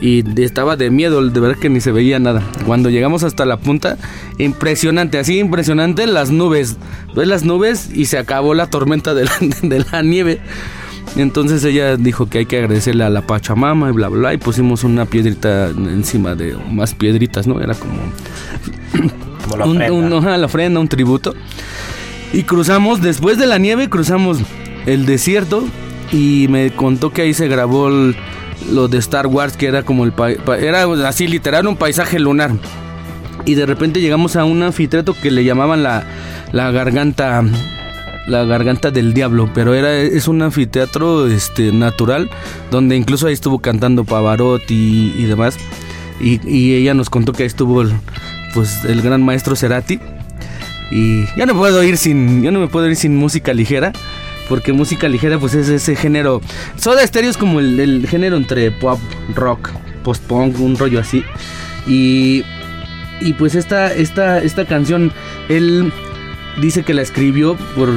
Y 0.00 0.22
estaba 0.42 0.76
de 0.76 0.90
miedo, 0.90 1.24
de 1.28 1.40
verdad 1.40 1.58
que 1.58 1.68
ni 1.68 1.80
se 1.80 1.90
veía 1.90 2.18
nada. 2.20 2.42
Cuando 2.66 2.88
llegamos 2.88 3.24
hasta 3.24 3.44
la 3.44 3.56
punta, 3.56 3.96
impresionante, 4.38 5.18
así 5.18 5.38
impresionante 5.40 6.06
las 6.06 6.30
nubes. 6.30 6.76
Ves 7.16 7.26
las 7.26 7.44
nubes 7.44 7.90
y 7.92 8.04
se 8.04 8.16
acabó 8.18 8.54
la 8.54 8.66
tormenta 8.70 9.12
de 9.14 9.24
la, 9.24 9.32
de 9.62 9.84
la 9.90 10.02
nieve. 10.02 10.40
Entonces 11.16 11.64
ella 11.64 11.96
dijo 11.96 12.28
que 12.28 12.38
hay 12.38 12.46
que 12.46 12.58
agradecerle 12.58 13.02
a 13.02 13.10
la 13.10 13.22
Pachamama 13.26 13.88
y 13.88 13.92
bla 13.92 14.08
bla, 14.08 14.18
bla, 14.18 14.34
y 14.34 14.36
pusimos 14.38 14.84
una 14.84 15.06
piedrita 15.06 15.68
encima 15.70 16.34
de 16.34 16.54
más 16.70 16.94
piedritas, 16.94 17.46
¿no? 17.46 17.60
Era 17.60 17.74
como 17.74 17.94
Como 19.42 19.56
la 19.56 19.64
un, 19.64 19.76
ofrenda. 19.82 19.92
un- 19.92 20.12
ajá, 20.12 20.36
la 20.36 20.46
ofrenda, 20.46 20.80
un 20.80 20.88
tributo. 20.88 21.34
Y 22.32 22.42
cruzamos, 22.42 23.00
después 23.00 23.38
de 23.38 23.46
la 23.46 23.58
nieve, 23.58 23.88
cruzamos 23.88 24.38
el 24.86 25.06
desierto 25.06 25.64
y 26.12 26.46
me 26.50 26.70
contó 26.70 27.10
que 27.10 27.22
ahí 27.22 27.34
se 27.34 27.48
grabó 27.48 27.88
el- 27.88 28.14
lo 28.70 28.88
de 28.88 28.98
Star 28.98 29.26
Wars, 29.26 29.56
que 29.56 29.66
era 29.66 29.82
como 29.82 30.04
el... 30.04 30.12
era 30.60 30.84
así 31.06 31.26
literal 31.26 31.66
un 31.66 31.76
paisaje 31.76 32.18
lunar. 32.18 32.52
Y 33.44 33.54
de 33.54 33.66
repente 33.66 34.00
llegamos 34.00 34.36
a 34.36 34.44
un 34.44 34.62
anfiteatro 34.62 35.14
que 35.20 35.30
le 35.30 35.44
llamaban 35.44 35.82
la, 35.82 36.04
la 36.52 36.70
garganta 36.70 37.42
la 38.26 38.44
garganta 38.44 38.90
del 38.90 39.14
diablo, 39.14 39.50
pero 39.54 39.74
era 39.74 39.96
es 39.96 40.28
un 40.28 40.42
anfiteatro 40.42 41.28
este 41.28 41.72
natural 41.72 42.28
donde 42.70 42.94
incluso 42.94 43.26
ahí 43.26 43.32
estuvo 43.32 43.60
cantando 43.60 44.04
Pavarotti 44.04 45.14
y, 45.16 45.24
demás. 45.24 45.56
Y, 46.20 46.46
y 46.46 46.74
ella 46.74 46.92
nos 46.92 47.08
contó 47.08 47.32
que 47.32 47.44
ahí 47.44 47.46
estuvo 47.46 47.80
el, 47.80 47.92
pues 48.52 48.84
el 48.84 49.00
gran 49.00 49.22
maestro 49.22 49.56
Cerati. 49.56 49.98
Y 50.90 51.24
ya 51.36 51.46
no 51.46 51.54
puedo 51.54 51.82
ir 51.82 51.96
sin 51.96 52.42
yo 52.42 52.50
no 52.50 52.60
me 52.60 52.68
puedo 52.68 52.86
ir 52.86 52.96
sin 52.96 53.16
música 53.16 53.54
ligera. 53.54 53.92
Porque 54.48 54.72
música 54.72 55.08
ligera 55.08 55.38
pues 55.38 55.54
es 55.54 55.68
ese 55.68 55.96
género. 55.96 56.40
Soda 56.76 57.06
Stereo 57.06 57.30
es 57.30 57.36
como 57.36 57.60
el, 57.60 58.06
género 58.08 58.36
entre 58.36 58.70
pop, 58.70 58.98
rock, 59.34 59.70
post-punk, 60.02 60.58
un 60.60 60.76
rollo 60.76 61.00
así. 61.00 61.24
Y, 61.86 62.44
y 63.20 63.34
pues 63.34 63.54
esta, 63.54 63.92
esta, 63.92 64.38
esta 64.38 64.64
canción, 64.64 65.12
él 65.48 65.92
dice 66.60 66.82
que 66.82 66.94
la 66.94 67.02
escribió 67.02 67.56
por, 67.76 67.90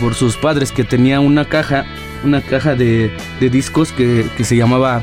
por, 0.00 0.14
sus 0.14 0.36
padres, 0.36 0.72
que 0.72 0.84
tenía 0.84 1.20
una 1.20 1.46
caja, 1.46 1.84
una 2.24 2.40
caja 2.40 2.74
de, 2.74 3.10
de 3.40 3.50
discos 3.50 3.92
que, 3.92 4.26
que 4.36 4.44
se 4.44 4.56
llamaba 4.56 5.02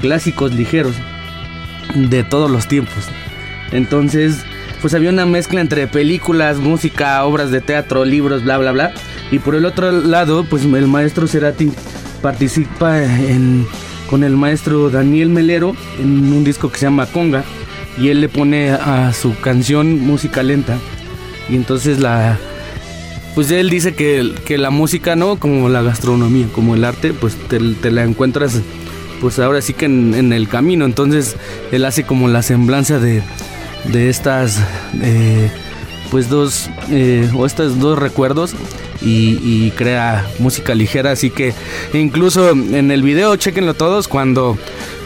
Clásicos 0.00 0.54
Ligeros 0.54 0.94
de 1.94 2.24
todos 2.24 2.50
los 2.50 2.68
tiempos. 2.68 3.08
Entonces, 3.72 4.44
pues 4.80 4.94
había 4.94 5.10
una 5.10 5.26
mezcla 5.26 5.60
entre 5.60 5.86
películas, 5.86 6.58
música, 6.58 7.24
obras 7.24 7.50
de 7.50 7.60
teatro, 7.60 8.04
libros, 8.04 8.42
bla, 8.42 8.58
bla, 8.58 8.72
bla. 8.72 8.92
Y 9.30 9.38
por 9.38 9.54
el 9.54 9.64
otro 9.64 9.92
lado, 9.92 10.44
pues 10.44 10.64
el 10.64 10.86
maestro 10.88 11.26
Cerati 11.26 11.70
participa 12.20 13.00
con 14.08 14.24
el 14.24 14.36
maestro 14.36 14.90
Daniel 14.90 15.28
Melero 15.28 15.76
en 16.00 16.32
un 16.32 16.44
disco 16.44 16.70
que 16.70 16.78
se 16.78 16.86
llama 16.86 17.06
Conga. 17.06 17.44
Y 17.98 18.08
él 18.08 18.20
le 18.20 18.28
pone 18.28 18.70
a 18.70 19.12
su 19.12 19.38
canción 19.40 20.00
música 20.00 20.42
lenta. 20.42 20.78
Y 21.48 21.56
entonces 21.56 22.00
la... 22.00 22.38
Pues 23.34 23.50
él 23.52 23.70
dice 23.70 23.94
que, 23.94 24.34
que 24.44 24.58
la 24.58 24.70
música, 24.70 25.14
¿no? 25.14 25.36
Como 25.36 25.68
la 25.68 25.82
gastronomía, 25.82 26.48
como 26.52 26.74
el 26.74 26.84
arte, 26.84 27.12
pues 27.12 27.36
te, 27.48 27.60
la 27.90 28.02
encuentras, 28.02 28.60
pues 29.20 29.38
ahora 29.38 29.62
sí 29.62 29.72
que 29.72 29.84
en, 29.84 30.14
en 30.14 30.32
el 30.32 30.48
camino. 30.48 30.84
Entonces 30.84 31.36
él 31.70 31.84
hace 31.84 32.02
como 32.02 32.26
la 32.26 32.42
semblanza 32.42 32.98
de, 32.98 33.22
de 33.92 34.08
estas, 34.08 34.58
eh, 35.00 35.48
pues 36.10 36.28
dos, 36.28 36.68
eh, 36.90 37.30
o 37.34 37.46
estos 37.46 37.78
dos 37.78 37.96
recuerdos 37.96 38.54
y, 39.02 39.70
crea 39.76 40.26
música 40.38 40.74
ligera. 40.74 41.12
Así 41.12 41.30
que 41.30 41.54
incluso 41.92 42.50
en 42.50 42.90
el 42.90 43.02
video, 43.02 43.36
chequenlo 43.36 43.74
todos, 43.74 44.08
cuando, 44.08 44.58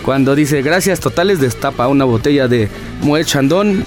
cuando 0.04 0.34
dice 0.34 0.62
gracias 0.62 1.00
totales, 1.00 1.40
destapa 1.40 1.88
una 1.88 2.04
botella 2.04 2.48
de 2.48 2.68
Moet 3.02 3.24
Chandon 3.24 3.84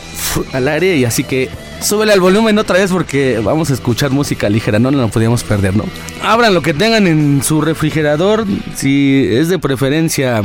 al 0.53 0.67
aire 0.67 0.97
y 0.97 1.05
así 1.05 1.23
que 1.23 1.49
súbele 1.81 2.13
al 2.13 2.19
volumen 2.19 2.57
otra 2.57 2.77
vez 2.77 2.91
porque 2.91 3.39
vamos 3.43 3.69
a 3.69 3.73
escuchar 3.73 4.11
música 4.11 4.49
ligera, 4.49 4.79
no, 4.79 4.91
no 4.91 5.01
la 5.01 5.07
podíamos 5.07 5.43
perder, 5.43 5.75
¿no? 5.75 5.85
Abran 6.23 6.53
lo 6.53 6.61
que 6.61 6.73
tengan 6.73 7.07
en 7.07 7.43
su 7.43 7.61
refrigerador, 7.61 8.45
si 8.75 9.27
es 9.29 9.49
de 9.49 9.59
preferencia 9.59 10.41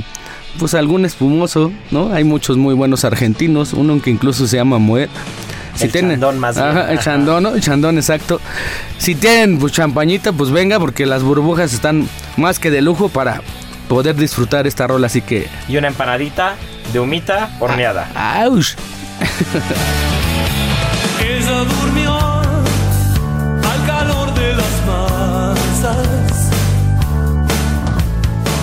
pues 0.58 0.74
algún 0.74 1.04
espumoso, 1.04 1.72
¿no? 1.90 2.12
Hay 2.12 2.24
muchos 2.24 2.56
muy 2.56 2.74
buenos 2.74 3.04
argentinos, 3.04 3.72
uno 3.72 4.00
que 4.02 4.10
incluso 4.10 4.46
se 4.46 4.56
llama 4.56 4.78
Moet. 4.78 5.08
Si 5.74 5.84
El 5.84 5.92
chandón 5.92 6.38
más 6.38 6.56
bien. 6.56 6.68
Ajá, 6.68 6.92
el 6.92 6.98
chandón, 6.98 7.42
¿no? 7.42 7.54
El 7.54 7.60
chandón, 7.60 7.96
exacto. 7.96 8.40
Si 8.98 9.14
tienen 9.14 9.58
pues 9.58 9.72
champañita, 9.72 10.32
pues 10.32 10.50
venga, 10.50 10.78
porque 10.78 11.06
las 11.06 11.22
burbujas 11.22 11.72
están 11.72 12.08
más 12.36 12.58
que 12.58 12.70
de 12.70 12.82
lujo 12.82 13.08
para 13.08 13.40
poder 13.88 14.14
disfrutar 14.16 14.66
esta 14.66 14.86
rola, 14.86 15.06
así 15.06 15.22
que... 15.22 15.48
Y 15.68 15.76
una 15.76 15.88
empanadita 15.88 16.56
de 16.92 17.00
humita 17.00 17.50
horneada. 17.60 18.08
¡Auch! 18.14 18.76
Ella 21.20 21.64
durmió 21.64 22.14
al 22.14 23.86
calor 23.86 24.34
de 24.34 24.54
las 24.54 24.86
masas 24.86 26.50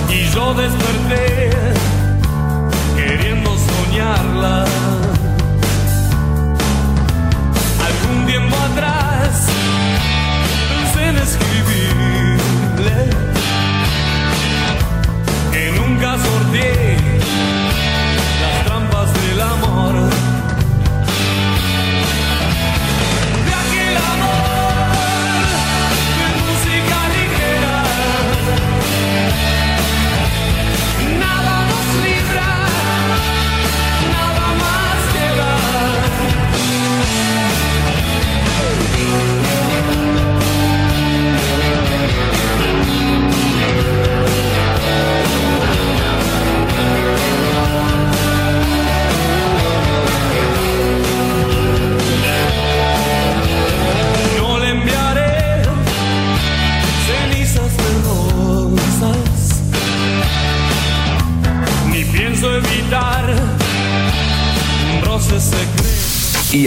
y 0.09 0.29
yo 0.33 0.53
desperté 0.53 1.49
queriendo 2.95 3.55
soñarla. 3.57 4.65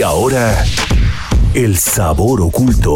Ahora, 0.01 0.63
el 1.53 1.77
sabor 1.77 2.41
oculto. 2.41 2.93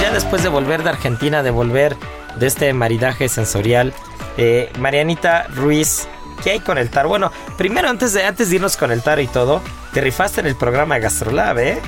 ya 0.00 0.10
después 0.12 0.42
de 0.42 0.48
volver 0.48 0.82
de 0.82 0.90
Argentina, 0.90 1.42
de 1.42 1.50
volver 1.50 1.96
de 2.36 2.46
este 2.46 2.72
maridaje 2.72 3.28
sensorial, 3.28 3.92
eh, 4.36 4.70
Marianita 4.78 5.46
Ruiz, 5.48 6.08
¿qué 6.42 6.52
hay 6.52 6.60
con 6.60 6.78
el 6.78 6.90
taro? 6.90 7.08
Bueno, 7.08 7.30
primero 7.56 7.88
antes 7.88 8.12
de, 8.12 8.24
antes 8.24 8.50
de 8.50 8.56
irnos 8.56 8.76
con 8.76 8.90
el 8.90 9.02
taro 9.02 9.20
y 9.20 9.26
todo, 9.26 9.62
te 9.92 10.00
rifaste 10.00 10.40
en 10.40 10.46
el 10.46 10.56
programa 10.56 10.98
Gastrolab, 10.98 11.58
¿eh? 11.58 11.80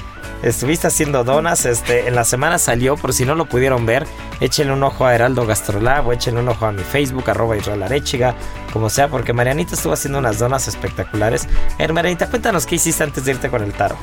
Estuviste 0.44 0.88
haciendo 0.88 1.24
donas, 1.24 1.64
este, 1.64 2.06
en 2.06 2.14
la 2.14 2.22
semana 2.22 2.58
salió, 2.58 2.98
por 2.98 3.14
si 3.14 3.24
no 3.24 3.34
lo 3.34 3.46
pudieron 3.46 3.86
ver, 3.86 4.06
échenle 4.40 4.74
un 4.74 4.82
ojo 4.82 5.06
a 5.06 5.14
Heraldo 5.14 5.46
Gastrolab 5.46 6.06
o 6.06 6.12
échenle 6.12 6.40
un 6.40 6.48
ojo 6.50 6.66
a 6.66 6.72
mi 6.72 6.82
Facebook, 6.82 7.30
arroba 7.30 7.56
Israel 7.56 7.82
Arechiga, 7.82 8.34
como 8.70 8.90
sea, 8.90 9.08
porque 9.08 9.32
Marianita 9.32 9.74
estuvo 9.74 9.94
haciendo 9.94 10.18
unas 10.18 10.38
donas 10.38 10.68
espectaculares. 10.68 11.48
Marianita, 11.78 12.28
cuéntanos 12.28 12.66
qué 12.66 12.74
hiciste 12.74 13.02
antes 13.02 13.24
de 13.24 13.30
irte 13.30 13.48
con 13.48 13.62
el 13.62 13.72
taro. 13.72 13.96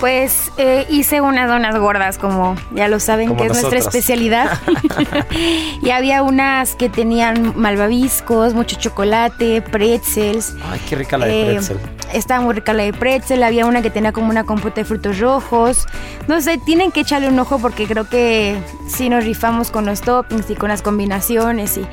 Pues 0.00 0.50
eh, 0.56 0.86
hice 0.88 1.20
unas 1.20 1.46
donas 1.46 1.76
gordas, 1.78 2.16
como 2.16 2.56
ya 2.74 2.88
lo 2.88 2.98
saben, 3.00 3.28
Como 3.28 3.40
que 3.42 3.46
es 3.48 3.52
nuestra 3.52 3.78
especialidad. 3.78 4.58
y 5.82 5.90
había 5.90 6.22
unas 6.22 6.74
que 6.74 6.88
tenían 6.88 7.52
malvaviscos, 7.54 8.54
mucho 8.54 8.76
chocolate, 8.78 9.60
pretzels. 9.60 10.54
Ay, 10.70 10.80
qué 10.88 10.96
rica 10.96 11.18
la 11.18 11.26
de 11.26 11.42
Eh, 11.42 11.46
pretzel. 11.54 11.78
estaba 12.14 12.40
muy 12.40 12.54
rica 12.54 12.72
la 12.72 12.84
de 12.84 12.94
pretzel, 12.94 13.42
había 13.42 13.66
una 13.66 13.82
que 13.82 13.90
tenía 13.90 14.12
como 14.12 14.30
una 14.30 14.44
compota 14.44 14.76
de 14.76 14.86
frutos 14.86 15.18
rojos. 15.18 15.86
No 16.28 16.40
sé, 16.40 16.56
tienen 16.56 16.92
que 16.92 17.00
echarle 17.00 17.28
un 17.28 17.38
ojo 17.38 17.58
porque 17.58 17.86
creo 17.86 18.08
que 18.08 18.56
sí 18.88 19.10
nos 19.10 19.24
rifamos 19.24 19.70
con 19.70 19.84
los 19.84 20.00
toppings 20.00 20.48
y 20.48 20.54
con 20.54 20.70
las 20.70 20.80
combinaciones 20.80 21.76
y 21.76 21.86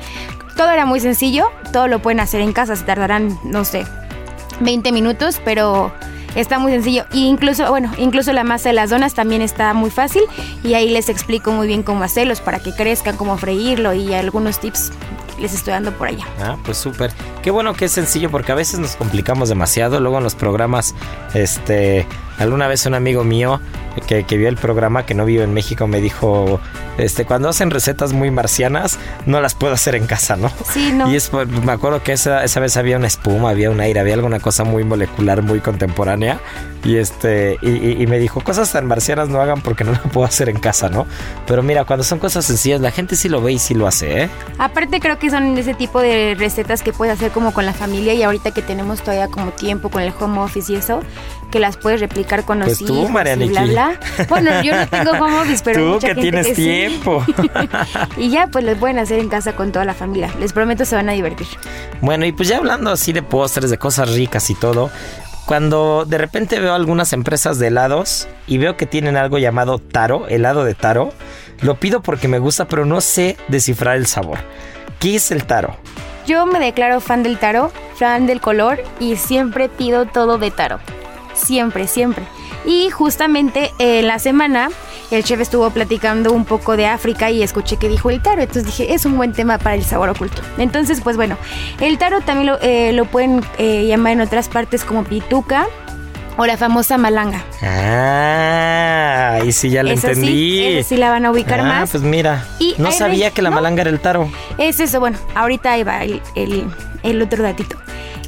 todo 0.56 0.70
era 0.70 0.86
muy 0.86 1.00
sencillo, 1.00 1.50
todo 1.74 1.88
lo 1.88 1.98
pueden 2.00 2.20
hacer 2.20 2.40
en 2.40 2.52
casa, 2.54 2.74
se 2.74 2.84
tardarán, 2.84 3.38
no 3.44 3.64
sé, 3.66 3.84
20 4.60 4.92
minutos, 4.92 5.40
pero 5.44 5.92
está 6.34 6.58
muy 6.58 6.72
sencillo. 6.72 7.04
E 7.12 7.18
incluso, 7.18 7.68
bueno, 7.70 7.92
incluso 7.98 8.32
la 8.32 8.44
masa 8.44 8.70
de 8.70 8.74
las 8.74 8.90
donas 8.90 9.14
también 9.14 9.42
está 9.42 9.72
muy 9.74 9.90
fácil 9.90 10.22
y 10.62 10.74
ahí 10.74 10.90
les 10.90 11.08
explico 11.08 11.50
muy 11.52 11.66
bien 11.66 11.82
cómo 11.82 12.04
hacerlos 12.04 12.40
para 12.40 12.60
que 12.60 12.72
crezcan, 12.72 13.16
cómo 13.16 13.38
freírlo 13.38 13.92
y 13.94 14.14
algunos 14.14 14.60
tips 14.60 14.92
les 15.40 15.54
estoy 15.54 15.72
dando 15.72 15.92
por 15.92 16.08
allá. 16.08 16.26
Ah, 16.40 16.56
pues 16.64 16.78
súper. 16.78 17.12
Qué 17.42 17.50
bueno 17.50 17.74
que 17.74 17.86
es 17.86 17.92
sencillo 17.92 18.30
porque 18.30 18.52
a 18.52 18.54
veces 18.54 18.80
nos 18.80 18.96
complicamos 18.96 19.48
demasiado. 19.48 20.00
Luego 20.00 20.18
en 20.18 20.24
los 20.24 20.34
programas, 20.34 20.94
este, 21.34 22.06
alguna 22.38 22.68
vez 22.68 22.86
un 22.86 22.94
amigo 22.94 23.24
mío 23.24 23.60
que, 24.06 24.24
que 24.24 24.36
vio 24.36 24.48
el 24.48 24.56
programa, 24.56 25.04
que 25.04 25.14
no 25.14 25.24
vive 25.24 25.42
en 25.44 25.52
México, 25.52 25.86
me 25.88 26.00
dijo, 26.00 26.60
este, 26.98 27.24
cuando 27.24 27.48
hacen 27.48 27.70
recetas 27.70 28.12
muy 28.12 28.30
marcianas, 28.30 28.98
no 29.26 29.40
las 29.40 29.54
puedo 29.54 29.72
hacer 29.74 29.94
en 29.96 30.06
casa, 30.06 30.36
¿no? 30.36 30.50
Sí, 30.72 30.92
no. 30.92 31.10
Y 31.10 31.16
es, 31.16 31.32
me 31.32 31.72
acuerdo 31.72 32.02
que 32.02 32.12
esa, 32.12 32.44
esa 32.44 32.60
vez 32.60 32.76
había 32.76 32.96
una 32.96 33.08
espuma, 33.08 33.50
había 33.50 33.70
un 33.70 33.80
aire, 33.80 33.98
había 34.00 34.14
alguna 34.14 34.38
cosa 34.40 34.62
muy 34.64 34.84
molecular, 34.84 35.42
muy 35.42 35.60
contemporánea. 35.60 36.38
Y 36.84 36.96
este, 36.96 37.58
y, 37.60 37.70
y- 37.70 38.02
y 38.02 38.06
me 38.06 38.20
dijo, 38.20 38.40
cosas 38.40 38.70
tan 38.70 38.86
marcianas 38.86 39.28
no 39.28 39.40
hagan 39.40 39.60
porque 39.62 39.82
no 39.82 39.90
la 39.92 39.98
puedo 40.02 40.24
hacer 40.26 40.48
en 40.48 40.60
casa, 40.60 40.88
¿no? 40.88 41.06
Pero 41.46 41.64
mira, 41.64 41.84
cuando 41.84 42.04
son 42.04 42.20
cosas 42.20 42.44
sencillas, 42.44 42.80
la 42.80 42.92
gente 42.92 43.16
sí 43.16 43.28
lo 43.28 43.42
ve 43.42 43.52
y 43.52 43.58
sí 43.58 43.74
lo 43.74 43.88
hace, 43.88 44.22
¿eh? 44.22 44.30
Aparte 44.58 45.00
creo 45.00 45.18
que 45.18 45.28
son 45.28 45.58
ese 45.58 45.74
tipo 45.74 46.00
de 46.00 46.36
recetas 46.38 46.82
que 46.84 46.92
puedes 46.92 47.14
hacer 47.14 47.32
como 47.32 47.52
con 47.52 47.66
la 47.66 47.72
familia 47.72 48.14
y 48.14 48.22
ahorita 48.22 48.52
que 48.52 48.62
tenemos 48.62 49.00
todavía 49.02 49.26
como 49.26 49.50
tiempo 49.50 49.88
con 49.90 50.02
el 50.02 50.12
home 50.20 50.38
office 50.38 50.72
y 50.72 50.76
eso, 50.76 51.00
que 51.50 51.60
las 51.60 51.76
puedes 51.76 52.00
replicar 52.00 52.44
con 52.44 52.58
los 52.58 52.68
Pues 52.68 52.78
tú, 52.78 53.08
y 53.08 53.48
bla 53.48 53.64
bla. 53.64 54.00
Bueno, 54.28 54.62
yo 54.62 54.74
no 54.74 54.86
tengo 54.88 55.10
home 55.12 55.38
office, 55.38 55.62
pero 55.64 55.80
Tú 55.84 55.86
mucha 55.94 56.08
que 56.08 56.14
gente 56.14 56.22
tienes 56.22 56.54
tiempo. 56.54 57.24
y 58.16 58.30
ya 58.30 58.46
pues 58.48 58.64
los 58.64 58.76
pueden 58.78 58.98
hacer 58.98 59.18
en 59.18 59.28
casa 59.28 59.54
con 59.54 59.72
toda 59.72 59.84
la 59.84 59.94
familia. 59.94 60.30
Les 60.38 60.52
prometo 60.52 60.84
se 60.84 60.96
van 60.96 61.08
a 61.08 61.12
divertir. 61.12 61.46
Bueno, 62.00 62.26
y 62.26 62.32
pues 62.32 62.48
ya 62.48 62.58
hablando 62.58 62.90
así 62.90 63.12
de 63.12 63.22
postres, 63.22 63.70
de 63.70 63.78
cosas 63.78 64.12
ricas 64.14 64.50
y 64.50 64.54
todo, 64.54 64.90
cuando 65.46 66.04
de 66.04 66.18
repente 66.18 66.60
veo 66.60 66.74
algunas 66.74 67.12
empresas 67.12 67.58
de 67.58 67.68
helados 67.68 68.28
y 68.46 68.58
veo 68.58 68.76
que 68.76 68.86
tienen 68.86 69.16
algo 69.16 69.38
llamado 69.38 69.78
taro, 69.78 70.28
helado 70.28 70.64
de 70.64 70.74
taro, 70.74 71.12
lo 71.62 71.80
pido 71.80 72.02
porque 72.02 72.28
me 72.28 72.38
gusta, 72.38 72.68
pero 72.68 72.84
no 72.84 73.00
sé 73.00 73.36
descifrar 73.48 73.96
el 73.96 74.06
sabor. 74.06 74.38
¿Qué 74.98 75.16
es 75.16 75.30
el 75.30 75.44
taro? 75.44 75.76
Yo 76.26 76.44
me 76.44 76.58
declaro 76.58 77.00
fan 77.00 77.22
del 77.22 77.38
taro, 77.38 77.72
fan 77.96 78.26
del 78.26 78.42
color 78.42 78.82
y 79.00 79.16
siempre 79.16 79.70
pido 79.70 80.04
todo 80.04 80.36
de 80.36 80.50
taro. 80.50 80.80
Siempre, 81.38 81.86
siempre. 81.86 82.24
Y 82.64 82.90
justamente 82.90 83.72
en 83.78 84.06
la 84.06 84.18
semana 84.18 84.68
el 85.10 85.24
chef 85.24 85.40
estuvo 85.40 85.70
platicando 85.70 86.32
un 86.32 86.44
poco 86.44 86.76
de 86.76 86.86
África 86.86 87.30
y 87.30 87.42
escuché 87.42 87.76
que 87.76 87.88
dijo 87.88 88.10
el 88.10 88.20
taro. 88.20 88.42
Entonces 88.42 88.66
dije, 88.66 88.92
es 88.92 89.06
un 89.06 89.16
buen 89.16 89.32
tema 89.32 89.56
para 89.58 89.74
el 89.76 89.84
sabor 89.84 90.10
oculto. 90.10 90.42
Entonces, 90.58 91.00
pues 91.00 91.16
bueno, 91.16 91.36
el 91.80 91.96
taro 91.98 92.20
también 92.20 92.46
lo, 92.48 92.58
eh, 92.60 92.92
lo 92.92 93.04
pueden 93.06 93.42
eh, 93.58 93.86
llamar 93.86 94.12
en 94.14 94.20
otras 94.20 94.48
partes 94.48 94.84
como 94.84 95.04
pituca 95.04 95.66
o 96.36 96.44
la 96.46 96.56
famosa 96.56 96.98
malanga. 96.98 97.42
Ah, 97.62 99.38
y 99.44 99.52
sí, 99.52 99.70
ya 99.70 99.82
sí, 99.82 99.88
entendí. 99.90 100.62
esa 100.62 100.88
sí 100.88 100.96
la 100.96 101.10
van 101.10 101.24
a 101.24 101.30
ubicar 101.30 101.60
ah, 101.60 101.64
más. 101.64 101.90
pues 101.90 102.02
mira, 102.02 102.44
Y 102.58 102.74
no 102.78 102.92
sabía 102.92 103.30
que 103.30 103.42
la 103.42 103.50
no. 103.50 103.56
malanga 103.56 103.82
era 103.82 103.90
el 103.90 104.00
taro. 104.00 104.30
Es 104.58 104.80
eso, 104.80 105.00
bueno, 105.00 105.18
ahorita 105.34 105.72
ahí 105.72 105.82
va 105.84 106.02
el, 106.04 106.20
el- 106.34 106.66
el 107.02 107.22
otro 107.22 107.42
datito. 107.42 107.76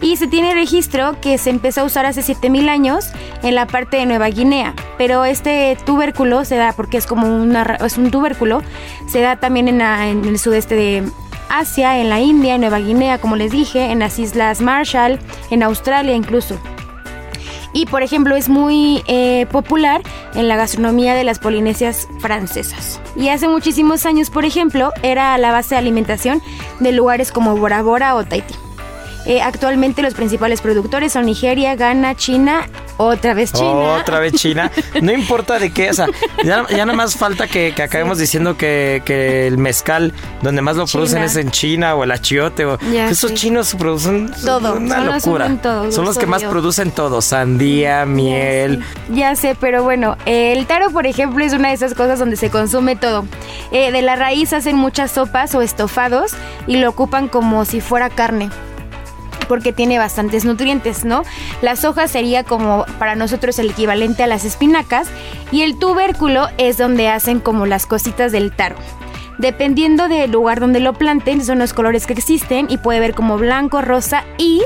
Y 0.03 0.17
se 0.17 0.27
tiene 0.27 0.55
registro 0.55 1.21
que 1.21 1.37
se 1.37 1.51
empezó 1.51 1.83
a 1.83 1.85
usar 1.85 2.07
hace 2.07 2.23
7000 2.23 2.69
años 2.69 3.07
en 3.43 3.55
la 3.55 3.67
parte 3.67 3.99
de 3.99 4.07
Nueva 4.07 4.29
Guinea, 4.29 4.75
pero 4.97 5.25
este 5.25 5.77
tubérculo 5.85 6.45
se 6.45 6.57
da 6.57 6.73
porque 6.73 6.97
es 6.97 7.07
como 7.07 7.27
una, 7.27 7.63
es 7.85 7.99
un 7.99 8.11
tubérculo, 8.11 8.63
se 9.09 9.21
da 9.21 9.37
también 9.37 9.69
en 9.69 10.25
el 10.25 10.39
sudeste 10.39 10.75
de 10.75 11.05
Asia, 11.51 11.99
en 11.99 12.09
la 12.09 12.21
India, 12.21 12.55
en 12.55 12.63
Nueva 12.63 12.79
Guinea, 12.79 13.19
como 13.19 13.37
les 13.37 13.51
dije, 13.51 13.91
en 13.91 13.99
las 13.99 14.19
Islas 14.19 14.61
Marshall, 14.63 15.19
en 15.51 15.63
Australia 15.63 16.15
incluso. 16.15 16.59
Y 17.73 17.87
por 17.87 18.03
ejemplo 18.03 18.37
es 18.37 18.49
muy 18.49 19.03
eh, 19.07 19.47
popular 19.53 20.03
en 20.35 20.49
la 20.49 20.57
gastronomía 20.57 21.15
de 21.15 21.25
las 21.25 21.39
polinesias 21.39 22.09
francesas. 22.21 23.01
Y 23.17 23.29
hace 23.29 23.49
muchísimos 23.49 24.07
años, 24.07 24.31
por 24.31 24.45
ejemplo, 24.45 24.93
era 25.03 25.37
la 25.39 25.53
base 25.53 25.75
de 25.75 25.81
alimentación 25.81 26.43
de 26.81 26.93
lugares 26.93 27.31
como 27.33 27.57
Bora 27.57 27.83
Bora 27.83 28.15
o 28.17 28.25
Tahití. 28.25 28.55
Eh, 29.27 29.43
actualmente 29.43 30.03
los 30.03 30.15
principales 30.15 30.61
productores 30.61 31.13
son 31.13 31.27
Nigeria, 31.27 31.75
Ghana, 31.77 32.15
China, 32.15 32.67
otra 32.97 33.35
vez 33.35 33.53
China. 33.53 33.71
Otra 34.01 34.19
vez 34.19 34.33
China. 34.35 34.71
No 35.03 35.13
importa 35.13 35.59
de 35.59 35.73
qué, 35.73 35.91
o 35.91 35.95
sea, 35.95 36.07
ya, 36.45 36.67
ya 36.69 36.87
nada 36.87 36.95
más 36.97 37.17
falta 37.17 37.47
que, 37.47 37.73
que 37.75 37.83
acabemos 37.83 38.19
diciendo 38.19 38.57
que, 38.57 39.03
que 39.05 39.47
el 39.47 39.59
mezcal, 39.59 40.13
donde 40.43 40.63
más 40.63 40.77
lo 40.77 40.85
China. 40.87 40.93
producen 40.93 41.23
es 41.23 41.37
en 41.37 41.51
China 41.51 41.95
o 41.95 42.05
el 42.05 42.11
achiote. 42.13 42.65
O, 42.65 42.79
Ya 42.93 43.09
esos 43.09 43.35
chinos 43.35 43.75
producen 43.79 44.31
Todo, 44.45 44.75
una 44.77 44.97
son 44.97 45.07
los 45.07 45.27
locura. 45.27 45.57
todo, 45.63 45.93
Son 45.93 46.05
los 46.05 46.19
que 46.19 46.27
más 46.27 46.43
producen 46.45 46.91
todo, 46.91 47.21
sandía, 47.21 48.07
miel. 48.07 48.83
Ya 49.11 49.37
sé, 49.37 49.57
pero 49.61 49.83
bueno, 49.85 50.17
el 50.27 50.67
taro, 50.67 50.91
por 50.91 51.07
ejemplo, 51.07 51.45
es 51.45 51.53
una 51.53 51.69
de 51.69 51.75
esas 51.75 51.95
cosas 51.95 52.19
donde 52.19 52.37
se 52.37 52.51
consume 52.51 52.97
todo. 52.97 53.25
Eh, 53.71 53.93
de 53.93 54.03
la 54.03 54.17
raíz 54.17 54.53
hacen 54.53 54.77
muchas 54.77 55.11
sopas 55.13 55.55
o 55.55 55.63
estofados 55.63 56.33
y 56.67 56.77
lo 56.77 56.89
ocupan 56.89 57.29
como 57.29 57.65
si 57.65 57.81
fuera 57.81 58.09
carne 58.11 58.51
porque 59.51 59.73
tiene 59.73 59.99
bastantes 59.99 60.45
nutrientes, 60.45 61.05
¿no? 61.05 61.25
Las 61.61 61.85
hojas 61.85 62.13
sería 62.13 62.45
como 62.45 62.87
para 63.01 63.17
nosotros 63.17 63.59
el 63.59 63.71
equivalente 63.71 64.23
a 64.23 64.29
las 64.29 64.45
espinacas 64.45 65.09
y 65.51 65.63
el 65.63 65.77
tubérculo 65.77 66.47
es 66.57 66.79
donde 66.79 67.09
hacen 67.09 67.41
como 67.41 67.67
las 67.67 67.85
cositas 67.85 68.31
del 68.31 68.55
taro. 68.55 68.77
Dependiendo 69.39 70.07
del 70.07 70.31
lugar 70.31 70.61
donde 70.61 70.79
lo 70.79 70.93
planten, 70.93 71.45
son 71.45 71.59
los 71.59 71.73
colores 71.73 72.07
que 72.07 72.13
existen 72.13 72.67
y 72.71 72.79
puede 72.79 73.01
ver 73.01 73.13
como 73.13 73.39
blanco, 73.39 73.81
rosa 73.81 74.23
y 74.39 74.63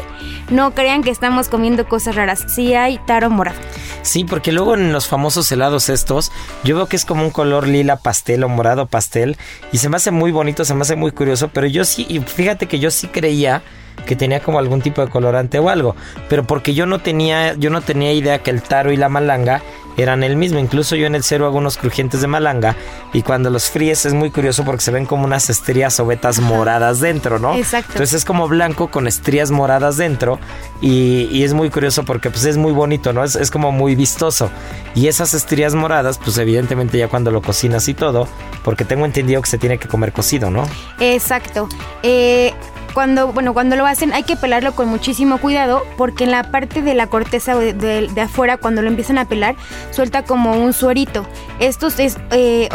no 0.51 0.75
crean 0.75 1.03
que 1.03 1.11
estamos 1.11 1.49
comiendo 1.49 1.89
cosas 1.89 2.15
raras. 2.15 2.45
Sí 2.49 2.75
hay 2.75 2.99
taro 3.07 3.31
morado. 3.31 3.59
Sí, 4.03 4.25
porque 4.25 4.53
luego 4.53 4.75
en 4.75 4.93
los 4.93 5.09
famosos 5.09 5.51
helados 5.51 5.89
estos, 5.89 6.31
yo 6.63 6.77
veo 6.77 6.89
que 6.89 6.97
es 6.97 7.07
como 7.07 7.25
un 7.25 7.31
color 7.31 7.67
lila 7.67 7.97
pastel 7.97 8.45
o 8.45 8.51
morado 8.51 8.85
pastel 8.85 9.39
y 9.73 9.79
se 9.79 9.89
me 9.89 9.97
hace 9.97 10.11
muy 10.11 10.31
bonito, 10.31 10.67
se 10.67 10.75
me 10.75 10.83
hace 10.83 10.95
muy 10.95 11.13
curioso, 11.13 11.49
pero 11.49 11.67
yo 11.67 11.87
sí, 11.87 12.05
y 12.07 12.19
fíjate 12.19 12.67
que 12.67 12.79
yo 12.79 12.91
sí 12.91 13.07
creía 13.07 13.63
que 14.07 14.17
tenía 14.17 14.41
como 14.41 14.59
algún 14.59 14.81
tipo 14.81 15.05
de 15.05 15.11
colorante 15.11 15.59
o 15.59 15.69
algo, 15.69 15.97
pero 16.29 16.45
porque 16.45 16.75
yo 16.75 16.87
no 16.87 16.99
tenía, 16.99 17.55
yo 17.55 17.71
no 17.71 17.81
tenía 17.81 18.13
idea 18.13 18.43
que 18.43 18.51
el 18.51 18.63
taro 18.63 18.93
y 18.93 18.97
la 18.97 19.09
malanga 19.09 19.63
eran 19.97 20.25
el 20.25 20.37
mismo. 20.37 20.59
Incluso 20.59 20.97
yo 20.97 21.07
en 21.07 21.15
el 21.15 21.23
cero 21.23 21.47
hago 21.47 21.59
unos 21.59 21.77
crujientes 21.77 22.21
de 22.21 22.27
malanga 22.27 22.77
y 23.13 23.23
cuando 23.23 23.51
los 23.51 23.71
fríes 23.71 24.07
es 24.07 24.15
muy 24.15 24.31
curioso 24.31 24.65
porque 24.65 24.83
se 24.83 24.91
ven 24.91 25.07
como 25.07 25.25
unas 25.25 25.51
estrías 25.51 25.99
o 26.01 26.07
vetas 26.07 26.41
moradas 26.41 27.01
dentro, 27.01 27.39
¿no? 27.39 27.55
Exacto. 27.55 27.93
Entonces 27.93 28.15
es 28.15 28.25
como 28.25 28.49
blanco 28.49 28.91
con 28.91 29.07
estrías 29.07 29.51
moradas 29.51 29.97
dentro 29.97 30.39
y, 30.81 31.29
y 31.31 31.45
es 31.45 31.55
muy 31.55 31.71
curioso 31.71 32.05
porque 32.05 32.31
pues 32.31 32.45
es 32.45 32.57
muy 32.57 32.73
bonito, 32.73 33.13
¿no? 33.13 33.25
Es, 33.25 33.37
es 33.37 33.51
como 33.51 33.73
muy 33.73 33.95
vistoso. 33.95 34.51
Y 34.95 35.09
esas 35.09 35.35
estrías 35.35 35.75
moradas, 35.75 36.19
pues 36.19 36.39
evidentemente 36.39 36.99
ya 36.99 37.09
cuando 37.09 37.31
lo 37.31 37.43
cocinas 37.43 37.89
y 37.89 37.95
todo, 37.95 38.29
porque 38.65 38.85
tengo 38.85 39.05
entendido 39.05 39.43
que 39.43 39.49
se 39.49 39.59
tiene 39.59 39.79
que 39.79 39.89
comer 39.89 40.13
cocido, 40.13 40.51
¿no? 40.51 40.65
Exacto. 41.01 41.69
Eh, 42.03 42.53
cuando, 42.95 43.33
bueno, 43.33 43.53
cuando 43.53 43.77
lo 43.77 43.87
hacen 43.87 44.13
hay 44.15 44.23
que 44.23 44.37
pelarlo 44.37 44.75
con 44.75 44.89
muchísimo 44.89 45.39
cuidado 45.39 45.83
porque 45.99 46.25
en 46.25 46.31
la 46.31 46.51
parte 46.51 46.81
de 46.81 46.95
la 46.95 47.09
corteza 47.09 47.57
de, 47.57 48.11
afuera, 48.21 48.57
cuando 48.57 48.81
lo 48.81 48.89
empiezan 48.89 49.19
a 49.19 49.27
pelar, 49.27 49.57
suelta 49.91 50.23
como 50.23 50.53
un 50.53 50.73
suerito. 50.73 51.27
Esto 51.59 51.89
es 51.89 52.17
eh, 52.31 52.69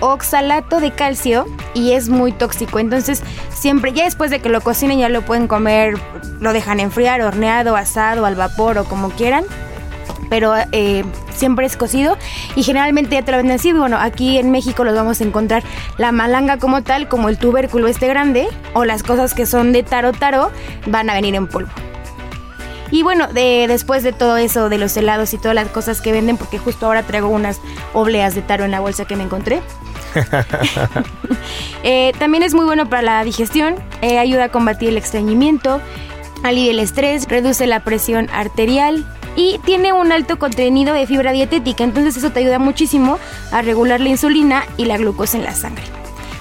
oxalato 0.00 0.80
de 0.80 0.92
calcio 0.92 1.46
y 1.72 1.92
es 1.92 2.08
muy 2.08 2.32
tóxico. 2.32 2.78
Entonces, 2.78 3.22
siempre, 3.50 3.92
ya 3.92 4.04
después 4.04 4.30
de 4.30 4.40
que 4.40 4.50
lo 4.50 4.60
cocinen, 4.60 4.98
ya 4.98 5.08
lo 5.08 5.22
pueden 5.22 5.48
comer, 5.48 5.94
lo 6.40 6.52
dejan 6.52 6.78
enfriar, 6.78 7.22
horneado, 7.22 7.74
asado, 7.76 8.26
al 8.26 8.34
vapor 8.34 8.78
o 8.78 8.84
como 8.84 9.10
quieran 9.10 9.44
pero 10.28 10.54
eh, 10.72 11.04
siempre 11.34 11.66
es 11.66 11.76
cocido 11.76 12.16
y 12.56 12.62
generalmente 12.62 13.16
ya 13.16 13.22
te 13.22 13.32
lo 13.32 13.38
venden 13.38 13.56
así. 13.56 13.72
Bueno, 13.72 13.98
aquí 13.98 14.38
en 14.38 14.50
México 14.50 14.84
los 14.84 14.94
vamos 14.94 15.20
a 15.20 15.24
encontrar 15.24 15.62
la 15.98 16.12
malanga 16.12 16.58
como 16.58 16.82
tal, 16.82 17.08
como 17.08 17.28
el 17.28 17.38
tubérculo 17.38 17.88
este 17.88 18.08
grande, 18.08 18.48
o 18.72 18.84
las 18.84 19.02
cosas 19.02 19.34
que 19.34 19.46
son 19.46 19.72
de 19.72 19.82
taro 19.82 20.12
taro 20.12 20.50
van 20.86 21.10
a 21.10 21.14
venir 21.14 21.34
en 21.34 21.46
polvo. 21.46 21.70
Y 22.90 23.02
bueno, 23.02 23.26
de, 23.26 23.66
después 23.66 24.02
de 24.02 24.12
todo 24.12 24.36
eso, 24.36 24.68
de 24.68 24.78
los 24.78 24.96
helados 24.96 25.34
y 25.34 25.38
todas 25.38 25.54
las 25.54 25.68
cosas 25.68 26.00
que 26.00 26.12
venden, 26.12 26.36
porque 26.36 26.58
justo 26.58 26.86
ahora 26.86 27.02
traigo 27.02 27.28
unas 27.28 27.60
obleas 27.92 28.34
de 28.34 28.42
taro 28.42 28.64
en 28.64 28.70
la 28.70 28.80
bolsa 28.80 29.04
que 29.04 29.16
me 29.16 29.24
encontré. 29.24 29.60
Eh, 31.86 32.14
también 32.18 32.42
es 32.42 32.54
muy 32.54 32.64
bueno 32.64 32.88
para 32.88 33.02
la 33.02 33.24
digestión, 33.24 33.74
eh, 34.00 34.18
ayuda 34.18 34.44
a 34.44 34.48
combatir 34.48 34.88
el 34.88 34.96
estreñimiento, 34.96 35.82
alivia 36.42 36.70
el 36.70 36.78
estrés, 36.78 37.28
reduce 37.28 37.66
la 37.66 37.80
presión 37.80 38.30
arterial 38.32 39.04
y 39.36 39.58
tiene 39.64 39.92
un 39.92 40.12
alto 40.12 40.38
contenido 40.38 40.94
de 40.94 41.06
fibra 41.06 41.32
dietética, 41.32 41.84
entonces 41.84 42.16
eso 42.16 42.30
te 42.30 42.40
ayuda 42.40 42.58
muchísimo 42.58 43.18
a 43.50 43.62
regular 43.62 44.00
la 44.00 44.08
insulina 44.08 44.64
y 44.76 44.84
la 44.84 44.96
glucosa 44.96 45.36
en 45.36 45.44
la 45.44 45.54
sangre. 45.54 45.84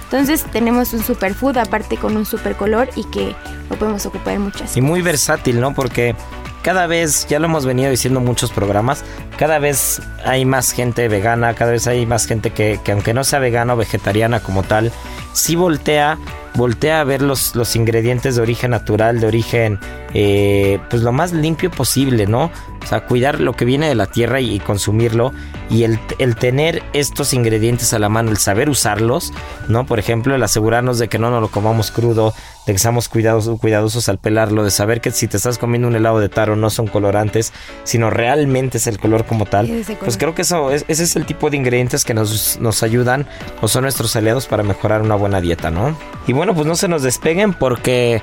Entonces 0.06 0.44
tenemos 0.52 0.94
un 0.94 1.04
superfood 1.04 1.58
aparte 1.58 1.98
con 1.98 2.16
un 2.16 2.26
super 2.26 2.56
color 2.56 2.90
y 2.96 3.04
que 3.06 3.36
lo 3.70 3.78
podemos 3.78 4.06
ocupar 4.06 4.38
muchas 4.38 4.78
Y 4.78 4.82
muy 4.82 5.02
versátil, 5.02 5.60
¿no? 5.60 5.74
Porque 5.74 6.16
cada 6.62 6.86
vez, 6.88 7.26
ya 7.28 7.40
lo 7.40 7.46
hemos 7.46 7.66
venido 7.66 7.90
diciendo 7.90 8.20
en 8.20 8.26
muchos 8.26 8.52
programas, 8.52 9.04
cada 9.38 9.58
vez 9.58 10.02
hay 10.24 10.46
más 10.46 10.72
gente 10.72 11.08
vegana, 11.08 11.56
cada 11.56 11.72
vez 11.72 11.88
hay 11.88 12.06
más 12.06 12.28
gente 12.28 12.52
que, 12.52 12.80
que 12.84 12.92
aunque 12.92 13.14
no 13.14 13.24
sea 13.24 13.40
vegana 13.40 13.74
o 13.74 13.78
vegetariana 13.78 14.40
como 14.40 14.64
tal, 14.64 14.92
sí 15.34 15.56
voltea, 15.56 16.18
voltea 16.56 17.02
a 17.02 17.04
ver 17.04 17.22
los, 17.22 17.56
los 17.56 17.76
ingredientes 17.76 18.36
de 18.36 18.42
origen 18.42 18.72
natural, 18.72 19.20
de 19.20 19.28
origen, 19.28 19.80
eh, 20.14 20.80
pues 20.90 21.02
lo 21.02 21.12
más 21.12 21.34
limpio 21.34 21.72
posible, 21.72 22.28
¿no? 22.28 22.52
O 22.84 22.86
sea, 22.86 23.06
cuidar 23.06 23.40
lo 23.40 23.54
que 23.54 23.66
viene 23.66 23.88
de 23.88 23.96
la 23.96 24.08
tierra 24.08 24.42
y, 24.42 24.56
y 24.56 24.60
consumirlo. 24.60 25.32
Y 25.70 25.84
el, 25.84 26.00
el 26.20 26.36
tener 26.36 26.84
estos 26.94 27.34
ingredientes 27.34 27.94
a 27.94 28.00
la 28.00 28.10
mano, 28.10 28.30
el 28.30 28.38
saber 28.38 28.70
usarlos, 28.70 29.34
¿no? 29.68 29.86
Por 29.86 30.00
ejemplo, 30.00 30.36
el 30.36 30.44
asegurarnos 30.44 31.00
de 31.00 31.08
que 31.08 31.18
no 31.18 31.32
nos 31.32 31.42
lo 31.42 31.48
comamos 31.50 31.90
crudo, 31.92 32.34
de 32.68 32.74
que 32.74 32.80
seamos 32.80 33.10
cuidadosos, 33.10 33.60
cuidadosos 33.60 34.10
al 34.10 34.20
pelarlo, 34.20 34.64
de 34.64 34.72
saber 34.72 35.02
que 35.02 35.12
si 35.12 35.28
te 35.28 35.38
estás 35.38 35.58
comiendo 35.58 35.88
un 35.88 35.96
helado 35.96 36.20
de 36.20 36.30
taro 36.30 36.56
no 36.56 36.70
son 36.70 36.88
colorantes, 36.88 37.54
sino 37.84 38.10
realmente 38.10 38.78
es 38.78 38.88
el 38.88 39.00
color 39.00 39.26
como 39.26 39.46
tal. 39.46 39.68
Color. 39.68 39.98
Pues 40.00 40.18
creo 40.18 40.36
que 40.36 40.44
eso 40.44 40.72
es, 40.72 40.86
ese 40.88 41.04
es 41.04 41.16
el 41.16 41.26
tipo 41.26 41.50
de 41.50 41.58
ingredientes 41.58 42.04
que 42.04 42.14
nos, 42.14 42.60
nos 42.60 42.84
ayudan 42.84 43.26
o 43.62 43.68
son 43.68 43.84
nuestros 43.84 44.16
aliados 44.16 44.46
para 44.48 44.64
mejorar 44.64 45.02
una 45.02 45.16
buena 45.24 45.40
dieta, 45.40 45.72
¿no? 45.72 45.98
Y 46.28 46.34
bueno, 46.34 46.54
pues 46.54 46.68
no 46.68 46.76
se 46.76 46.90
nos 46.90 47.02
despeguen 47.02 47.54
porque 47.54 48.22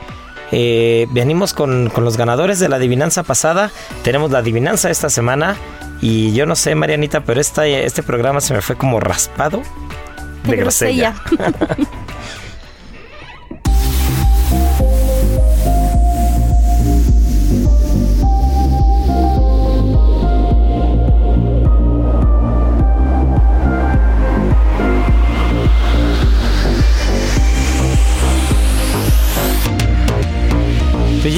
eh, 0.52 1.06
venimos 1.12 1.54
con, 1.54 1.88
con 1.88 2.04
los 2.04 2.18
ganadores 2.18 2.58
de 2.58 2.68
la 2.68 2.76
adivinanza 2.76 3.22
pasada. 3.22 3.70
Tenemos 4.02 4.30
la 4.30 4.40
adivinanza 4.40 4.90
esta 4.90 5.08
semana. 5.08 5.56
Y 6.02 6.34
yo 6.34 6.44
no 6.44 6.56
sé, 6.56 6.74
Marianita, 6.74 7.22
pero 7.22 7.40
esta, 7.40 7.66
este 7.66 8.02
programa 8.02 8.42
se 8.42 8.52
me 8.52 8.60
fue 8.60 8.76
como 8.76 9.00
raspado 9.00 9.62
de, 10.44 10.50
De 10.50 10.56
grosella. 10.58 11.14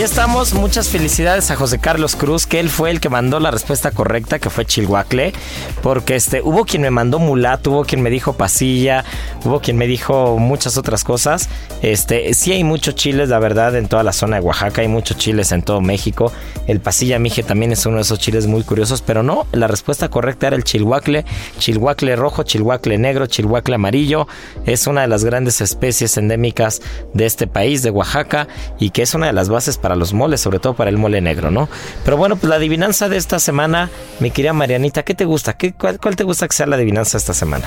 estamos. 0.04 0.52
Muchas 0.54 0.88
felicidades 0.88 1.50
a 1.50 1.56
José 1.56 1.78
Carlos 1.78 2.16
Cruz, 2.16 2.46
que 2.46 2.58
él 2.58 2.70
fue 2.70 2.90
el 2.90 2.98
que 2.98 3.08
mandó 3.08 3.38
la 3.38 3.50
respuesta 3.52 3.92
correcta, 3.92 4.40
que 4.40 4.50
fue 4.50 4.64
Chilhuacle. 4.64 5.32
Porque 5.80 6.16
este, 6.16 6.42
hubo 6.42 6.64
quien 6.64 6.82
me 6.82 6.90
mandó 6.90 7.18
mulato, 7.20 7.70
hubo 7.70 7.84
quien 7.84 8.02
me 8.02 8.10
dijo 8.10 8.32
pasilla, 8.32 9.04
hubo 9.44 9.60
quien 9.60 9.76
me 9.76 9.86
dijo 9.86 10.38
muchas 10.38 10.76
otras 10.76 11.04
cosas. 11.04 11.48
Este, 11.82 12.34
sí 12.34 12.52
hay 12.52 12.64
muchos 12.64 12.96
chiles, 12.96 13.28
la 13.28 13.38
verdad, 13.38 13.76
en 13.76 13.86
toda 13.86 14.02
la 14.02 14.12
zona 14.12 14.40
de 14.40 14.42
Oaxaca, 14.42 14.82
hay 14.82 14.88
muchos 14.88 15.18
chiles 15.18 15.52
en 15.52 15.62
todo 15.62 15.80
México. 15.80 16.32
El 16.66 16.80
pasilla 16.80 17.18
mije 17.18 17.42
también 17.42 17.70
es 17.72 17.86
uno 17.86 17.96
de 17.96 18.02
esos 18.02 18.18
chiles 18.18 18.46
muy 18.46 18.64
curiosos, 18.64 19.02
pero 19.02 19.22
no, 19.22 19.46
la 19.52 19.68
respuesta 19.68 20.08
correcta 20.08 20.48
era 20.48 20.56
el 20.56 20.64
chilhuacle, 20.64 21.24
chilhuacle 21.58 22.16
rojo, 22.16 22.42
chilhuacle 22.42 22.98
negro, 22.98 23.26
chilhuacle 23.26 23.76
amarillo. 23.76 24.26
Es 24.66 24.86
una 24.86 25.02
de 25.02 25.08
las 25.08 25.24
grandes 25.24 25.60
especies 25.60 26.16
endémicas 26.16 26.82
de 27.14 27.26
este 27.26 27.46
país, 27.46 27.82
de 27.82 27.90
Oaxaca, 27.90 28.48
y 28.80 28.90
que 28.90 29.02
es 29.02 29.14
una 29.14 29.26
de 29.26 29.32
las 29.32 29.48
bases 29.48 29.78
para 29.78 29.91
los 29.96 30.12
moles, 30.12 30.40
sobre 30.40 30.58
todo 30.58 30.74
para 30.74 30.90
el 30.90 30.98
mole 30.98 31.20
negro, 31.20 31.50
¿no? 31.50 31.68
Pero 32.04 32.16
bueno, 32.16 32.36
pues 32.36 32.48
la 32.48 32.56
adivinanza 32.56 33.08
de 33.08 33.16
esta 33.16 33.38
semana, 33.38 33.90
mi 34.20 34.30
querida 34.30 34.52
Marianita, 34.52 35.02
¿qué 35.02 35.14
te 35.14 35.24
gusta? 35.24 35.54
¿Qué, 35.54 35.72
cuál, 35.72 35.98
cuál 36.00 36.16
te 36.16 36.24
gusta 36.24 36.46
que 36.48 36.54
sea 36.54 36.66
la 36.66 36.76
adivinanza 36.76 37.16
esta 37.18 37.34
semana? 37.34 37.66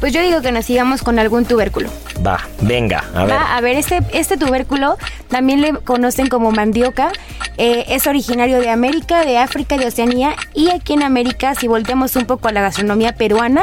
Pues 0.00 0.12
yo 0.12 0.20
digo 0.20 0.40
que 0.40 0.50
nos 0.50 0.64
sigamos 0.64 1.02
con 1.02 1.20
algún 1.20 1.44
tubérculo. 1.44 1.88
Va, 2.26 2.40
venga, 2.60 3.04
a 3.14 3.24
ver. 3.24 3.36
Va, 3.36 3.56
a 3.56 3.60
ver, 3.60 3.76
este, 3.76 4.00
este 4.12 4.36
tubérculo 4.36 4.96
también 5.28 5.60
le 5.60 5.74
conocen 5.74 6.28
como 6.28 6.50
mandioca. 6.50 7.12
eh, 7.56 7.84
es 7.86 8.08
originario 8.08 8.58
de 8.58 8.68
América, 8.68 9.24
de 9.24 9.38
África, 9.38 9.76
de 9.76 9.86
Oceanía. 9.86 10.34
Y 10.54 10.70
aquí 10.70 10.94
en 10.94 11.04
América, 11.04 11.54
si 11.54 11.68
volteamos 11.68 12.16
un 12.16 12.24
poco 12.26 12.48
a 12.48 12.52
la 12.52 12.62
gastronomía 12.62 13.12
peruana, 13.12 13.62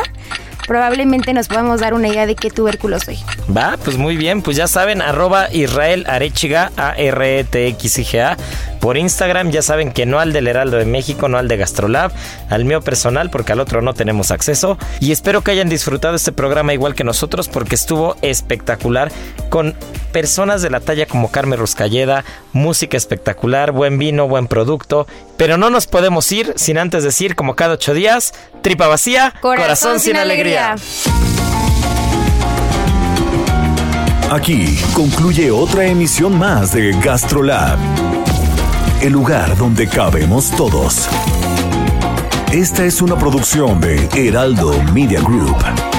probablemente 0.69 1.33
nos 1.33 1.47
podamos 1.47 1.81
dar 1.81 1.95
una 1.95 2.09
idea 2.09 2.27
de 2.27 2.35
qué 2.35 2.51
tubérculo 2.51 2.99
soy. 2.99 3.17
Va, 3.49 3.75
pues 3.83 3.97
muy 3.97 4.17
bien, 4.17 4.43
pues 4.43 4.55
ya 4.55 4.67
saben, 4.67 5.01
arroba 5.01 5.51
Israel 5.51 6.05
A-R-E-T-X-I-G-A, 6.07 8.37
por 8.79 8.97
Instagram, 8.97 9.51
ya 9.51 9.61
saben 9.61 9.91
que 9.91 10.05
no 10.05 10.19
al 10.19 10.33
del 10.33 10.47
Heraldo 10.47 10.77
de 10.77 10.85
México, 10.85 11.27
no 11.27 11.37
al 11.37 11.47
de 11.47 11.57
Gastrolab, 11.57 12.11
al 12.49 12.65
mío 12.65 12.81
personal, 12.81 13.29
porque 13.29 13.51
al 13.51 13.59
otro 13.59 13.81
no 13.81 13.93
tenemos 13.93 14.31
acceso. 14.31 14.77
Y 14.99 15.11
espero 15.11 15.41
que 15.41 15.51
hayan 15.51 15.69
disfrutado 15.69 16.15
este 16.15 16.31
programa 16.31 16.73
igual 16.73 16.95
que 16.95 17.03
nosotros, 17.03 17.47
porque 17.47 17.75
estuvo 17.75 18.15
espectacular, 18.21 19.11
con 19.49 19.75
personas 20.11 20.61
de 20.61 20.69
la 20.69 20.79
talla 20.79 21.05
como 21.05 21.31
Carmen 21.31 21.59
Ruscalleda, 21.59 22.23
música 22.53 22.97
espectacular, 22.97 23.71
buen 23.71 23.97
vino, 23.97 24.27
buen 24.27 24.47
producto. 24.47 25.07
Pero 25.37 25.57
no 25.57 25.69
nos 25.69 25.87
podemos 25.87 26.31
ir 26.31 26.53
sin 26.55 26.77
antes 26.77 27.03
decir, 27.03 27.35
como 27.35 27.55
cada 27.55 27.75
ocho 27.75 27.93
días, 27.93 28.33
tripa 28.61 28.87
vacía, 28.87 29.33
corazón, 29.41 29.99
sin 29.99 30.17
alegría. 30.17 30.75
Aquí 34.31 34.77
concluye 34.93 35.49
otra 35.49 35.85
emisión 35.87 36.37
más 36.37 36.71
de 36.71 36.91
GastroLab, 37.01 37.79
el 39.01 39.13
lugar 39.13 39.55
donde 39.57 39.87
cabemos 39.87 40.51
todos. 40.51 41.07
Esta 42.51 42.85
es 42.85 43.01
una 43.01 43.17
producción 43.17 43.79
de 43.79 44.09
Heraldo 44.15 44.81
Media 44.93 45.21
Group. 45.21 45.98